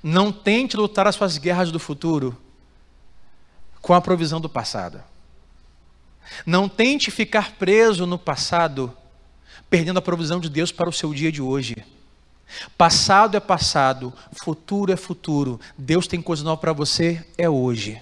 Não 0.00 0.30
tente 0.30 0.76
lutar 0.76 1.08
as 1.08 1.16
suas 1.16 1.38
guerras 1.38 1.72
do 1.72 1.80
futuro 1.80 2.40
com 3.82 3.94
a 3.94 4.00
provisão 4.00 4.40
do 4.40 4.48
passado. 4.48 5.02
Não 6.46 6.68
tente 6.68 7.10
ficar 7.10 7.54
preso 7.54 8.06
no 8.06 8.16
passado, 8.16 8.96
perdendo 9.68 9.98
a 9.98 10.02
provisão 10.02 10.38
de 10.38 10.48
Deus 10.48 10.70
para 10.70 10.88
o 10.88 10.92
seu 10.92 11.12
dia 11.12 11.32
de 11.32 11.42
hoje. 11.42 11.74
Passado 12.78 13.36
é 13.36 13.40
passado, 13.40 14.12
futuro 14.32 14.92
é 14.92 14.96
futuro. 14.96 15.60
Deus 15.76 16.06
tem 16.06 16.22
coisa 16.22 16.44
nova 16.44 16.60
para 16.60 16.72
você, 16.72 17.26
é 17.36 17.50
hoje. 17.50 18.00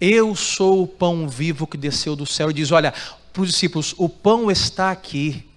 Eu 0.00 0.34
sou 0.34 0.82
o 0.82 0.88
pão 0.88 1.28
vivo 1.28 1.68
que 1.68 1.76
desceu 1.76 2.16
do 2.16 2.26
céu 2.26 2.50
e 2.50 2.54
diz: 2.54 2.72
Olha, 2.72 2.92
para 3.32 3.42
os 3.42 3.50
discípulos: 3.50 3.94
o 3.96 4.08
pão 4.08 4.50
está 4.50 4.90
aqui. 4.90 5.48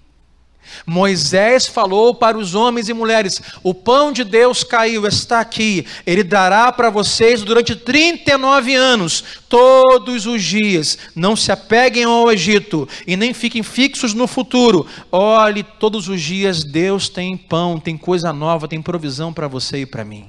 Moisés 0.86 1.66
falou 1.68 2.14
para 2.14 2.38
os 2.38 2.56
homens 2.56 2.90
e 2.90 2.94
mulheres: 2.94 3.42
O 3.64 3.74
pão 3.74 4.12
de 4.12 4.24
Deus 4.24 4.64
caiu, 4.64 5.06
está 5.08 5.40
aqui. 5.40 5.86
Ele 6.06 6.24
dará 6.24 6.72
para 6.72 6.90
vocês 6.90 7.42
durante 7.42 7.76
39 7.76 8.76
anos, 8.76 9.24
todos 9.48 10.26
os 10.26 10.44
dias. 10.44 10.98
Não 11.16 11.36
se 11.36 11.52
apeguem 11.52 12.04
ao 12.04 12.32
Egito 12.32 12.88
e 13.06 13.16
nem 13.16 13.34
fiquem 13.34 13.64
fixos 13.64 14.14
no 14.14 14.28
futuro. 14.28 14.86
Olhe, 15.12 15.64
todos 15.64 16.08
os 16.08 16.22
dias 16.22 16.64
Deus 16.64 17.10
tem 17.10 17.36
pão, 17.36 17.80
tem 17.80 17.98
coisa 17.98 18.34
nova, 18.34 18.68
tem 18.68 18.82
provisão 18.82 19.34
para 19.34 19.48
você 19.48 19.82
e 19.82 19.86
para 19.86 20.06
mim. 20.06 20.28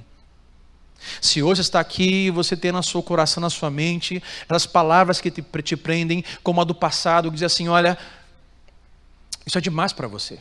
Se 1.20 1.42
hoje 1.42 1.62
está 1.62 1.80
aqui, 1.80 2.30
você 2.30 2.56
tem 2.56 2.72
na 2.72 2.82
seu 2.82 3.02
coração, 3.02 3.40
na 3.40 3.50
sua 3.50 3.70
mente, 3.70 4.22
as 4.48 4.66
palavras 4.66 5.20
que 5.20 5.30
te, 5.30 5.42
te 5.62 5.76
prendem, 5.76 6.24
como 6.42 6.60
a 6.60 6.64
do 6.64 6.74
passado, 6.74 7.30
que 7.30 7.34
diz 7.34 7.42
assim: 7.42 7.68
olha 7.68 7.96
isso 9.50 9.58
é 9.58 9.60
demais 9.60 9.92
para 9.92 10.06
você. 10.06 10.38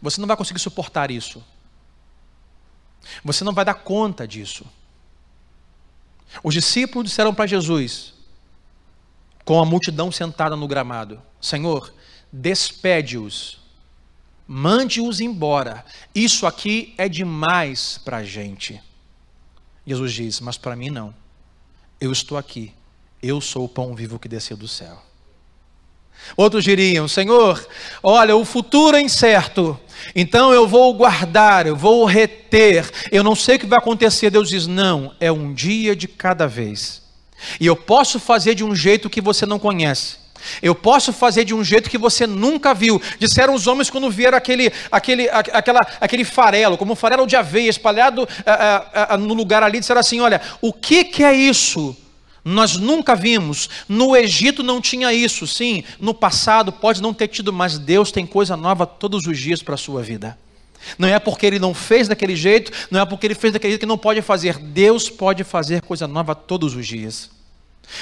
Você 0.00 0.18
não 0.18 0.26
vai 0.26 0.34
conseguir 0.34 0.60
suportar 0.60 1.10
isso. 1.10 1.44
Você 3.22 3.44
não 3.44 3.52
vai 3.52 3.66
dar 3.66 3.74
conta 3.74 4.26
disso. 4.26 4.64
Os 6.42 6.54
discípulos 6.54 7.10
disseram 7.10 7.34
para 7.34 7.46
Jesus, 7.46 8.14
com 9.44 9.60
a 9.60 9.66
multidão 9.66 10.10
sentada 10.10 10.56
no 10.56 10.66
gramado: 10.66 11.20
Senhor, 11.38 11.92
despede-os, 12.32 13.60
mande-os 14.46 15.20
embora. 15.20 15.84
Isso 16.14 16.46
aqui 16.46 16.94
é 16.96 17.10
demais 17.10 17.98
para 18.02 18.18
a 18.18 18.24
gente. 18.24 18.82
Jesus 19.86 20.14
diz: 20.14 20.40
Mas 20.40 20.56
para 20.56 20.74
mim 20.74 20.88
não. 20.88 21.14
Eu 22.00 22.10
estou 22.10 22.38
aqui. 22.38 22.72
Eu 23.22 23.38
sou 23.38 23.66
o 23.66 23.68
pão 23.68 23.94
vivo 23.94 24.18
que 24.18 24.28
desceu 24.28 24.56
do 24.56 24.66
céu. 24.66 25.07
Outros 26.36 26.64
diriam: 26.64 27.08
Senhor, 27.08 27.66
olha, 28.02 28.36
o 28.36 28.44
futuro 28.44 28.96
é 28.96 29.00
incerto, 29.00 29.78
então 30.14 30.52
eu 30.52 30.66
vou 30.66 30.92
guardar, 30.94 31.66
eu 31.66 31.76
vou 31.76 32.04
reter, 32.04 32.88
eu 33.10 33.22
não 33.22 33.34
sei 33.34 33.56
o 33.56 33.58
que 33.58 33.66
vai 33.66 33.78
acontecer. 33.78 34.30
Deus 34.30 34.48
diz: 34.48 34.66
Não, 34.66 35.12
é 35.20 35.30
um 35.30 35.52
dia 35.52 35.94
de 35.94 36.08
cada 36.08 36.46
vez. 36.46 37.02
E 37.60 37.66
eu 37.66 37.76
posso 37.76 38.18
fazer 38.18 38.54
de 38.54 38.64
um 38.64 38.74
jeito 38.74 39.10
que 39.10 39.20
você 39.20 39.46
não 39.46 39.58
conhece. 39.58 40.16
Eu 40.62 40.74
posso 40.74 41.12
fazer 41.12 41.44
de 41.44 41.54
um 41.54 41.64
jeito 41.64 41.90
que 41.90 41.98
você 41.98 42.26
nunca 42.26 42.72
viu. 42.72 43.00
Disseram 43.18 43.54
os 43.54 43.66
homens 43.66 43.90
quando 43.90 44.10
viram 44.10 44.36
aquele, 44.36 44.72
aquele, 44.90 45.28
aquela, 45.28 45.80
aquele 46.00 46.24
farelo, 46.24 46.78
como 46.78 46.92
um 46.92 46.96
farelo 46.96 47.26
de 47.26 47.36
aveia 47.36 47.68
espalhado 47.68 48.22
uh, 48.22 48.24
uh, 48.24 49.14
uh, 49.14 49.18
no 49.18 49.34
lugar 49.34 49.62
ali. 49.62 49.80
Disseram 49.80 50.00
assim: 50.00 50.20
Olha, 50.20 50.40
o 50.60 50.72
que, 50.72 51.04
que 51.04 51.24
é 51.24 51.34
isso? 51.34 51.96
Nós 52.48 52.76
nunca 52.76 53.14
vimos. 53.14 53.68
No 53.88 54.16
Egito 54.16 54.62
não 54.62 54.80
tinha 54.80 55.12
isso. 55.12 55.46
Sim, 55.46 55.84
no 56.00 56.14
passado 56.14 56.72
pode 56.72 57.02
não 57.02 57.12
ter 57.12 57.28
tido, 57.28 57.52
mas 57.52 57.78
Deus 57.78 58.10
tem 58.10 58.26
coisa 58.26 58.56
nova 58.56 58.86
todos 58.86 59.26
os 59.26 59.38
dias 59.38 59.62
para 59.62 59.74
a 59.74 59.78
sua 59.78 60.02
vida. 60.02 60.38
Não 60.98 61.08
é 61.08 61.18
porque 61.18 61.44
ele 61.44 61.58
não 61.58 61.74
fez 61.74 62.08
daquele 62.08 62.34
jeito, 62.34 62.72
não 62.90 63.00
é 63.00 63.04
porque 63.04 63.26
ele 63.26 63.34
fez 63.34 63.52
daquele 63.52 63.72
jeito 63.72 63.80
que 63.80 63.86
não 63.86 63.98
pode 63.98 64.22
fazer. 64.22 64.56
Deus 64.58 65.10
pode 65.10 65.44
fazer 65.44 65.82
coisa 65.82 66.08
nova 66.08 66.34
todos 66.34 66.74
os 66.74 66.86
dias. 66.86 67.30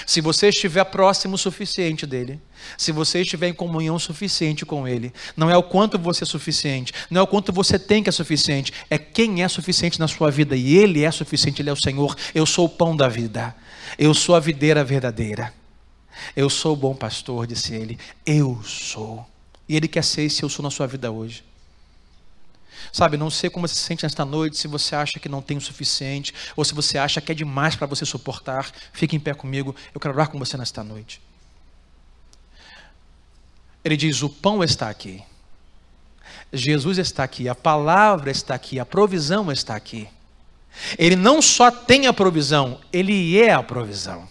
Se 0.04 0.20
você 0.20 0.48
estiver 0.48 0.84
próximo 0.84 1.34
o 1.34 1.38
suficiente 1.38 2.06
dele, 2.06 2.40
se 2.76 2.92
você 2.92 3.22
estiver 3.22 3.48
em 3.48 3.54
comunhão 3.54 3.98
suficiente 3.98 4.66
com 4.66 4.86
ele, 4.86 5.12
não 5.36 5.48
é 5.48 5.56
o 5.56 5.62
quanto 5.62 5.98
você 5.98 6.24
é 6.24 6.26
suficiente, 6.26 6.92
não 7.08 7.20
é 7.20 7.22
o 7.22 7.26
quanto 7.26 7.52
você 7.52 7.78
tem 7.78 8.02
que 8.02 8.08
é 8.08 8.12
suficiente, 8.12 8.72
é 8.90 8.98
quem 8.98 9.42
é 9.42 9.48
suficiente 9.48 9.98
na 10.00 10.08
sua 10.08 10.30
vida 10.30 10.56
e 10.56 10.76
ele 10.76 11.04
é 11.04 11.10
suficiente, 11.10 11.62
ele 11.62 11.70
é 11.70 11.72
o 11.72 11.80
Senhor. 11.80 12.16
Eu 12.34 12.46
sou 12.46 12.66
o 12.66 12.68
pão 12.68 12.96
da 12.96 13.08
vida. 13.08 13.54
Eu 13.98 14.12
sou 14.14 14.34
a 14.34 14.40
videira 14.40 14.84
verdadeira. 14.84 15.52
Eu 16.34 16.48
sou 16.48 16.72
o 16.72 16.76
bom 16.76 16.94
pastor, 16.94 17.46
disse 17.46 17.74
ele. 17.74 17.98
Eu 18.24 18.62
sou. 18.62 19.26
E 19.68 19.76
ele 19.76 19.88
quer 19.88 20.04
ser 20.04 20.22
esse 20.22 20.42
eu 20.42 20.48
sou 20.48 20.62
na 20.62 20.70
sua 20.70 20.86
vida 20.86 21.10
hoje. 21.10 21.44
Sabe, 22.92 23.16
não 23.16 23.30
sei 23.30 23.50
como 23.50 23.66
você 23.66 23.74
se 23.74 23.80
sente 23.80 24.04
nesta 24.04 24.24
noite, 24.24 24.56
se 24.56 24.68
você 24.68 24.94
acha 24.94 25.18
que 25.18 25.28
não 25.28 25.42
tem 25.42 25.56
o 25.56 25.60
suficiente, 25.60 26.32
ou 26.54 26.64
se 26.64 26.74
você 26.74 26.98
acha 26.98 27.20
que 27.20 27.32
é 27.32 27.34
demais 27.34 27.74
para 27.74 27.86
você 27.86 28.04
suportar, 28.04 28.70
fique 28.92 29.16
em 29.16 29.20
pé 29.20 29.34
comigo, 29.34 29.74
eu 29.94 30.00
quero 30.00 30.14
orar 30.14 30.30
com 30.30 30.38
você 30.38 30.56
nesta 30.56 30.84
noite. 30.84 31.20
Ele 33.84 33.96
diz: 33.96 34.22
O 34.22 34.28
pão 34.28 34.62
está 34.62 34.88
aqui, 34.88 35.22
Jesus 36.52 36.98
está 36.98 37.24
aqui, 37.24 37.48
a 37.48 37.54
palavra 37.54 38.30
está 38.30 38.54
aqui, 38.54 38.78
a 38.78 38.86
provisão 38.86 39.50
está 39.50 39.74
aqui. 39.74 40.08
Ele 40.98 41.16
não 41.16 41.40
só 41.40 41.70
tem 41.70 42.06
a 42.06 42.12
provisão, 42.12 42.80
ele 42.92 43.40
é 43.40 43.52
a 43.52 43.62
provisão. 43.62 44.28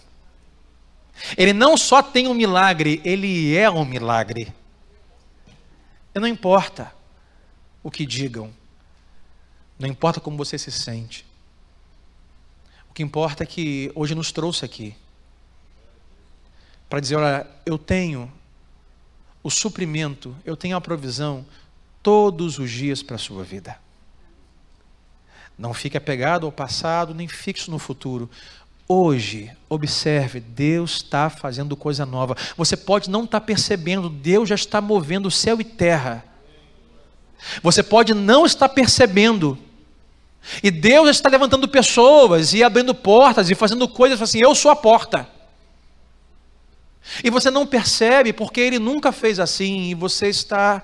Ele 1.36 1.52
não 1.52 1.76
só 1.76 2.02
tem 2.02 2.28
um 2.28 2.34
milagre, 2.34 3.00
ele 3.04 3.56
é 3.56 3.70
um 3.70 3.84
milagre. 3.84 4.52
E 6.14 6.18
não 6.18 6.28
importa 6.28 6.92
o 7.82 7.90
que 7.90 8.06
digam, 8.06 8.52
não 9.78 9.88
importa 9.88 10.20
como 10.20 10.36
você 10.36 10.58
se 10.58 10.70
sente. 10.70 11.26
O 12.90 12.94
que 12.94 13.02
importa 13.02 13.42
é 13.42 13.46
que 13.46 13.90
hoje 13.94 14.14
nos 14.14 14.32
trouxe 14.32 14.64
aqui 14.64 14.96
para 16.88 17.00
dizer: 17.00 17.16
olha, 17.16 17.46
eu 17.64 17.76
tenho 17.76 18.32
o 19.42 19.50
suprimento, 19.50 20.36
eu 20.44 20.56
tenho 20.56 20.76
a 20.76 20.80
provisão 20.80 21.44
todos 22.02 22.58
os 22.58 22.70
dias 22.70 23.02
para 23.02 23.16
a 23.16 23.18
sua 23.18 23.44
vida. 23.44 23.78
Não 25.58 25.72
fique 25.72 25.96
apegado 25.96 26.46
ao 26.46 26.52
passado, 26.52 27.14
nem 27.14 27.26
fixo 27.26 27.70
no 27.70 27.78
futuro. 27.78 28.30
Hoje, 28.88 29.50
observe, 29.68 30.38
Deus 30.38 30.96
está 30.96 31.28
fazendo 31.28 31.76
coisa 31.76 32.06
nova. 32.06 32.36
Você 32.56 32.76
pode 32.76 33.10
não 33.10 33.24
estar 33.24 33.40
tá 33.40 33.46
percebendo, 33.46 34.08
Deus 34.08 34.48
já 34.48 34.54
está 34.54 34.80
movendo 34.80 35.30
céu 35.30 35.60
e 35.60 35.64
terra. 35.64 36.24
Você 37.62 37.82
pode 37.82 38.14
não 38.14 38.46
estar 38.46 38.68
percebendo, 38.68 39.58
e 40.62 40.70
Deus 40.70 41.08
está 41.08 41.28
levantando 41.28 41.66
pessoas 41.68 42.52
e 42.52 42.62
abrindo 42.62 42.94
portas 42.94 43.50
e 43.50 43.54
fazendo 43.54 43.88
coisas 43.88 44.22
assim: 44.22 44.40
eu 44.40 44.54
sou 44.54 44.70
a 44.70 44.76
porta. 44.76 45.28
E 47.22 47.30
você 47.30 47.50
não 47.50 47.66
percebe 47.66 48.32
porque 48.32 48.60
Ele 48.60 48.78
nunca 48.78 49.12
fez 49.12 49.38
assim, 49.38 49.90
e 49.90 49.94
você 49.94 50.28
está 50.28 50.82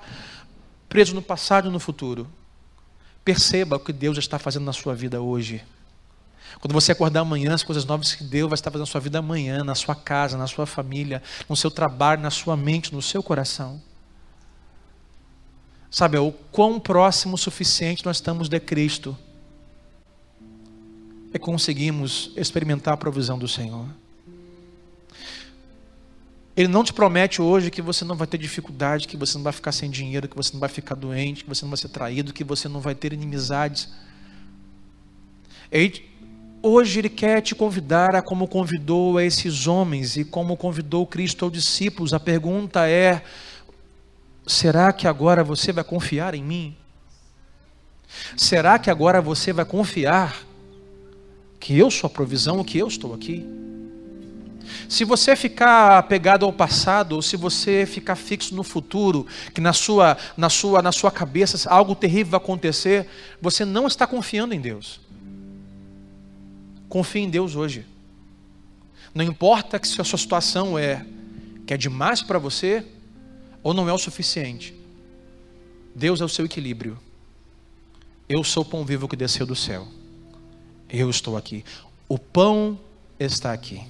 preso 0.87 1.13
no 1.13 1.21
passado 1.21 1.69
e 1.69 1.71
no 1.71 1.79
futuro. 1.79 2.27
Perceba 3.23 3.77
o 3.77 3.79
que 3.79 3.93
Deus 3.93 4.17
está 4.17 4.37
fazendo 4.37 4.65
na 4.65 4.73
sua 4.73 4.93
vida 4.93 5.21
hoje. 5.21 5.63
Quando 6.59 6.73
você 6.73 6.91
acordar 6.91 7.21
amanhã, 7.21 7.53
as 7.53 7.63
coisas 7.63 7.85
novas 7.85 8.13
que 8.13 8.23
Deus 8.23 8.49
vai 8.49 8.55
estar 8.55 8.69
fazendo 8.69 8.85
na 8.85 8.91
sua 8.91 9.01
vida 9.01 9.19
amanhã, 9.19 9.63
na 9.63 9.75
sua 9.75 9.95
casa, 9.95 10.37
na 10.37 10.47
sua 10.47 10.65
família, 10.65 11.21
no 11.47 11.55
seu 11.55 11.71
trabalho, 11.71 12.21
na 12.21 12.29
sua 12.29 12.55
mente, 12.55 12.93
no 12.93 13.01
seu 13.01 13.23
coração. 13.23 13.81
Sabe, 15.89 16.17
o 16.17 16.31
quão 16.51 16.79
próximo 16.79 17.35
o 17.35 17.37
suficiente 17.37 18.05
nós 18.05 18.17
estamos 18.17 18.49
de 18.49 18.59
Cristo 18.59 19.17
é 21.33 21.39
conseguimos 21.39 22.31
experimentar 22.35 22.93
a 22.93 22.97
provisão 22.97 23.37
do 23.37 23.47
Senhor. 23.47 23.87
Ele 26.55 26.67
não 26.67 26.83
te 26.83 26.93
promete 26.93 27.41
hoje 27.41 27.71
que 27.71 27.81
você 27.81 28.05
não 28.05 28.15
vai 28.15 28.27
ter 28.27 28.37
dificuldade, 28.37 29.07
que 29.07 29.17
você 29.17 29.37
não 29.37 29.43
vai 29.43 29.53
ficar 29.53 29.71
sem 29.71 29.89
dinheiro, 29.89 30.27
que 30.27 30.35
você 30.35 30.53
não 30.53 30.59
vai 30.59 30.69
ficar 30.69 30.93
doente, 30.93 31.43
que 31.43 31.49
você 31.49 31.65
não 31.65 31.71
vai 31.71 31.77
ser 31.77 31.89
traído, 31.89 32.31
que 32.31 32.43
você 32.43 32.69
não 32.69 32.79
vai 32.79 32.93
ter 32.93 33.11
inimizades. 33.11 33.89
Ele, 35.71 36.07
hoje 36.61 36.99
Ele 36.99 37.09
quer 37.09 37.41
te 37.41 37.55
convidar 37.55 38.15
a 38.15 38.21
como 38.21 38.47
convidou 38.47 39.17
a 39.17 39.23
esses 39.23 39.65
homens 39.65 40.15
e 40.15 40.23
como 40.23 40.55
convidou 40.55 41.07
Cristo 41.07 41.43
aos 41.43 41.51
discípulos. 41.51 42.13
A 42.13 42.19
pergunta 42.19 42.87
é: 42.87 43.23
será 44.45 44.93
que 44.93 45.07
agora 45.07 45.43
você 45.43 45.71
vai 45.71 45.83
confiar 45.83 46.35
em 46.35 46.43
mim? 46.43 46.77
Será 48.37 48.77
que 48.77 48.91
agora 48.91 49.19
você 49.19 49.51
vai 49.51 49.65
confiar 49.65 50.43
que 51.59 51.75
eu 51.75 51.89
sou 51.89 52.07
a 52.07 52.11
provisão, 52.11 52.63
que 52.63 52.77
eu 52.77 52.87
estou 52.87 53.11
aqui? 53.15 53.43
Se 54.89 55.03
você 55.03 55.35
ficar 55.35 55.97
apegado 55.97 56.45
ao 56.45 56.53
passado, 56.53 57.13
ou 57.13 57.21
se 57.21 57.35
você 57.37 57.85
ficar 57.85 58.15
fixo 58.15 58.55
no 58.55 58.63
futuro, 58.63 59.25
que 59.53 59.61
na 59.61 59.73
sua, 59.73 60.17
na 60.37 60.49
sua, 60.49 60.81
na 60.81 60.91
sua 60.91 61.11
cabeça 61.11 61.69
algo 61.69 61.95
terrível 61.95 62.31
vai 62.31 62.39
acontecer, 62.39 63.07
você 63.41 63.65
não 63.65 63.87
está 63.87 64.05
confiando 64.05 64.53
em 64.53 64.59
Deus. 64.59 64.99
Confie 66.89 67.21
em 67.21 67.29
Deus 67.29 67.55
hoje. 67.55 67.85
Não 69.13 69.23
importa 69.23 69.79
que 69.79 69.87
se 69.87 69.99
a 69.99 70.03
sua 70.03 70.19
situação 70.19 70.77
é 70.77 71.05
que 71.65 71.73
é 71.73 71.77
demais 71.77 72.21
para 72.21 72.37
você 72.37 72.85
ou 73.61 73.73
não 73.73 73.87
é 73.87 73.93
o 73.93 73.97
suficiente. 73.97 74.73
Deus 75.95 76.21
é 76.21 76.25
o 76.25 76.29
seu 76.29 76.45
equilíbrio. 76.45 76.99
Eu 78.27 78.43
sou 78.43 78.63
o 78.63 78.65
pão 78.65 78.83
vivo 78.83 79.07
que 79.07 79.15
desceu 79.15 79.45
do 79.45 79.55
céu. 79.55 79.87
Eu 80.89 81.09
estou 81.09 81.37
aqui. 81.37 81.63
O 82.07 82.17
pão 82.17 82.79
está 83.19 83.53
aqui. 83.53 83.81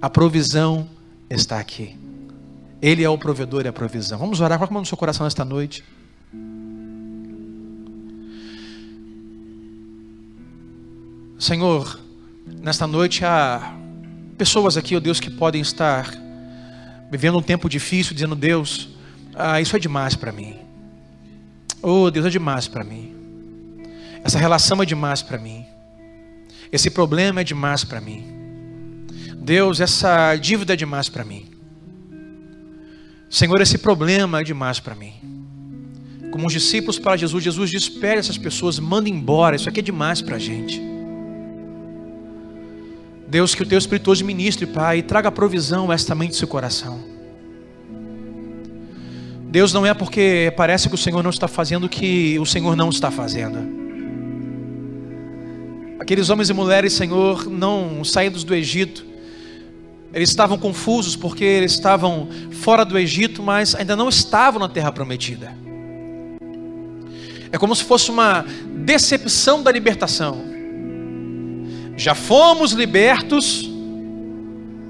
A 0.00 0.08
provisão 0.08 0.88
está 1.28 1.58
aqui. 1.58 1.96
Ele 2.80 3.02
é 3.02 3.08
o 3.08 3.18
provedor 3.18 3.64
e 3.64 3.68
a 3.68 3.72
provisão. 3.72 4.18
Vamos 4.18 4.40
orar. 4.40 4.56
Coloca 4.56 4.72
a 4.72 4.74
mão 4.74 4.82
no 4.82 4.86
seu 4.86 4.96
coração 4.96 5.24
nesta 5.24 5.44
noite. 5.44 5.84
Senhor, 11.36 11.98
nesta 12.46 12.86
noite 12.86 13.24
há 13.24 13.74
pessoas 14.36 14.76
aqui, 14.76 14.94
ó 14.94 14.98
oh 14.98 15.00
Deus, 15.00 15.18
que 15.18 15.30
podem 15.30 15.60
estar 15.60 16.08
vivendo 17.10 17.38
um 17.38 17.42
tempo 17.42 17.68
difícil, 17.68 18.14
dizendo: 18.14 18.36
Deus, 18.36 18.88
ah, 19.34 19.60
isso 19.60 19.74
é 19.74 19.78
demais 19.80 20.14
para 20.14 20.30
mim. 20.30 20.56
Oh, 21.82 22.10
Deus, 22.10 22.26
é 22.26 22.30
demais 22.30 22.68
para 22.68 22.84
mim. 22.84 23.14
Essa 24.22 24.38
relação 24.38 24.80
é 24.82 24.86
demais 24.86 25.22
para 25.22 25.38
mim. 25.38 25.64
Esse 26.70 26.90
problema 26.90 27.40
é 27.40 27.44
demais 27.44 27.82
para 27.82 28.00
mim. 28.00 28.37
Deus, 29.48 29.80
essa 29.80 30.36
dívida 30.36 30.74
é 30.74 30.76
demais 30.76 31.08
para 31.08 31.24
mim. 31.24 31.46
Senhor, 33.30 33.58
esse 33.62 33.78
problema 33.78 34.42
é 34.42 34.44
demais 34.44 34.78
para 34.78 34.94
mim. 34.94 35.14
Como 36.30 36.46
os 36.46 36.52
discípulos 36.52 36.98
para 36.98 37.16
Jesus, 37.16 37.42
Jesus 37.42 37.70
despede 37.70 38.18
essas 38.18 38.36
pessoas, 38.36 38.78
manda 38.78 39.08
embora, 39.08 39.56
isso 39.56 39.66
aqui 39.66 39.80
é 39.80 39.82
demais 39.82 40.20
para 40.20 40.36
a 40.36 40.38
gente. 40.38 40.78
Deus, 43.26 43.54
que 43.54 43.62
o 43.62 43.66
teu 43.66 43.78
Espírito 43.78 44.10
hoje 44.10 44.22
ministre, 44.22 44.66
Pai, 44.66 44.98
e 44.98 45.02
traga 45.02 45.32
provisão 45.32 45.90
a 45.90 45.94
esta 45.94 46.14
mente 46.14 46.32
e 46.32 46.36
seu 46.36 46.46
coração. 46.46 47.02
Deus 49.44 49.72
não 49.72 49.86
é 49.86 49.94
porque 49.94 50.52
parece 50.58 50.90
que 50.90 50.94
o 50.94 50.98
Senhor 50.98 51.22
não 51.22 51.30
está 51.30 51.48
fazendo 51.48 51.88
que 51.88 52.38
o 52.38 52.44
Senhor 52.44 52.76
não 52.76 52.90
está 52.90 53.10
fazendo. 53.10 53.60
Aqueles 55.98 56.28
homens 56.28 56.50
e 56.50 56.52
mulheres, 56.52 56.92
Senhor, 56.92 57.48
não 57.48 58.04
saídos 58.04 58.44
do 58.44 58.54
Egito, 58.54 59.07
eles 60.12 60.30
estavam 60.30 60.56
confusos 60.56 61.14
porque 61.14 61.44
eles 61.44 61.72
estavam 61.72 62.28
fora 62.50 62.84
do 62.84 62.98
Egito, 62.98 63.42
mas 63.42 63.74
ainda 63.74 63.94
não 63.94 64.08
estavam 64.08 64.60
na 64.60 64.68
terra 64.68 64.90
prometida. 64.90 65.52
É 67.52 67.58
como 67.58 67.74
se 67.74 67.84
fosse 67.84 68.10
uma 68.10 68.44
decepção 68.84 69.62
da 69.62 69.70
libertação. 69.70 70.42
Já 71.96 72.14
fomos 72.14 72.72
libertos, 72.72 73.68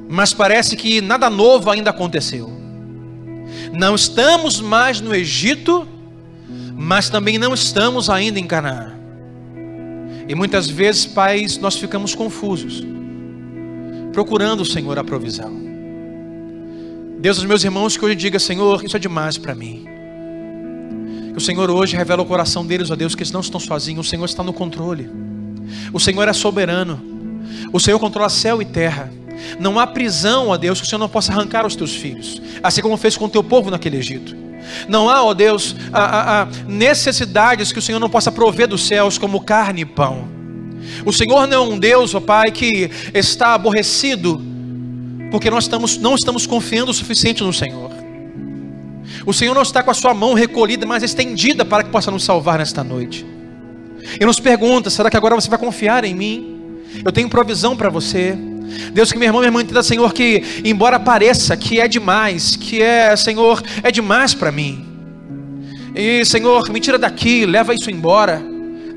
mas 0.09 0.33
parece 0.33 0.77
que 0.77 1.01
nada 1.01 1.29
novo 1.29 1.71
ainda 1.71 1.91
aconteceu. 1.91 2.53
Não 3.73 3.95
estamos 3.95 4.61
mais 4.61 5.01
no 5.01 5.15
Egito, 5.15 5.87
mas 6.75 7.09
também 7.09 7.39
não 7.39 7.55
estamos 7.55 8.09
ainda 8.09 8.39
em 8.39 8.47
Canaã. 8.47 8.93
E 10.29 10.35
muitas 10.35 10.69
vezes, 10.69 11.07
pais, 11.07 11.59
nós 11.59 11.77
ficamos 11.77 12.15
confusos 12.15 12.98
procurando, 14.19 14.65
Senhor, 14.65 14.99
a 14.99 15.05
provisão. 15.05 15.53
Deus, 17.21 17.39
os 17.39 17.45
meus 17.45 17.63
irmãos, 17.63 17.97
que 17.97 18.05
hoje 18.05 18.17
diga, 18.17 18.37
Senhor, 18.41 18.85
isso 18.85 18.97
é 18.97 18.99
demais 18.99 19.39
para 19.39 19.55
mim. 19.55 19.87
Que 21.31 21.39
o 21.39 21.41
Senhor 21.41 21.71
hoje 21.71 21.97
revela 21.97 22.21
o 22.21 22.27
coração 22.27 22.67
deles, 22.67 22.91
ó 22.91 22.97
Deus, 22.97 23.15
que 23.15 23.23
eles 23.23 23.31
não 23.31 23.39
estão 23.39 23.61
sozinhos, 23.61 24.05
o 24.05 24.11
Senhor 24.11 24.25
está 24.25 24.43
no 24.43 24.53
controle. 24.53 25.09
O 25.93 26.01
Senhor 26.01 26.27
é 26.27 26.33
soberano. 26.33 27.01
O 27.73 27.79
Senhor 27.79 28.01
controla 28.01 28.29
céu 28.29 28.61
e 28.61 28.65
terra. 28.65 29.09
Não 29.61 29.79
há 29.79 29.87
prisão, 29.87 30.49
ó 30.49 30.57
Deus, 30.57 30.81
que 30.81 30.87
o 30.87 30.89
Senhor 30.89 30.99
não 30.99 31.09
possa 31.09 31.31
arrancar 31.31 31.65
os 31.65 31.77
teus 31.77 31.95
filhos, 31.95 32.43
assim 32.61 32.83
como 32.83 32.97
fez 32.97 33.17
com 33.17 33.27
o 33.27 33.29
teu 33.29 33.45
povo 33.45 33.71
naquele 33.71 33.99
Egito. 33.99 34.35
Não 34.89 35.09
há, 35.09 35.23
ó 35.23 35.33
Deus, 35.33 35.77
a, 35.93 36.03
a, 36.03 36.43
a 36.43 36.47
necessidades 36.67 37.71
que 37.71 37.79
o 37.79 37.83
Senhor 37.83 38.01
não 38.01 38.11
possa 38.11 38.33
prover 38.33 38.67
dos 38.67 38.85
céus, 38.85 39.17
como 39.17 39.41
carne 39.41 39.83
e 39.83 39.87
pão. 39.87 40.38
O 41.05 41.13
Senhor 41.13 41.47
não 41.47 41.57
é 41.57 41.61
um 41.61 41.79
Deus, 41.79 42.15
ó 42.15 42.21
Pai, 42.21 42.51
que 42.51 42.91
está 43.15 43.55
aborrecido, 43.55 44.43
porque 45.31 45.51
nós 45.51 45.65
estamos, 45.65 45.97
não 45.99 46.15
estamos 46.15 46.47
confiando 46.47 46.91
o 46.91 46.95
suficiente 46.95 47.43
no 47.43 47.53
Senhor. 47.53 47.91
O 49.25 49.33
Senhor 49.33 49.55
não 49.55 49.63
está 49.63 49.83
com 49.83 49.91
a 49.91 49.95
sua 49.95 50.15
mão 50.15 50.35
recolhida, 50.35 50.87
mas 50.87 51.03
estendida 51.03 51.65
para 51.65 51.83
que 51.83 51.91
possa 51.91 52.11
nos 52.11 52.25
salvar 52.25 52.59
nesta 52.59 52.83
noite. 52.83 53.27
E 54.21 54.25
nos 54.25 54.41
pergunta: 54.41 54.91
será 54.91 55.11
que 55.11 55.17
agora 55.17 55.35
você 55.35 55.49
vai 55.49 55.59
confiar 55.59 56.05
em 56.05 56.15
mim? 56.15 56.57
Eu 57.05 57.13
tenho 57.13 57.29
provisão 57.29 57.77
para 57.77 57.91
você. 57.91 58.37
Deus, 58.93 59.11
que 59.11 59.19
meu 59.19 59.27
irmão, 59.27 59.41
minha 59.41 59.49
irmã 59.49 59.63
entenda, 59.63 59.83
Senhor, 59.83 60.13
que 60.13 60.43
embora 60.65 61.01
pareça 61.01 61.57
que 61.57 61.81
é 61.81 61.89
demais, 61.89 62.55
que 62.55 62.83
é, 62.83 63.15
Senhor, 63.17 63.63
é 63.83 63.91
demais 63.91 64.35
para 64.35 64.53
mim. 64.53 64.87
E, 65.95 66.25
Senhor, 66.25 66.69
me 66.71 66.79
tira 66.79 66.99
daqui, 66.99 67.47
leva 67.47 67.75
isso 67.75 67.91
embora 67.91 68.43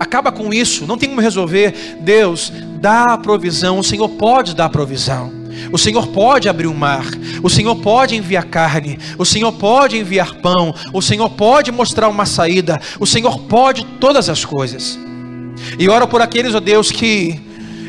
acaba 0.02 0.32
com 0.32 0.52
isso, 0.52 0.88
não 0.88 0.98
tem 0.98 1.08
como 1.08 1.22
resolver. 1.22 1.98
Deus, 2.00 2.52
dá 2.80 3.14
a 3.14 3.18
provisão, 3.20 3.78
o 3.78 3.84
Senhor 3.84 4.10
pode 4.10 4.56
dar 4.56 4.66
a 4.66 4.70
provisão. 4.70 5.32
O 5.72 5.78
Senhor 5.78 6.08
pode 6.08 6.50
abrir 6.50 6.66
o 6.66 6.74
mar, 6.74 7.06
o 7.44 7.50
Senhor 7.50 7.76
pode 7.76 8.16
enviar 8.16 8.46
carne, 8.46 8.98
o 9.16 9.24
Senhor 9.24 9.52
pode 9.52 9.96
enviar 9.96 10.34
pão, 10.38 10.74
o 10.92 11.04
Senhor 11.04 11.30
pode 11.30 11.72
mostrar 11.72 12.10
uma 12.10 12.26
saída, 12.26 12.82
o 13.00 13.06
Senhor 13.06 13.38
pode 13.42 13.86
todas 14.00 14.28
as 14.28 14.44
coisas. 14.44 14.98
E 15.78 15.88
oro 15.88 16.08
por 16.08 16.20
aqueles, 16.20 16.56
ó 16.56 16.60
Deus, 16.60 16.90
que 16.90 17.40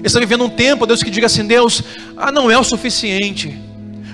estão 0.04 0.20
vivendo 0.20 0.44
um 0.44 0.50
tempo, 0.50 0.86
Deus, 0.86 1.02
que 1.02 1.10
diga 1.10 1.26
assim: 1.26 1.46
Deus, 1.46 1.82
ah, 2.14 2.30
não 2.30 2.50
é 2.50 2.58
o 2.58 2.64
suficiente 2.64 3.58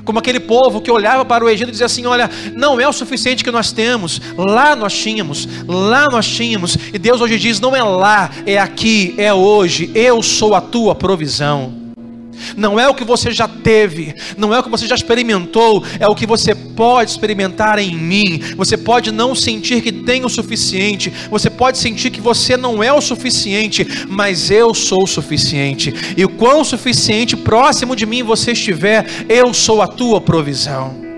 como 0.09 0.20
aquele 0.20 0.40
povo 0.40 0.80
que 0.80 0.90
olhava 0.90 1.22
para 1.22 1.44
o 1.44 1.50
Egito 1.50 1.68
e 1.68 1.70
dizia 1.70 1.84
assim: 1.84 2.06
Olha, 2.06 2.30
não 2.54 2.80
é 2.80 2.88
o 2.88 2.92
suficiente 2.94 3.44
que 3.44 3.50
nós 3.50 3.72
temos, 3.72 4.18
lá 4.38 4.74
nós 4.74 4.96
tínhamos, 4.96 5.46
lá 5.66 6.06
nós 6.11 6.26
tínhamos, 6.26 6.78
e 6.94 6.98
Deus 6.98 7.20
hoje 7.20 7.38
diz: 7.38 7.61
Não 7.61 7.76
é 7.76 7.82
lá, 7.82 8.30
é 8.46 8.59
aqui, 8.59 9.14
é 9.18 9.34
hoje, 9.34 9.90
eu 9.94 10.22
sou 10.22 10.54
a 10.54 10.62
tua 10.62 10.94
provisão 10.94 11.78
não 12.57 12.78
é 12.78 12.89
o 12.89 12.95
que 12.95 13.05
você 13.05 13.30
já 13.30 13.49
teve, 13.49 14.14
não 14.36 14.55
é 14.55 14.59
o 14.59 14.62
que 14.62 14.70
você 14.70 14.86
já 14.86 14.95
experimentou, 14.95 15.84
é 15.99 16.07
o 16.07 16.14
que 16.14 16.26
você 16.26 16.55
pode 16.55 17.11
experimentar 17.11 17.78
em 17.78 17.95
mim. 17.95 18.41
Você 18.57 18.76
pode 18.76 19.11
não 19.11 19.34
sentir 19.34 19.82
que 19.82 19.93
tem 19.93 20.24
o 20.24 20.28
suficiente, 20.28 21.12
você 21.30 21.51
pode 21.51 21.78
sentir 21.78 22.11
que 22.11 22.20
você 22.20 22.57
não 22.57 22.82
é 22.82 22.93
o 22.93 23.01
suficiente, 23.01 23.86
mas 24.09 24.51
eu 24.51 24.74
sou 24.74 25.05
o 25.05 25.07
suficiente. 25.07 25.95
E 26.16 26.24
o 26.24 26.28
quão 26.28 26.64
suficiente 26.64 27.36
próximo 27.36 27.97
de 27.97 28.07
mim 28.07 28.22
você 28.22 28.53
estiver, 28.53 29.07
eu 29.28 29.53
sou 29.53 29.82
a 29.82 29.86
tua 29.86 30.20
provisão. 30.20 31.09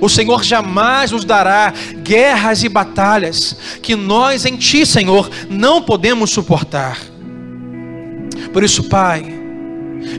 O 0.00 0.08
Senhor 0.08 0.44
jamais 0.44 1.10
nos 1.10 1.24
dará 1.24 1.72
guerras 2.02 2.62
e 2.62 2.68
batalhas 2.68 3.56
que 3.82 3.96
nós 3.96 4.44
em 4.44 4.56
Ti, 4.56 4.86
Senhor, 4.86 5.28
não 5.48 5.82
podemos 5.82 6.30
suportar. 6.30 6.98
Por 8.52 8.62
isso, 8.62 8.84
Pai, 8.84 9.43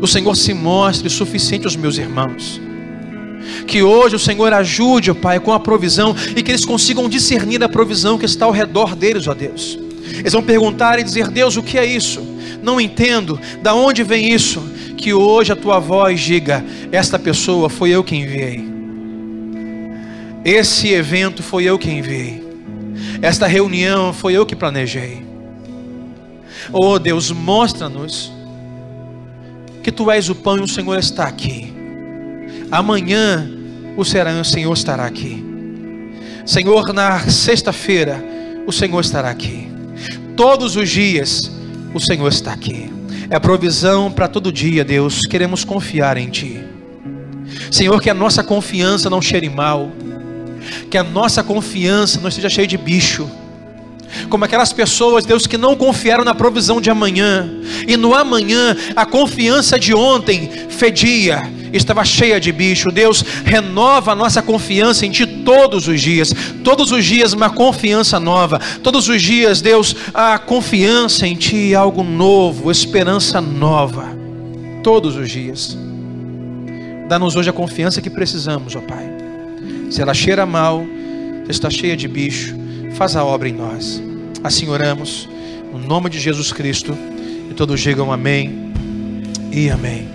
o 0.01 0.07
Senhor 0.07 0.35
se 0.35 0.53
mostre 0.53 1.09
suficiente 1.09 1.65
aos 1.65 1.75
meus 1.75 1.97
irmãos. 1.97 2.61
Que 3.67 3.83
hoje 3.83 4.15
o 4.15 4.19
Senhor 4.19 4.51
ajude, 4.53 5.11
ó 5.11 5.13
Pai, 5.13 5.39
com 5.39 5.53
a 5.53 5.59
provisão 5.59 6.15
e 6.35 6.41
que 6.41 6.51
eles 6.51 6.65
consigam 6.65 7.09
discernir 7.09 7.63
a 7.63 7.69
provisão 7.69 8.17
que 8.17 8.25
está 8.25 8.45
ao 8.45 8.51
redor 8.51 8.95
deles, 8.95 9.27
ó 9.27 9.33
Deus. 9.33 9.77
Eles 10.19 10.33
vão 10.33 10.43
perguntar 10.43 10.99
e 10.99 11.03
dizer: 11.03 11.29
Deus, 11.29 11.57
o 11.57 11.63
que 11.63 11.77
é 11.77 11.85
isso? 11.85 12.21
Não 12.61 12.81
entendo, 12.81 13.39
da 13.61 13.73
onde 13.73 14.03
vem 14.03 14.33
isso? 14.33 14.61
Que 14.97 15.13
hoje 15.13 15.51
a 15.51 15.55
tua 15.55 15.79
voz 15.79 16.19
diga: 16.19 16.65
Esta 16.91 17.19
pessoa 17.19 17.69
foi 17.69 17.91
eu 17.91 18.03
que 18.03 18.15
enviei. 18.15 18.65
Esse 20.43 20.89
evento 20.89 21.41
foi 21.41 21.63
eu 21.63 21.77
que 21.77 21.89
enviei. 21.89 22.43
Esta 23.21 23.47
reunião 23.47 24.13
foi 24.13 24.33
eu 24.33 24.45
que 24.45 24.55
planejei. 24.55 25.25
Oh 26.71 26.97
Deus, 26.99 27.31
mostra-nos 27.31 28.31
que 29.85 29.91
tu 29.91 30.09
és 30.09 30.29
o 30.29 30.33
pão 30.33 30.57
e 30.57 30.61
o 30.61 30.67
Senhor 30.67 30.97
está 30.97 31.25
aqui. 31.25 31.71
amanhã 32.71 33.47
o 33.95 34.03
Senhor 34.03 34.73
estará 34.73 35.05
aqui. 35.05 35.45
Senhor, 36.43 36.91
na 36.91 37.19
sexta-feira, 37.29 38.19
o 38.65 38.71
Senhor 38.71 38.99
estará 38.99 39.29
aqui. 39.29 39.71
Todos 40.35 40.75
os 40.75 40.89
dias, 40.89 41.51
o 41.93 41.99
Senhor 41.99 42.27
está 42.29 42.51
aqui. 42.51 42.91
É 43.29 43.37
provisão 43.37 44.11
para 44.11 44.27
todo 44.27 44.51
dia, 44.51 44.83
Deus. 44.83 45.19
Queremos 45.29 45.63
confiar 45.63 46.17
em 46.17 46.31
Ti. 46.31 46.65
Senhor, 47.69 48.01
que 48.01 48.09
a 48.09 48.13
nossa 48.15 48.43
confiança 48.43 49.07
não 49.07 49.21
cheire 49.21 49.49
mal, 49.49 49.91
que 50.89 50.97
a 50.97 51.03
nossa 51.03 51.43
confiança 51.43 52.19
não 52.19 52.29
esteja 52.29 52.49
cheia 52.49 52.65
de 52.65 52.75
bicho 52.75 53.29
como 54.29 54.45
aquelas 54.45 54.73
pessoas, 54.73 55.25
Deus, 55.25 55.47
que 55.47 55.57
não 55.57 55.75
confiaram 55.75 56.23
na 56.23 56.35
provisão 56.35 56.79
de 56.79 56.89
amanhã, 56.89 57.49
e 57.87 57.97
no 57.97 58.13
amanhã 58.13 58.75
a 58.95 59.05
confiança 59.05 59.79
de 59.79 59.93
ontem 59.93 60.49
fedia, 60.69 61.49
estava 61.71 62.03
cheia 62.03 62.39
de 62.39 62.51
bicho. 62.51 62.89
Deus, 62.91 63.23
renova 63.43 64.11
a 64.11 64.15
nossa 64.15 64.41
confiança 64.41 65.05
em 65.05 65.11
Ti 65.11 65.25
todos 65.25 65.87
os 65.87 66.01
dias, 66.01 66.33
todos 66.63 66.91
os 66.91 67.05
dias 67.05 67.33
uma 67.33 67.49
confiança 67.49 68.19
nova, 68.19 68.59
todos 68.81 69.07
os 69.07 69.21
dias, 69.21 69.61
Deus, 69.61 69.95
a 70.13 70.37
confiança 70.37 71.27
em 71.27 71.35
Ti, 71.35 71.75
algo 71.75 72.03
novo, 72.03 72.71
esperança 72.71 73.41
nova, 73.41 74.05
todos 74.83 75.15
os 75.15 75.29
dias. 75.29 75.77
Dá-nos 77.07 77.35
hoje 77.35 77.49
a 77.49 77.53
confiança 77.53 78.01
que 78.01 78.09
precisamos, 78.09 78.75
ó 78.75 78.81
Pai. 78.81 79.05
Se 79.91 80.01
ela 80.01 80.13
cheira 80.13 80.45
mal, 80.45 80.83
está 81.47 81.69
cheia 81.69 81.95
de 81.95 82.07
bicho, 82.07 82.55
faz 82.95 83.15
a 83.15 83.23
obra 83.23 83.49
em 83.49 83.53
nós. 83.53 84.01
Assim 84.43 84.69
oramos, 84.69 85.27
no 85.71 85.79
nome 85.79 86.09
de 86.09 86.19
Jesus 86.19 86.51
Cristo, 86.51 86.97
e 87.49 87.53
todos 87.53 87.79
digam 87.81 88.11
amém 88.11 88.71
e 89.51 89.69
amém. 89.69 90.14